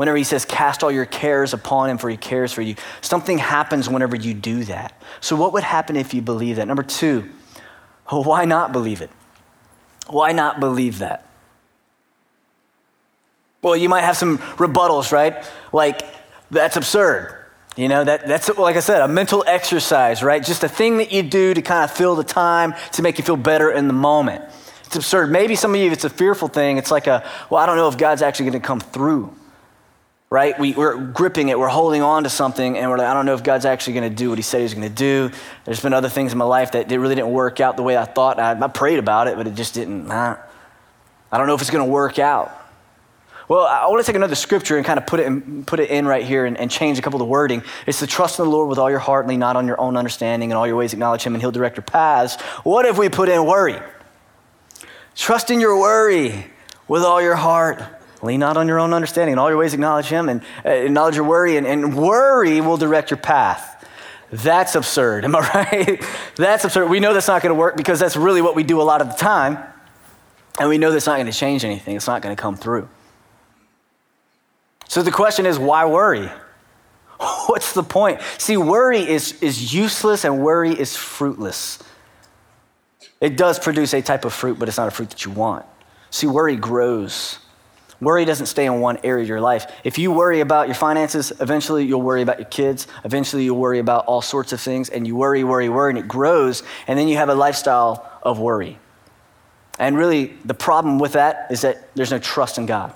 Whenever 0.00 0.16
He 0.16 0.24
says, 0.24 0.46
Cast 0.46 0.82
all 0.82 0.90
your 0.90 1.04
cares 1.04 1.52
upon 1.52 1.90
Him, 1.90 1.98
for 1.98 2.08
He 2.08 2.16
cares 2.16 2.54
for 2.54 2.62
you, 2.62 2.74
something 3.02 3.36
happens 3.36 3.86
whenever 3.86 4.16
you 4.16 4.32
do 4.32 4.64
that. 4.64 4.98
So, 5.20 5.36
what 5.36 5.52
would 5.52 5.62
happen 5.62 5.94
if 5.94 6.14
you 6.14 6.22
believe 6.22 6.56
that? 6.56 6.66
Number 6.66 6.82
two, 6.82 7.28
why 8.08 8.46
not 8.46 8.72
believe 8.72 9.02
it? 9.02 9.10
Why 10.06 10.32
not 10.32 10.58
believe 10.58 11.00
that? 11.00 11.26
Well, 13.60 13.76
you 13.76 13.90
might 13.90 14.00
have 14.00 14.16
some 14.16 14.38
rebuttals, 14.38 15.12
right? 15.12 15.46
Like, 15.70 16.00
that's 16.50 16.76
absurd. 16.76 17.36
You 17.76 17.88
know, 17.88 18.02
that, 18.02 18.26
that's, 18.26 18.48
like 18.56 18.76
I 18.76 18.80
said, 18.80 19.02
a 19.02 19.08
mental 19.08 19.44
exercise, 19.46 20.22
right? 20.22 20.42
Just 20.42 20.64
a 20.64 20.68
thing 20.70 20.96
that 20.96 21.12
you 21.12 21.22
do 21.22 21.52
to 21.52 21.60
kind 21.60 21.84
of 21.84 21.90
fill 21.90 22.16
the 22.16 22.24
time 22.24 22.72
to 22.92 23.02
make 23.02 23.18
you 23.18 23.24
feel 23.24 23.36
better 23.36 23.70
in 23.70 23.86
the 23.86 23.92
moment. 23.92 24.46
It's 24.86 24.96
absurd. 24.96 25.30
Maybe 25.30 25.56
some 25.56 25.74
of 25.74 25.80
you, 25.82 25.90
it's 25.90 26.04
a 26.04 26.10
fearful 26.10 26.48
thing. 26.48 26.78
It's 26.78 26.90
like 26.90 27.06
a, 27.06 27.22
well, 27.50 27.62
I 27.62 27.66
don't 27.66 27.76
know 27.76 27.88
if 27.88 27.98
God's 27.98 28.22
actually 28.22 28.48
going 28.48 28.62
to 28.62 28.66
come 28.66 28.80
through 28.80 29.36
right? 30.30 30.56
We, 30.60 30.76
are 30.76 30.96
gripping 30.96 31.48
it, 31.48 31.58
we're 31.58 31.68
holding 31.68 32.02
on 32.02 32.22
to 32.22 32.30
something, 32.30 32.78
and 32.78 32.88
we're 32.88 32.98
like, 32.98 33.08
I 33.08 33.14
don't 33.14 33.26
know 33.26 33.34
if 33.34 33.42
God's 33.42 33.64
actually 33.64 33.94
going 33.94 34.08
to 34.08 34.16
do 34.16 34.28
what 34.28 34.38
He 34.38 34.42
said 34.42 34.58
He 34.58 34.62
was 34.62 34.74
going 34.74 34.88
to 34.88 34.94
do. 34.94 35.30
There's 35.64 35.80
been 35.80 35.92
other 35.92 36.08
things 36.08 36.30
in 36.30 36.38
my 36.38 36.44
life 36.44 36.72
that 36.72 36.88
really 36.88 37.16
didn't 37.16 37.32
work 37.32 37.58
out 37.58 37.76
the 37.76 37.82
way 37.82 37.96
I 37.96 38.04
thought. 38.04 38.38
I, 38.38 38.52
I 38.52 38.68
prayed 38.68 39.00
about 39.00 39.26
it, 39.26 39.36
but 39.36 39.48
it 39.48 39.54
just 39.54 39.74
didn't. 39.74 40.10
I 40.10 40.38
don't 41.32 41.48
know 41.48 41.54
if 41.54 41.60
it's 41.60 41.70
going 41.70 41.84
to 41.84 41.90
work 41.90 42.20
out. 42.20 42.56
Well, 43.48 43.66
I 43.66 43.88
want 43.88 44.00
to 44.00 44.06
take 44.06 44.14
another 44.14 44.36
scripture 44.36 44.76
and 44.76 44.86
kind 44.86 45.00
of 45.00 45.08
put 45.08 45.18
it 45.18 45.26
in, 45.26 45.64
put 45.64 45.80
it 45.80 45.90
in 45.90 46.06
right 46.06 46.24
here 46.24 46.46
and, 46.46 46.56
and 46.56 46.70
change 46.70 47.00
a 47.00 47.02
couple 47.02 47.20
of 47.20 47.26
the 47.26 47.30
wording. 47.30 47.64
It's 47.84 47.98
to 47.98 48.06
trust 48.06 48.38
in 48.38 48.44
the 48.44 48.50
Lord 48.50 48.68
with 48.68 48.78
all 48.78 48.88
your 48.88 49.00
heart 49.00 49.24
and 49.24 49.30
lean 49.30 49.40
not 49.40 49.56
on 49.56 49.66
your 49.66 49.80
own 49.80 49.96
understanding 49.96 50.52
and 50.52 50.56
all 50.56 50.68
your 50.68 50.76
ways 50.76 50.92
acknowledge 50.92 51.24
Him 51.24 51.34
and 51.34 51.42
He'll 51.42 51.50
direct 51.50 51.76
your 51.76 51.82
paths. 51.82 52.40
What 52.62 52.86
if 52.86 52.96
we 52.96 53.08
put 53.08 53.28
in 53.28 53.44
worry? 53.44 53.80
Trust 55.16 55.50
in 55.50 55.58
your 55.58 55.80
worry 55.80 56.46
with 56.86 57.02
all 57.02 57.20
your 57.20 57.34
heart 57.34 57.82
Lean 58.22 58.40
not 58.40 58.56
on 58.56 58.68
your 58.68 58.78
own 58.78 58.92
understanding. 58.92 59.32
In 59.32 59.38
all 59.38 59.48
your 59.48 59.58
ways, 59.58 59.72
acknowledge 59.72 60.06
Him 60.06 60.28
and 60.28 60.42
uh, 60.64 60.70
acknowledge 60.70 61.16
your 61.16 61.24
worry, 61.24 61.56
and, 61.56 61.66
and 61.66 61.96
worry 61.96 62.60
will 62.60 62.76
direct 62.76 63.10
your 63.10 63.18
path. 63.18 63.86
That's 64.30 64.74
absurd. 64.74 65.24
Am 65.26 65.34
I 65.34 65.40
right? 65.40 66.04
that's 66.36 66.64
absurd. 66.64 66.88
We 66.88 67.00
know 67.00 67.14
that's 67.14 67.28
not 67.28 67.42
going 67.42 67.54
to 67.54 67.58
work 67.58 67.76
because 67.76 67.98
that's 67.98 68.16
really 68.16 68.42
what 68.42 68.54
we 68.54 68.62
do 68.62 68.80
a 68.80 68.84
lot 68.84 69.00
of 69.00 69.08
the 69.08 69.16
time. 69.16 69.58
And 70.58 70.68
we 70.68 70.78
know 70.78 70.92
that's 70.92 71.06
not 71.06 71.16
going 71.16 71.26
to 71.26 71.32
change 71.32 71.64
anything, 71.64 71.96
it's 71.96 72.06
not 72.06 72.22
going 72.22 72.34
to 72.34 72.40
come 72.40 72.56
through. 72.56 72.88
So 74.88 75.02
the 75.02 75.12
question 75.12 75.46
is 75.46 75.58
why 75.58 75.84
worry? 75.86 76.28
What's 77.46 77.72
the 77.74 77.82
point? 77.82 78.20
See, 78.38 78.56
worry 78.56 79.00
is, 79.08 79.40
is 79.40 79.72
useless 79.72 80.24
and 80.24 80.42
worry 80.42 80.78
is 80.78 80.96
fruitless. 80.96 81.78
It 83.20 83.36
does 83.36 83.58
produce 83.58 83.94
a 83.94 84.02
type 84.02 84.24
of 84.24 84.32
fruit, 84.32 84.58
but 84.58 84.68
it's 84.68 84.78
not 84.78 84.88
a 84.88 84.90
fruit 84.90 85.10
that 85.10 85.24
you 85.24 85.30
want. 85.30 85.64
See, 86.10 86.26
worry 86.26 86.56
grows. 86.56 87.38
Worry 88.00 88.24
doesn't 88.24 88.46
stay 88.46 88.64
in 88.64 88.80
one 88.80 88.98
area 89.04 89.22
of 89.22 89.28
your 89.28 89.40
life. 89.40 89.70
If 89.84 89.98
you 89.98 90.10
worry 90.10 90.40
about 90.40 90.68
your 90.68 90.74
finances, 90.74 91.32
eventually 91.38 91.84
you'll 91.84 92.00
worry 92.00 92.22
about 92.22 92.38
your 92.38 92.48
kids. 92.48 92.86
Eventually 93.04 93.44
you'll 93.44 93.58
worry 93.58 93.78
about 93.78 94.06
all 94.06 94.22
sorts 94.22 94.52
of 94.52 94.60
things. 94.60 94.88
And 94.88 95.06
you 95.06 95.16
worry, 95.16 95.44
worry, 95.44 95.68
worry, 95.68 95.90
and 95.90 95.98
it 95.98 96.08
grows. 96.08 96.62
And 96.86 96.98
then 96.98 97.08
you 97.08 97.16
have 97.16 97.28
a 97.28 97.34
lifestyle 97.34 98.10
of 98.22 98.38
worry. 98.38 98.78
And 99.78 99.96
really, 99.96 100.36
the 100.44 100.54
problem 100.54 100.98
with 100.98 101.12
that 101.12 101.46
is 101.50 101.60
that 101.62 101.94
there's 101.94 102.10
no 102.10 102.18
trust 102.18 102.56
in 102.56 102.66
God. 102.66 102.94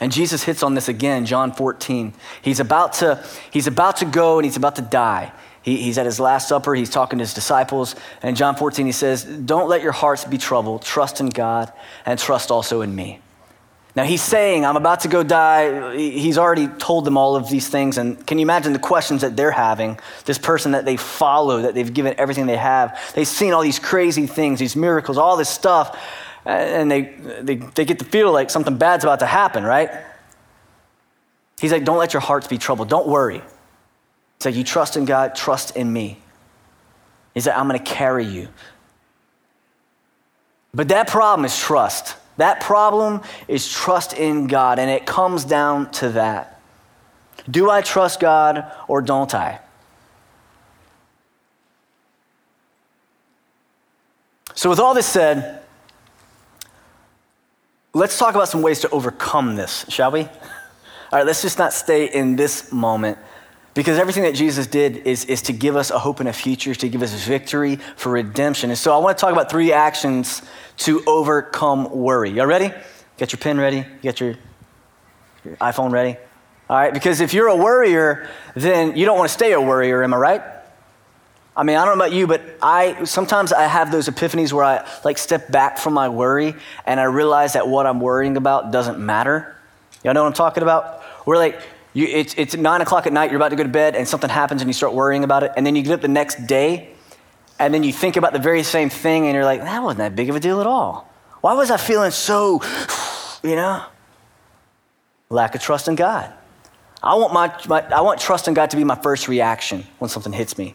And 0.00 0.10
Jesus 0.10 0.42
hits 0.42 0.62
on 0.62 0.74
this 0.74 0.88
again, 0.88 1.26
John 1.26 1.52
14. 1.52 2.12
He's 2.42 2.60
about 2.60 2.94
to, 2.94 3.24
he's 3.50 3.66
about 3.66 3.98
to 3.98 4.04
go 4.04 4.38
and 4.38 4.44
he's 4.44 4.56
about 4.56 4.76
to 4.76 4.82
die. 4.82 5.32
He, 5.62 5.76
he's 5.76 5.96
at 5.96 6.06
his 6.06 6.18
Last 6.18 6.48
Supper. 6.48 6.74
He's 6.74 6.90
talking 6.90 7.18
to 7.18 7.22
his 7.22 7.34
disciples. 7.34 7.94
And 8.20 8.36
John 8.36 8.56
14, 8.56 8.84
he 8.84 8.92
says, 8.92 9.24
Don't 9.24 9.68
let 9.68 9.80
your 9.82 9.92
hearts 9.92 10.24
be 10.24 10.38
troubled. 10.38 10.82
Trust 10.82 11.20
in 11.20 11.28
God 11.28 11.72
and 12.04 12.18
trust 12.18 12.50
also 12.50 12.80
in 12.82 12.94
me. 12.94 13.20
Now 13.94 14.04
he's 14.04 14.22
saying, 14.22 14.64
I'm 14.64 14.76
about 14.76 15.00
to 15.00 15.08
go 15.08 15.22
die. 15.22 15.96
He's 15.96 16.38
already 16.38 16.66
told 16.66 17.04
them 17.04 17.18
all 17.18 17.36
of 17.36 17.50
these 17.50 17.68
things. 17.68 17.98
And 17.98 18.26
can 18.26 18.38
you 18.38 18.42
imagine 18.42 18.72
the 18.72 18.78
questions 18.78 19.20
that 19.20 19.36
they're 19.36 19.50
having? 19.50 19.98
This 20.24 20.38
person 20.38 20.72
that 20.72 20.86
they 20.86 20.96
follow, 20.96 21.62
that 21.62 21.74
they've 21.74 21.92
given 21.92 22.14
everything 22.16 22.46
they 22.46 22.56
have. 22.56 22.98
They've 23.14 23.28
seen 23.28 23.52
all 23.52 23.60
these 23.60 23.78
crazy 23.78 24.26
things, 24.26 24.58
these 24.58 24.76
miracles, 24.76 25.18
all 25.18 25.36
this 25.36 25.50
stuff. 25.50 26.02
And 26.46 26.90
they, 26.90 27.02
they, 27.42 27.56
they 27.56 27.84
get 27.84 27.98
to 27.98 28.04
feel 28.06 28.32
like 28.32 28.48
something 28.48 28.78
bad's 28.78 29.04
about 29.04 29.18
to 29.18 29.26
happen, 29.26 29.62
right? 29.62 29.90
He's 31.60 31.70
like, 31.70 31.84
don't 31.84 31.98
let 31.98 32.14
your 32.14 32.22
hearts 32.22 32.48
be 32.48 32.56
troubled. 32.56 32.88
Don't 32.88 33.06
worry. 33.06 33.42
He's 34.38 34.46
like, 34.46 34.54
you 34.54 34.64
trust 34.64 34.96
in 34.96 35.04
God, 35.04 35.34
trust 35.34 35.76
in 35.76 35.92
me. 35.92 36.18
He's 37.34 37.46
like, 37.46 37.56
I'm 37.56 37.68
going 37.68 37.78
to 37.78 37.84
carry 37.84 38.24
you. 38.24 38.48
But 40.74 40.88
that 40.88 41.08
problem 41.08 41.44
is 41.44 41.56
trust. 41.56 42.16
That 42.36 42.60
problem 42.60 43.20
is 43.48 43.70
trust 43.70 44.14
in 44.14 44.46
God, 44.46 44.78
and 44.78 44.90
it 44.90 45.06
comes 45.06 45.44
down 45.44 45.90
to 45.92 46.10
that. 46.10 46.60
Do 47.50 47.70
I 47.70 47.82
trust 47.82 48.20
God 48.20 48.70
or 48.88 49.02
don't 49.02 49.34
I? 49.34 49.60
So, 54.54 54.70
with 54.70 54.78
all 54.78 54.94
this 54.94 55.06
said, 55.06 55.62
let's 57.94 58.18
talk 58.18 58.34
about 58.34 58.48
some 58.48 58.62
ways 58.62 58.80
to 58.80 58.90
overcome 58.90 59.56
this, 59.56 59.84
shall 59.88 60.10
we? 60.10 60.20
All 60.20 60.28
right, 61.12 61.26
let's 61.26 61.42
just 61.42 61.58
not 61.58 61.72
stay 61.72 62.06
in 62.06 62.36
this 62.36 62.72
moment 62.72 63.18
because 63.74 63.98
everything 63.98 64.24
that 64.24 64.34
Jesus 64.34 64.66
did 64.66 64.98
is, 64.98 65.24
is 65.24 65.42
to 65.42 65.52
give 65.52 65.76
us 65.76 65.90
a 65.90 65.98
hope 65.98 66.20
and 66.20 66.28
a 66.28 66.32
future, 66.32 66.74
to 66.74 66.88
give 66.88 67.02
us 67.02 67.12
victory 67.24 67.76
for 67.96 68.12
redemption. 68.12 68.70
And 68.70 68.78
so 68.78 68.94
I 68.94 68.98
want 68.98 69.16
to 69.16 69.20
talk 69.20 69.32
about 69.32 69.50
three 69.50 69.72
actions 69.72 70.42
to 70.78 71.02
overcome 71.06 71.90
worry. 71.90 72.30
Y'all 72.30 72.46
ready? 72.46 72.72
Get 73.16 73.32
your 73.32 73.38
pen 73.38 73.58
ready? 73.58 73.86
Get 74.02 74.20
your, 74.20 74.34
your 75.44 75.56
iPhone 75.56 75.90
ready? 75.90 76.16
All 76.68 76.76
right, 76.78 76.92
because 76.92 77.20
if 77.20 77.34
you're 77.34 77.48
a 77.48 77.56
worrier, 77.56 78.28
then 78.54 78.96
you 78.96 79.04
don't 79.04 79.18
want 79.18 79.28
to 79.28 79.32
stay 79.34 79.52
a 79.52 79.60
worrier, 79.60 80.02
am 80.02 80.14
I 80.14 80.16
right? 80.16 80.42
I 81.54 81.64
mean, 81.64 81.76
I 81.76 81.84
don't 81.84 81.98
know 81.98 82.04
about 82.04 82.16
you, 82.16 82.26
but 82.26 82.40
I 82.62 83.04
sometimes 83.04 83.52
I 83.52 83.64
have 83.64 83.92
those 83.92 84.08
epiphanies 84.08 84.54
where 84.54 84.64
I 84.64 84.88
like 85.04 85.18
step 85.18 85.50
back 85.50 85.76
from 85.76 85.92
my 85.92 86.08
worry 86.08 86.54
and 86.86 86.98
I 86.98 87.04
realize 87.04 87.52
that 87.52 87.68
what 87.68 87.86
I'm 87.86 88.00
worrying 88.00 88.38
about 88.38 88.72
doesn't 88.72 88.98
matter. 88.98 89.54
Y'all 90.02 90.14
know 90.14 90.22
what 90.22 90.28
I'm 90.28 90.34
talking 90.34 90.62
about? 90.62 91.02
We're 91.26 91.36
like, 91.36 91.60
you, 91.94 92.06
it's, 92.06 92.34
it's 92.38 92.56
nine 92.56 92.80
o'clock 92.80 93.06
at 93.06 93.12
night, 93.12 93.30
you're 93.30 93.38
about 93.38 93.50
to 93.50 93.56
go 93.56 93.62
to 93.62 93.68
bed, 93.68 93.94
and 93.94 94.08
something 94.08 94.30
happens 94.30 94.62
and 94.62 94.68
you 94.68 94.72
start 94.72 94.94
worrying 94.94 95.24
about 95.24 95.42
it. 95.42 95.52
And 95.56 95.66
then 95.66 95.76
you 95.76 95.82
get 95.82 95.92
up 95.92 96.00
the 96.00 96.08
next 96.08 96.46
day, 96.46 96.90
and 97.58 97.72
then 97.72 97.82
you 97.82 97.92
think 97.92 98.16
about 98.16 98.32
the 98.32 98.38
very 98.38 98.62
same 98.62 98.88
thing, 98.88 99.26
and 99.26 99.34
you're 99.34 99.44
like, 99.44 99.60
that 99.60 99.82
wasn't 99.82 99.98
that 99.98 100.16
big 100.16 100.30
of 100.30 100.36
a 100.36 100.40
deal 100.40 100.60
at 100.60 100.66
all. 100.66 101.08
Why 101.42 101.52
was 101.54 101.70
I 101.70 101.76
feeling 101.76 102.10
so, 102.10 102.62
you 103.42 103.56
know? 103.56 103.84
Lack 105.28 105.54
of 105.54 105.60
trust 105.60 105.88
in 105.88 105.94
God. 105.94 106.32
I 107.02 107.14
want, 107.16 107.32
my, 107.32 107.54
my, 107.68 107.80
I 107.94 108.00
want 108.00 108.20
trust 108.20 108.48
in 108.48 108.54
God 108.54 108.70
to 108.70 108.76
be 108.76 108.84
my 108.84 108.94
first 108.94 109.28
reaction 109.28 109.84
when 109.98 110.08
something 110.08 110.32
hits 110.32 110.56
me. 110.56 110.74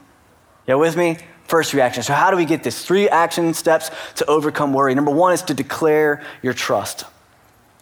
You 0.67 0.77
with 0.77 0.97
me? 0.97 1.17
First 1.45 1.73
reaction. 1.73 2.03
So, 2.03 2.13
how 2.13 2.29
do 2.29 2.35
we 2.35 2.43
get 2.43 2.63
this? 2.63 2.85
Three 2.85 3.07
action 3.07 3.53
steps 3.53 3.89
to 4.15 4.25
overcome 4.25 4.73
worry. 4.73 4.93
Number 4.93 5.11
one 5.11 5.31
is 5.31 5.41
to 5.43 5.53
declare 5.53 6.21
your 6.41 6.53
trust. 6.53 7.05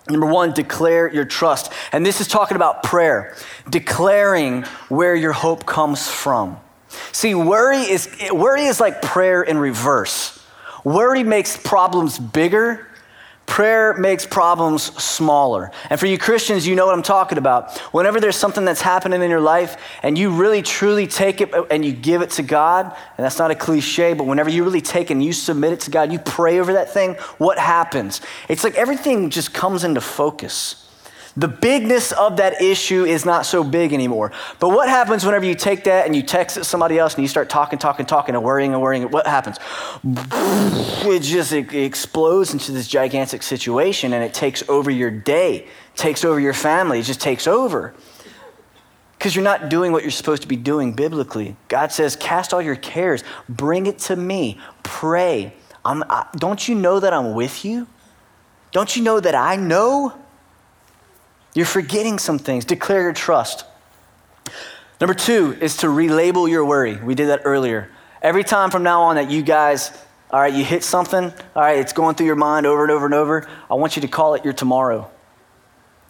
Number 0.10 0.28
one, 0.28 0.54
declare 0.54 1.12
your 1.12 1.26
trust. 1.26 1.72
And 1.92 2.06
this 2.06 2.22
is 2.22 2.28
talking 2.28 2.56
about 2.56 2.84
prayer, 2.84 3.36
declaring 3.70 4.64
where 4.90 5.16
your 5.16 5.32
hope 5.32 5.66
comes 5.66 6.08
from. 6.08 6.60
See, 7.12 7.34
worry 7.34 7.80
is, 7.80 8.10
worry 8.32 8.66
is 8.66 8.80
like 8.80 9.02
prayer 9.02 9.42
in 9.42 9.58
reverse. 9.58 10.40
Worry 10.84 11.24
makes 11.24 11.58
problems 11.58 12.20
bigger, 12.20 12.88
Prayer 13.46 13.94
makes 13.94 14.26
problems 14.26 14.84
smaller. 15.02 15.72
And 15.90 16.00
for 16.00 16.08
you 16.08 16.18
Christians, 16.18 16.66
you 16.66 16.76
know 16.76 16.86
what 16.86 16.96
I'm 16.96 17.04
talking 17.04 17.38
about. 17.38 17.78
Whenever 17.94 18.20
there's 18.20 18.36
something 18.36 18.66
that's 18.66 18.82
happening 18.82 19.22
in 19.22 19.30
your 19.30 19.40
life 19.40 19.78
and 20.02 20.18
you 20.18 20.32
really 20.32 20.62
truly 20.62 21.06
take 21.06 21.42
it 21.42 21.52
and 21.70 21.86
you 21.86 21.94
give 21.94 22.22
it 22.22 22.32
to 22.32 22.44
God, 22.44 22.86
and 22.86 23.26
that's 23.26 23.38
not 23.38 23.52
a 23.52 23.56
cliche, 23.56 24.14
but 24.14 24.26
whenever 24.26 24.50
you 24.50 24.64
really 24.64 24.82
take 24.82 25.10
and 25.10 25.24
you 25.24 25.32
submit 25.32 25.74
it 25.74 25.80
to 25.82 25.92
God, 25.92 26.12
you 26.12 26.20
pray 26.20 26.60
over 26.60 26.74
that 26.74 26.92
thing, 26.92 27.14
what 27.38 27.58
happens? 27.60 28.22
It's 28.50 28.64
like 28.64 28.76
everything 28.76 29.30
just 29.30 29.54
comes 29.54 29.84
into 29.84 30.02
focus. 30.02 30.85
The 31.38 31.50
bigness 31.50 32.14
of 32.14 32.38
that 32.38 32.62
issue 32.62 33.04
is 33.04 33.26
not 33.26 33.46
so 33.46 33.64
big 33.64 33.92
anymore. 33.92 34.32
But 34.60 34.70
what 34.70 34.88
happens 34.88 35.26
whenever 35.26 35.44
you 35.46 35.54
take 35.54 35.84
that 35.84 36.06
and 36.06 36.16
you 36.16 36.24
text 36.24 36.56
it 36.56 36.64
somebody 36.64 36.98
else 36.98 37.16
and 37.16 37.24
you 37.24 37.28
start 37.28 37.50
talking, 37.50 37.78
talking, 37.78 38.06
talking, 38.06 38.36
and 38.36 38.44
worrying 38.44 38.74
and 38.74 38.82
worrying? 38.82 39.04
What 39.12 39.28
happens? 39.28 39.58
It 41.08 41.20
just 41.20 41.52
it 41.52 41.72
explodes 41.72 42.52
into 42.52 42.72
this 42.72 42.88
gigantic 42.88 43.44
situation 43.44 44.12
and 44.14 44.24
it 44.24 44.34
takes 44.34 44.68
over 44.68 44.90
your 44.90 45.12
day, 45.12 45.68
takes 45.96 46.26
over 46.26 46.40
your 46.40 46.54
family, 46.54 47.00
it 47.00 47.04
just 47.04 47.22
takes 47.22 47.46
over. 47.46 47.94
Because 49.18 49.36
you're 49.36 49.44
not 49.44 49.70
doing 49.70 49.92
what 49.92 50.02
you're 50.02 50.12
supposed 50.12 50.42
to 50.42 50.48
be 50.48 50.56
doing 50.56 50.94
biblically. 50.94 51.56
God 51.68 51.92
says, 51.92 52.16
Cast 52.16 52.56
all 52.56 52.62
your 52.62 52.76
cares, 52.76 53.24
bring 53.48 53.86
it 53.86 54.00
to 54.00 54.16
me, 54.16 54.60
pray. 54.82 55.54
I, 55.86 56.26
don't 56.38 56.68
you 56.68 56.74
know 56.74 57.00
that 57.00 57.14
I'm 57.14 57.36
with 57.36 57.64
you? 57.64 57.88
Don't 58.72 58.96
you 58.96 59.04
know 59.04 59.20
that 59.20 59.36
I 59.36 59.58
know? 59.58 60.25
You're 61.56 61.66
forgetting 61.66 62.20
some 62.20 62.38
things. 62.38 62.66
Declare 62.66 63.02
your 63.02 63.14
trust. 63.14 63.66
Number 65.02 65.14
two 65.14 65.58
is 65.60 65.78
to 65.78 65.88
relabel 65.88 66.50
your 66.50 66.64
worry. 66.64 66.98
We 66.98 67.16
did 67.16 67.30
that 67.30 67.42
earlier. 67.46 67.90
Every 68.22 68.44
time 68.44 68.70
from 68.70 68.84
now 68.84 69.04
on 69.04 69.16
that 69.16 69.32
you 69.32 69.42
guys, 69.42 69.92
all 70.32 70.40
right, 70.40 70.54
you 70.54 70.64
hit 70.64 70.84
something, 70.84 71.24
all 71.56 71.62
right, 71.62 71.80
it's 71.80 71.94
going 71.94 72.16
through 72.16 72.26
your 72.26 72.36
mind 72.36 72.66
over 72.66 72.84
and 72.84 72.92
over 72.92 73.06
and 73.06 73.14
over, 73.14 73.48
I 73.70 73.76
want 73.76 73.96
you 73.96 74.02
to 74.02 74.08
call 74.08 74.36
it 74.36 74.44
your 74.44 74.54
tomorrow. 74.54 75.10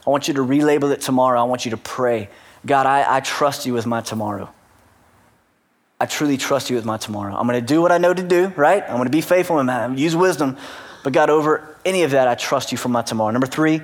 I 0.06 0.10
want 0.10 0.28
you 0.28 0.34
to 0.36 0.42
relabel 0.42 0.92
it 0.92 1.02
tomorrow. 1.02 1.40
I 1.40 1.44
want 1.44 1.66
you 1.66 1.72
to 1.72 1.78
pray. 1.78 2.30
God, 2.66 2.86
I, 2.86 3.18
I 3.18 3.20
trust 3.20 3.66
you 3.66 3.74
with 3.74 3.86
my 3.86 4.02
tomorrow. 4.02 4.52
I 6.00 6.06
truly 6.06 6.38
trust 6.38 6.70
you 6.70 6.76
with 6.76 6.86
my 6.86 6.98
tomorrow. 6.98 7.36
I'm 7.36 7.48
going 7.48 7.60
to 7.60 7.66
do 7.66 7.82
what 7.82 7.92
I 7.92 7.98
know 7.98 8.14
to 8.14 8.24
do, 8.24 8.48
right? 8.56 8.84
I'm 8.84 8.96
going 8.96 9.06
to 9.06 9.12
be 9.12 9.22
faithful 9.22 9.60
in. 9.60 9.98
Use 9.98 10.16
wisdom. 10.16 10.58
But 11.04 11.14
God, 11.14 11.30
over 11.30 11.78
any 11.86 12.04
of 12.04 12.12
that, 12.12 12.28
I 12.28 12.36
trust 12.36 12.72
you 12.72 12.78
for 12.78 12.90
my 12.90 13.02
tomorrow. 13.02 13.32
Number 13.32 13.48
three, 13.48 13.82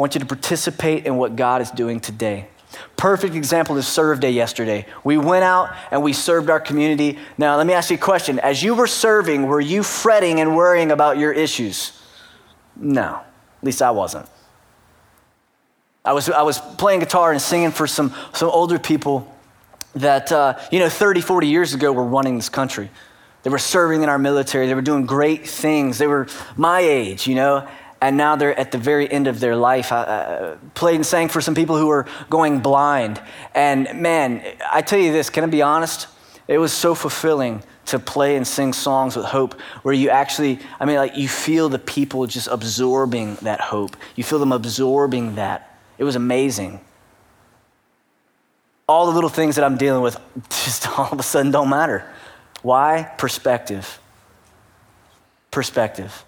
I 0.00 0.02
want 0.02 0.14
you 0.14 0.20
to 0.20 0.26
participate 0.26 1.04
in 1.04 1.18
what 1.18 1.36
God 1.36 1.60
is 1.60 1.70
doing 1.70 2.00
today. 2.00 2.48
Perfect 2.96 3.34
example 3.34 3.76
is 3.76 3.86
Serve 3.86 4.18
Day 4.18 4.30
yesterday. 4.30 4.86
We 5.04 5.18
went 5.18 5.44
out 5.44 5.76
and 5.90 6.02
we 6.02 6.14
served 6.14 6.48
our 6.48 6.58
community. 6.58 7.18
Now, 7.36 7.58
let 7.58 7.66
me 7.66 7.74
ask 7.74 7.90
you 7.90 7.96
a 7.96 8.00
question. 8.00 8.38
As 8.38 8.62
you 8.62 8.74
were 8.74 8.86
serving, 8.86 9.42
were 9.42 9.60
you 9.60 9.82
fretting 9.82 10.40
and 10.40 10.56
worrying 10.56 10.90
about 10.90 11.18
your 11.18 11.34
issues? 11.34 12.00
No, 12.76 13.16
at 13.16 13.62
least 13.62 13.82
I 13.82 13.90
wasn't. 13.90 14.26
I 16.02 16.14
was, 16.14 16.30
I 16.30 16.40
was 16.40 16.56
playing 16.78 17.00
guitar 17.00 17.30
and 17.30 17.42
singing 17.42 17.70
for 17.70 17.86
some, 17.86 18.14
some 18.32 18.48
older 18.48 18.78
people 18.78 19.30
that, 19.96 20.32
uh, 20.32 20.58
you 20.72 20.78
know, 20.78 20.88
30, 20.88 21.20
40 21.20 21.46
years 21.46 21.74
ago 21.74 21.92
were 21.92 22.06
running 22.06 22.36
this 22.36 22.48
country. 22.48 22.88
They 23.42 23.50
were 23.50 23.58
serving 23.58 24.02
in 24.02 24.08
our 24.08 24.18
military. 24.18 24.66
They 24.66 24.74
were 24.74 24.80
doing 24.80 25.04
great 25.04 25.46
things. 25.46 25.98
They 25.98 26.06
were 26.06 26.26
my 26.56 26.80
age, 26.80 27.26
you 27.26 27.34
know 27.34 27.68
and 28.00 28.16
now 28.16 28.36
they're 28.36 28.58
at 28.58 28.72
the 28.72 28.78
very 28.78 29.10
end 29.10 29.26
of 29.26 29.40
their 29.40 29.56
life. 29.56 29.92
I, 29.92 30.02
uh, 30.02 30.56
played 30.74 30.96
and 30.96 31.06
sang 31.06 31.28
for 31.28 31.40
some 31.40 31.54
people 31.54 31.76
who 31.76 31.86
were 31.86 32.06
going 32.30 32.60
blind. 32.60 33.20
And 33.54 34.00
man, 34.00 34.42
I 34.70 34.82
tell 34.82 34.98
you 34.98 35.12
this, 35.12 35.28
can 35.28 35.44
I 35.44 35.48
be 35.48 35.62
honest? 35.62 36.08
It 36.48 36.58
was 36.58 36.72
so 36.72 36.94
fulfilling 36.94 37.62
to 37.86 37.98
play 37.98 38.36
and 38.36 38.46
sing 38.46 38.72
songs 38.72 39.16
with 39.16 39.26
hope 39.26 39.60
where 39.82 39.94
you 39.94 40.10
actually, 40.10 40.58
I 40.78 40.84
mean, 40.84 40.96
like 40.96 41.16
you 41.16 41.28
feel 41.28 41.68
the 41.68 41.78
people 41.78 42.26
just 42.26 42.48
absorbing 42.48 43.36
that 43.36 43.60
hope. 43.60 43.96
You 44.16 44.24
feel 44.24 44.38
them 44.38 44.52
absorbing 44.52 45.34
that. 45.34 45.78
It 45.98 46.04
was 46.04 46.16
amazing. 46.16 46.80
All 48.88 49.06
the 49.06 49.12
little 49.12 49.30
things 49.30 49.56
that 49.56 49.64
I'm 49.64 49.76
dealing 49.76 50.02
with 50.02 50.18
just 50.48 50.88
all 50.98 51.12
of 51.12 51.18
a 51.18 51.22
sudden 51.22 51.52
don't 51.52 51.68
matter. 51.68 52.10
Why? 52.62 53.12
Perspective. 53.18 54.00
Perspective. 55.50 56.24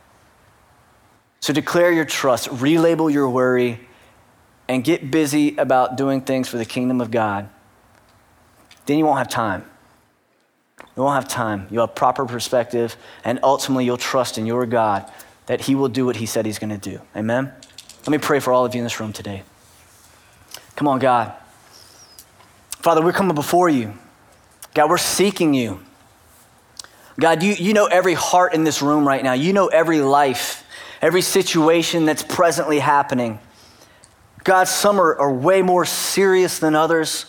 So 1.43 1.53
declare 1.53 1.91
your 1.91 2.05
trust, 2.05 2.49
relabel 2.51 3.13
your 3.13 3.29
worry, 3.29 3.81
and 4.69 4.85
get 4.85 5.11
busy 5.11 5.57
about 5.57 5.97
doing 5.97 6.21
things 6.21 6.49
for 6.49 6.57
the 6.57 6.65
kingdom 6.65 7.01
of 7.01 7.11
God. 7.11 7.49
Then 8.87 8.97
you 8.97 9.05
won't 9.05 9.19
have 9.19 9.29
time. 9.29 9.65
You 10.97 11.03
won't 11.03 11.17
have 11.17 11.29
time. 11.29 11.67
You'll 11.69 11.85
have 11.89 11.97
proper 11.97 12.27
perspective, 12.27 12.97
and 13.25 13.41
ultimately 13.43 13.85
you'll 13.85 13.97
trust 13.97 14.39
in 14.39 14.47
your 14.47 14.67
God 14.67 15.11
that 15.47 15.63
He 15.63 15.75
will 15.75 15.89
do 15.89 16.07
what 16.07 16.15
He 16.15 16.27
said 16.27 16.47
He's 16.47 16.61
going 16.61 16.71
to 16.71 16.91
do. 16.91 17.01
Amen? 17.17 17.53
Let 18.03 18.09
me 18.09 18.19
pray 18.19 18.39
for 18.39 18.53
all 18.53 18.65
of 18.65 18.77
you 18.77 18.79
in 18.79 18.85
this 18.85 19.01
room 19.01 19.13
today. 19.13 19.43
Come 20.77 20.87
on, 20.87 21.01
God. 21.01 21.33
Father, 22.71 23.03
we're 23.03 23.13
coming 23.13 23.35
before 23.35 23.69
you. 23.69 23.95
God, 24.75 24.89
we're 24.89 24.97
seeking 24.97 25.55
you. 25.55 25.81
God, 27.19 27.43
you, 27.43 27.53
you 27.55 27.75
know 27.75 27.87
every 27.87 28.15
heart 28.15 28.55
in 28.55 28.63
this 28.63 28.81
room 28.81 29.07
right 29.07 29.25
now. 29.25 29.33
You 29.33 29.53
know 29.53 29.67
every 29.67 30.01
life 30.01 30.62
every 31.03 31.21
situation 31.21 32.07
that's 32.07 32.23
presently 32.23 32.79
happening. 32.79 33.41
God, 34.45 34.69
some 34.69 35.01
are, 35.01 35.19
are 35.19 35.33
way 35.33 35.61
more 35.61 35.85
serious 35.85 36.61
than 36.61 36.75
others. 36.75 37.27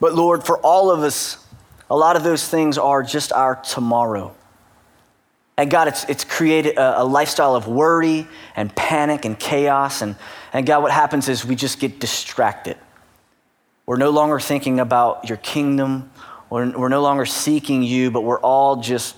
But 0.00 0.14
Lord, 0.14 0.44
for 0.44 0.58
all 0.58 0.90
of 0.90 1.00
us, 1.00 1.44
a 1.90 1.96
lot 1.96 2.16
of 2.16 2.22
those 2.22 2.46
things 2.46 2.78
are 2.78 3.02
just 3.02 3.32
our 3.32 3.56
tomorrow. 3.56 4.34
And 5.56 5.70
God, 5.70 5.88
it's, 5.88 6.04
it's 6.04 6.22
created 6.22 6.76
a, 6.76 7.02
a, 7.02 7.04
lifestyle 7.04 7.56
of 7.56 7.66
worry 7.66 8.28
and 8.54 8.74
panic 8.76 9.24
and 9.24 9.36
chaos. 9.36 10.02
And, 10.02 10.14
and 10.52 10.64
God, 10.64 10.82
what 10.82 10.92
happens 10.92 11.28
is 11.28 11.44
we 11.44 11.56
just 11.56 11.80
get 11.80 11.98
distracted. 11.98 12.76
We're 13.84 13.96
no 13.96 14.10
longer 14.10 14.38
thinking 14.38 14.78
about 14.78 15.28
your 15.28 15.38
kingdom. 15.38 16.12
We're, 16.48 16.70
we're 16.78 16.88
no 16.88 17.02
longer 17.02 17.26
seeking 17.26 17.82
you, 17.82 18.12
but 18.12 18.20
we're 18.20 18.40
all 18.40 18.76
just 18.76 19.16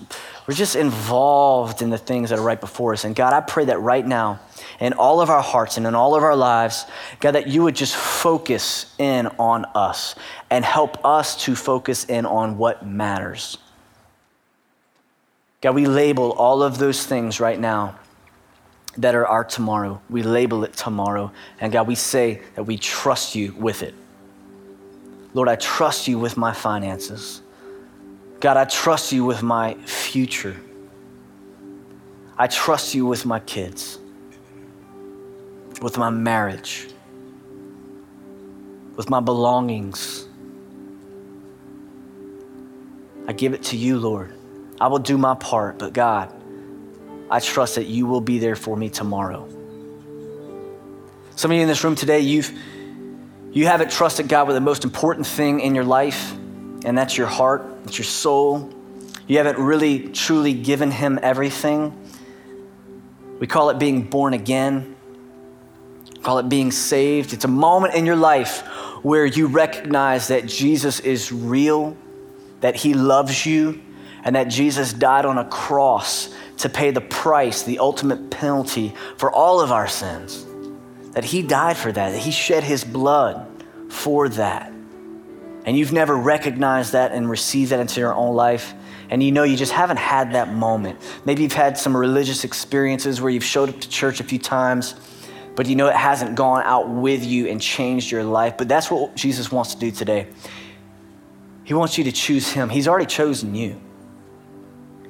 we're 0.51 0.55
just 0.55 0.75
involved 0.75 1.81
in 1.81 1.91
the 1.91 1.97
things 1.97 2.29
that 2.29 2.37
are 2.37 2.41
right 2.41 2.59
before 2.59 2.91
us. 2.91 3.05
And 3.05 3.15
God, 3.15 3.31
I 3.31 3.39
pray 3.39 3.63
that 3.63 3.79
right 3.79 4.05
now, 4.05 4.41
in 4.81 4.91
all 4.91 5.21
of 5.21 5.29
our 5.29 5.41
hearts 5.41 5.77
and 5.77 5.87
in 5.87 5.95
all 5.95 6.13
of 6.13 6.23
our 6.23 6.35
lives, 6.35 6.85
God, 7.21 7.35
that 7.35 7.47
you 7.47 7.63
would 7.63 7.73
just 7.73 7.95
focus 7.95 8.93
in 8.97 9.27
on 9.39 9.63
us 9.75 10.13
and 10.49 10.65
help 10.65 11.05
us 11.05 11.41
to 11.45 11.55
focus 11.55 12.03
in 12.03 12.25
on 12.25 12.57
what 12.57 12.85
matters. 12.85 13.59
God, 15.61 15.73
we 15.73 15.85
label 15.85 16.33
all 16.33 16.63
of 16.63 16.77
those 16.77 17.05
things 17.05 17.39
right 17.39 17.57
now 17.57 17.97
that 18.97 19.15
are 19.15 19.25
our 19.25 19.45
tomorrow. 19.45 20.01
We 20.09 20.21
label 20.21 20.65
it 20.65 20.73
tomorrow. 20.73 21.31
And 21.61 21.71
God, 21.71 21.87
we 21.87 21.95
say 21.95 22.41
that 22.55 22.63
we 22.63 22.77
trust 22.77 23.35
you 23.35 23.53
with 23.53 23.83
it. 23.83 23.93
Lord, 25.33 25.47
I 25.47 25.55
trust 25.55 26.09
you 26.09 26.19
with 26.19 26.35
my 26.35 26.51
finances. 26.51 27.41
God, 28.41 28.57
I 28.57 28.65
trust 28.65 29.11
you 29.11 29.23
with 29.23 29.43
my 29.43 29.75
future. 29.85 30.57
I 32.37 32.47
trust 32.47 32.95
you 32.95 33.05
with 33.05 33.23
my 33.23 33.39
kids, 33.39 33.99
with 35.79 35.99
my 35.99 36.09
marriage, 36.09 36.87
with 38.95 39.11
my 39.11 39.19
belongings. 39.19 40.27
I 43.27 43.33
give 43.33 43.53
it 43.53 43.61
to 43.65 43.77
you, 43.77 43.99
Lord. 43.99 44.33
I 44.79 44.87
will 44.87 44.97
do 44.97 45.19
my 45.19 45.35
part, 45.35 45.77
but 45.77 45.93
God, 45.93 46.33
I 47.29 47.39
trust 47.39 47.75
that 47.75 47.85
you 47.85 48.07
will 48.07 48.21
be 48.21 48.39
there 48.39 48.55
for 48.55 48.75
me 48.75 48.89
tomorrow. 48.89 49.47
Some 51.35 51.51
of 51.51 51.55
you 51.55 51.61
in 51.61 51.67
this 51.67 51.83
room 51.83 51.95
today, 51.95 52.21
you've 52.21 52.51
you 53.51 53.67
haven't 53.67 53.91
trusted 53.91 54.27
God 54.27 54.47
with 54.47 54.55
the 54.55 54.61
most 54.61 54.83
important 54.83 55.27
thing 55.27 55.59
in 55.59 55.75
your 55.75 55.83
life, 55.83 56.33
and 56.85 56.97
that's 56.97 57.17
your 57.17 57.27
heart, 57.27 57.70
it's 57.85 57.97
your 57.97 58.05
soul. 58.05 58.69
You 59.27 59.37
haven't 59.37 59.57
really 59.57 60.09
truly 60.09 60.53
given 60.53 60.91
Him 60.91 61.19
everything. 61.21 61.97
We 63.39 63.47
call 63.47 63.69
it 63.69 63.79
being 63.79 64.03
born 64.03 64.33
again, 64.33 64.95
we 66.13 66.21
call 66.21 66.37
it 66.37 66.49
being 66.49 66.71
saved. 66.71 67.33
It's 67.33 67.45
a 67.45 67.49
moment 67.49 67.95
in 67.95 68.05
your 68.05 68.15
life 68.15 68.61
where 69.03 69.25
you 69.25 69.47
recognize 69.47 70.27
that 70.27 70.45
Jesus 70.45 70.99
is 70.99 71.31
real, 71.31 71.97
that 72.59 72.75
He 72.75 72.93
loves 72.93 73.45
you, 73.45 73.81
and 74.23 74.35
that 74.35 74.45
Jesus 74.45 74.93
died 74.93 75.25
on 75.25 75.39
a 75.39 75.45
cross 75.45 76.31
to 76.57 76.69
pay 76.69 76.91
the 76.91 77.01
price, 77.01 77.63
the 77.63 77.79
ultimate 77.79 78.29
penalty 78.29 78.93
for 79.17 79.31
all 79.31 79.59
of 79.59 79.71
our 79.71 79.87
sins. 79.87 80.45
That 81.13 81.23
He 81.23 81.41
died 81.41 81.77
for 81.77 81.91
that, 81.91 82.11
that 82.11 82.19
He 82.19 82.31
shed 82.31 82.63
His 82.63 82.83
blood 82.83 83.47
for 83.89 84.29
that 84.29 84.70
and 85.65 85.77
you've 85.77 85.93
never 85.93 86.15
recognized 86.15 86.93
that 86.93 87.11
and 87.11 87.29
received 87.29 87.71
that 87.71 87.79
into 87.79 87.99
your 87.99 88.13
own 88.13 88.35
life, 88.35 88.73
and 89.09 89.21
you 89.21 89.31
know 89.31 89.43
you 89.43 89.57
just 89.57 89.71
haven't 89.71 89.97
had 89.97 90.33
that 90.33 90.53
moment. 90.53 90.99
Maybe 91.25 91.43
you've 91.43 91.53
had 91.53 91.77
some 91.77 91.95
religious 91.95 92.43
experiences 92.43 93.21
where 93.21 93.29
you've 93.29 93.43
showed 93.43 93.69
up 93.69 93.79
to 93.81 93.89
church 93.89 94.19
a 94.19 94.23
few 94.23 94.39
times, 94.39 94.95
but 95.55 95.67
you 95.67 95.75
know 95.75 95.87
it 95.87 95.95
hasn't 95.95 96.35
gone 96.35 96.63
out 96.63 96.89
with 96.89 97.25
you 97.25 97.47
and 97.47 97.61
changed 97.61 98.11
your 98.11 98.23
life. 98.23 98.57
But 98.57 98.69
that's 98.69 98.89
what 98.89 99.15
Jesus 99.15 99.51
wants 99.51 99.75
to 99.75 99.79
do 99.79 99.91
today. 99.91 100.27
He 101.63 101.73
wants 101.73 101.97
you 101.97 102.05
to 102.05 102.11
choose 102.11 102.51
Him. 102.51 102.69
He's 102.69 102.87
already 102.87 103.05
chosen 103.05 103.53
you. 103.53 103.79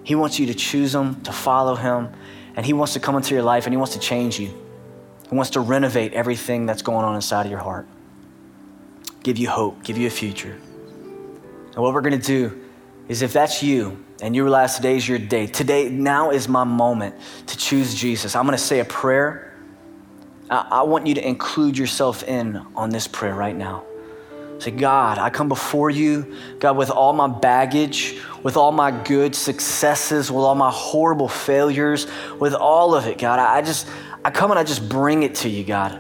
He 0.03 0.15
wants 0.15 0.39
you 0.39 0.47
to 0.47 0.53
choose 0.53 0.93
Him, 0.93 1.21
to 1.21 1.31
follow 1.31 1.75
Him, 1.75 2.09
And 2.55 2.65
He 2.65 2.73
wants 2.73 2.93
to 2.93 2.99
come 2.99 3.15
into 3.15 3.33
your 3.33 3.43
life 3.43 3.65
and 3.65 3.73
He 3.73 3.77
wants 3.77 3.93
to 3.93 3.99
change 3.99 4.39
you. 4.39 4.53
He 5.29 5.35
wants 5.35 5.51
to 5.51 5.59
renovate 5.61 6.13
everything 6.13 6.65
that's 6.65 6.81
going 6.81 7.05
on 7.05 7.15
inside 7.15 7.45
of 7.45 7.51
your 7.51 7.61
heart, 7.61 7.87
give 9.23 9.37
you 9.37 9.49
hope, 9.49 9.83
give 9.83 9.97
you 9.97 10.07
a 10.07 10.11
future. 10.11 10.57
And 11.73 11.77
what 11.77 11.93
we're 11.93 12.01
going 12.01 12.19
to 12.19 12.25
do 12.25 12.61
is 13.07 13.21
if 13.21 13.33
that's 13.33 13.63
you 13.63 14.03
and 14.21 14.35
you 14.35 14.43
realize 14.43 14.75
today 14.75 14.97
is 14.97 15.07
your 15.07 15.19
day, 15.19 15.47
today, 15.47 15.89
now 15.89 16.31
is 16.31 16.47
my 16.47 16.63
moment 16.63 17.15
to 17.47 17.57
choose 17.57 17.95
Jesus. 17.95 18.35
I'm 18.35 18.45
going 18.45 18.57
to 18.57 18.63
say 18.63 18.79
a 18.79 18.85
prayer. 18.85 19.55
I, 20.49 20.67
I 20.71 20.81
want 20.83 21.07
you 21.07 21.15
to 21.15 21.27
include 21.27 21.77
yourself 21.77 22.23
in 22.23 22.57
on 22.75 22.89
this 22.89 23.07
prayer 23.07 23.33
right 23.33 23.55
now. 23.55 23.83
Say, 24.59 24.71
God, 24.71 25.17
I 25.17 25.31
come 25.31 25.49
before 25.49 25.89
you, 25.89 26.37
God, 26.59 26.77
with 26.77 26.91
all 26.91 27.13
my 27.13 27.27
baggage, 27.27 28.19
with 28.43 28.57
all 28.57 28.71
my 28.71 28.91
good 28.91 29.33
successes, 29.33 30.29
with 30.29 30.43
all 30.43 30.53
my 30.53 30.69
horrible 30.69 31.27
failures, 31.27 32.05
with 32.39 32.53
all 32.53 32.93
of 32.93 33.07
it, 33.07 33.17
God. 33.17 33.39
I 33.39 33.63
just, 33.63 33.87
I 34.23 34.29
come 34.29 34.51
and 34.51 34.59
I 34.59 34.63
just 34.63 34.87
bring 34.87 35.23
it 35.23 35.33
to 35.35 35.49
you, 35.49 35.63
God. 35.63 35.99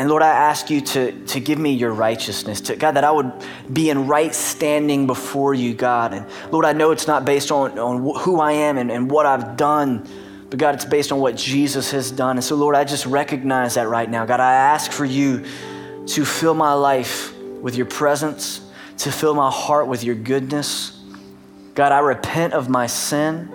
And 0.00 0.08
Lord, 0.08 0.22
I 0.22 0.28
ask 0.28 0.70
you 0.70 0.80
to, 0.80 1.12
to 1.26 1.40
give 1.40 1.58
me 1.58 1.74
your 1.74 1.92
righteousness, 1.92 2.62
to, 2.62 2.76
God, 2.76 2.92
that 2.92 3.04
I 3.04 3.10
would 3.10 3.30
be 3.70 3.90
in 3.90 4.06
right 4.06 4.34
standing 4.34 5.06
before 5.06 5.52
you, 5.52 5.74
God. 5.74 6.14
And 6.14 6.26
Lord, 6.50 6.64
I 6.64 6.72
know 6.72 6.90
it's 6.90 7.06
not 7.06 7.26
based 7.26 7.52
on, 7.52 7.78
on 7.78 8.18
who 8.20 8.40
I 8.40 8.52
am 8.52 8.78
and, 8.78 8.90
and 8.90 9.10
what 9.10 9.26
I've 9.26 9.58
done, 9.58 10.08
but 10.48 10.58
God, 10.58 10.74
it's 10.74 10.86
based 10.86 11.12
on 11.12 11.20
what 11.20 11.36
Jesus 11.36 11.90
has 11.90 12.10
done. 12.10 12.38
And 12.38 12.42
so, 12.42 12.56
Lord, 12.56 12.76
I 12.76 12.84
just 12.84 13.04
recognize 13.04 13.74
that 13.74 13.88
right 13.88 14.08
now. 14.08 14.24
God, 14.24 14.40
I 14.40 14.54
ask 14.54 14.90
for 14.90 15.04
you 15.04 15.44
to 16.06 16.24
fill 16.24 16.54
my 16.54 16.72
life 16.72 17.36
with 17.36 17.76
your 17.76 17.84
presence, 17.84 18.62
to 18.96 19.12
fill 19.12 19.34
my 19.34 19.50
heart 19.50 19.86
with 19.86 20.02
your 20.02 20.14
goodness. 20.14 20.98
God, 21.74 21.92
I 21.92 21.98
repent 21.98 22.54
of 22.54 22.70
my 22.70 22.86
sin. 22.86 23.52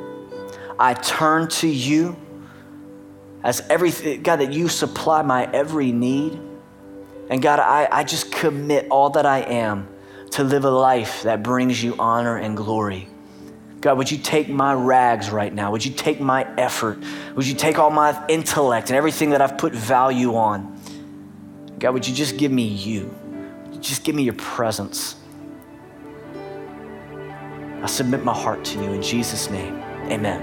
I 0.78 0.93
turn 0.93 1.48
to 1.48 1.68
you 1.68 2.16
as 3.46 3.62
everything, 3.70 4.24
God, 4.24 4.38
that 4.38 4.52
you 4.52 4.68
supply 4.68 5.22
my 5.22 5.46
every 5.54 5.91
need. 5.91 6.39
And 7.30 7.41
God, 7.41 7.60
I, 7.60 7.88
I 7.91 8.04
just 8.04 8.32
commit 8.32 8.88
all 8.89 9.12
that 9.12 9.26
I 9.28 9.39
am 9.41 9.88
to 10.32 10.43
live 10.43 10.66
a 10.66 10.70
life 10.72 11.24
that 11.24 11.43
brings 11.43 11.82
you 11.82 11.96
honor 12.00 12.38
and 12.38 12.58
glory. 12.58 13.08
God, 13.82 14.00
would 14.00 14.10
you 14.10 14.18
take 14.18 14.50
my 14.50 14.74
rags 14.74 15.30
right 15.30 15.54
now? 15.54 15.72
Would 15.72 15.86
you 15.86 15.93
take 15.93 16.20
my 16.20 16.43
effort? 16.58 16.98
Would 17.36 17.46
you 17.46 17.54
take 17.54 17.78
all 17.78 17.91
my 17.91 18.26
intellect 18.28 18.89
and 18.89 18.98
everything 18.98 19.30
that 19.30 19.41
I've 19.41 19.60
put 19.60 19.74
value 19.74 20.36
on? 20.36 20.76
God, 21.78 21.93
would 21.93 22.08
you 22.08 22.16
just 22.16 22.38
give 22.38 22.52
me 22.52 22.66
you? 22.66 23.14
Just 23.80 24.04
give 24.04 24.16
me 24.16 24.24
your 24.24 24.34
presence. 24.34 25.18
I 27.84 27.86
submit 27.86 28.24
my 28.24 28.34
heart 28.34 28.66
to 28.66 28.82
you 28.82 28.91
in 28.91 29.04
Jesus' 29.04 29.52
name. 29.52 29.76
Amen. 30.10 30.41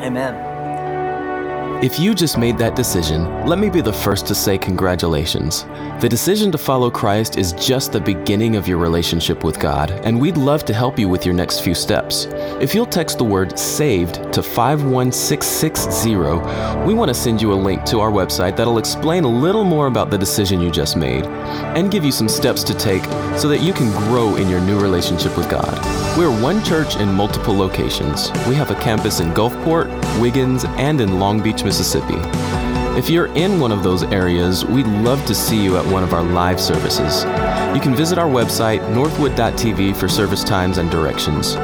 Amen. 0.00 0.47
If 1.80 2.00
you 2.00 2.12
just 2.12 2.36
made 2.38 2.58
that 2.58 2.74
decision, 2.74 3.46
let 3.46 3.60
me 3.60 3.70
be 3.70 3.80
the 3.80 3.92
first 3.92 4.26
to 4.26 4.34
say 4.34 4.58
congratulations. 4.58 5.62
The 6.00 6.08
decision 6.08 6.50
to 6.50 6.58
follow 6.58 6.90
Christ 6.90 7.38
is 7.38 7.52
just 7.52 7.92
the 7.92 8.00
beginning 8.00 8.56
of 8.56 8.66
your 8.66 8.78
relationship 8.78 9.44
with 9.44 9.60
God, 9.60 9.92
and 9.92 10.20
we'd 10.20 10.36
love 10.36 10.64
to 10.64 10.74
help 10.74 10.98
you 10.98 11.08
with 11.08 11.24
your 11.24 11.36
next 11.36 11.60
few 11.60 11.76
steps. 11.76 12.26
If 12.60 12.74
you'll 12.74 12.84
text 12.84 13.18
the 13.18 13.24
word 13.24 13.56
SAVED 13.56 14.32
to 14.32 14.42
51660, 14.42 16.16
we 16.84 16.94
want 16.94 17.10
to 17.10 17.14
send 17.14 17.40
you 17.40 17.52
a 17.52 17.54
link 17.54 17.84
to 17.84 18.00
our 18.00 18.10
website 18.10 18.56
that'll 18.56 18.78
explain 18.78 19.22
a 19.22 19.28
little 19.28 19.62
more 19.62 19.86
about 19.86 20.10
the 20.10 20.18
decision 20.18 20.60
you 20.60 20.72
just 20.72 20.96
made 20.96 21.26
and 21.76 21.92
give 21.92 22.04
you 22.04 22.10
some 22.10 22.28
steps 22.28 22.64
to 22.64 22.74
take 22.74 23.04
so 23.38 23.46
that 23.48 23.60
you 23.60 23.72
can 23.72 23.92
grow 24.08 24.34
in 24.34 24.48
your 24.48 24.60
new 24.62 24.80
relationship 24.80 25.36
with 25.36 25.48
God. 25.48 25.78
We're 26.18 26.36
one 26.42 26.64
church 26.64 26.96
in 26.96 27.12
multiple 27.12 27.56
locations. 27.56 28.32
We 28.48 28.56
have 28.56 28.72
a 28.72 28.80
campus 28.80 29.20
in 29.20 29.28
Gulfport, 29.28 29.88
Wiggins, 30.20 30.64
and 30.64 31.00
in 31.00 31.20
Long 31.20 31.40
Beach, 31.40 31.62
Mississippi. 31.68 32.16
If 32.98 33.10
you're 33.10 33.26
in 33.36 33.60
one 33.60 33.72
of 33.72 33.82
those 33.82 34.02
areas, 34.04 34.64
we'd 34.64 34.86
love 34.86 35.22
to 35.26 35.34
see 35.34 35.62
you 35.62 35.76
at 35.76 35.84
one 35.92 36.02
of 36.02 36.14
our 36.14 36.22
live 36.22 36.58
services. 36.58 37.24
You 37.74 37.80
can 37.82 37.94
visit 37.94 38.16
our 38.16 38.26
website, 38.26 38.80
northwood.tv, 38.94 39.94
for 39.94 40.08
service 40.08 40.42
times 40.42 40.78
and 40.78 40.90
directions. 40.90 41.56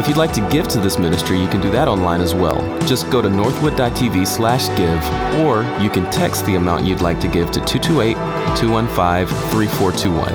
If 0.00 0.08
you'd 0.08 0.16
like 0.16 0.32
to 0.32 0.48
give 0.48 0.68
to 0.68 0.80
this 0.80 0.98
ministry, 0.98 1.38
you 1.38 1.48
can 1.48 1.60
do 1.60 1.70
that 1.72 1.86
online 1.86 2.22
as 2.22 2.34
well. 2.34 2.56
Just 2.86 3.10
go 3.10 3.20
to 3.20 3.28
northwood.tv 3.28 4.26
slash 4.26 4.68
give, 4.78 5.04
or 5.44 5.64
you 5.82 5.90
can 5.90 6.10
text 6.10 6.46
the 6.46 6.54
amount 6.54 6.86
you'd 6.86 7.02
like 7.02 7.20
to 7.20 7.28
give 7.28 7.50
to 7.50 7.60
228 7.60 8.14
215 8.56 9.26
3421. 9.50 10.32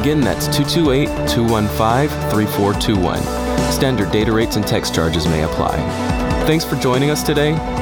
Again, 0.00 0.20
that's 0.20 0.46
228 0.56 1.06
215 1.28 2.30
3421. 2.30 3.18
Standard 3.72 4.12
data 4.12 4.30
rates 4.30 4.54
and 4.54 4.64
text 4.64 4.94
charges 4.94 5.26
may 5.26 5.42
apply. 5.42 5.76
Thanks 6.46 6.64
for 6.64 6.76
joining 6.76 7.10
us 7.10 7.24
today. 7.24 7.58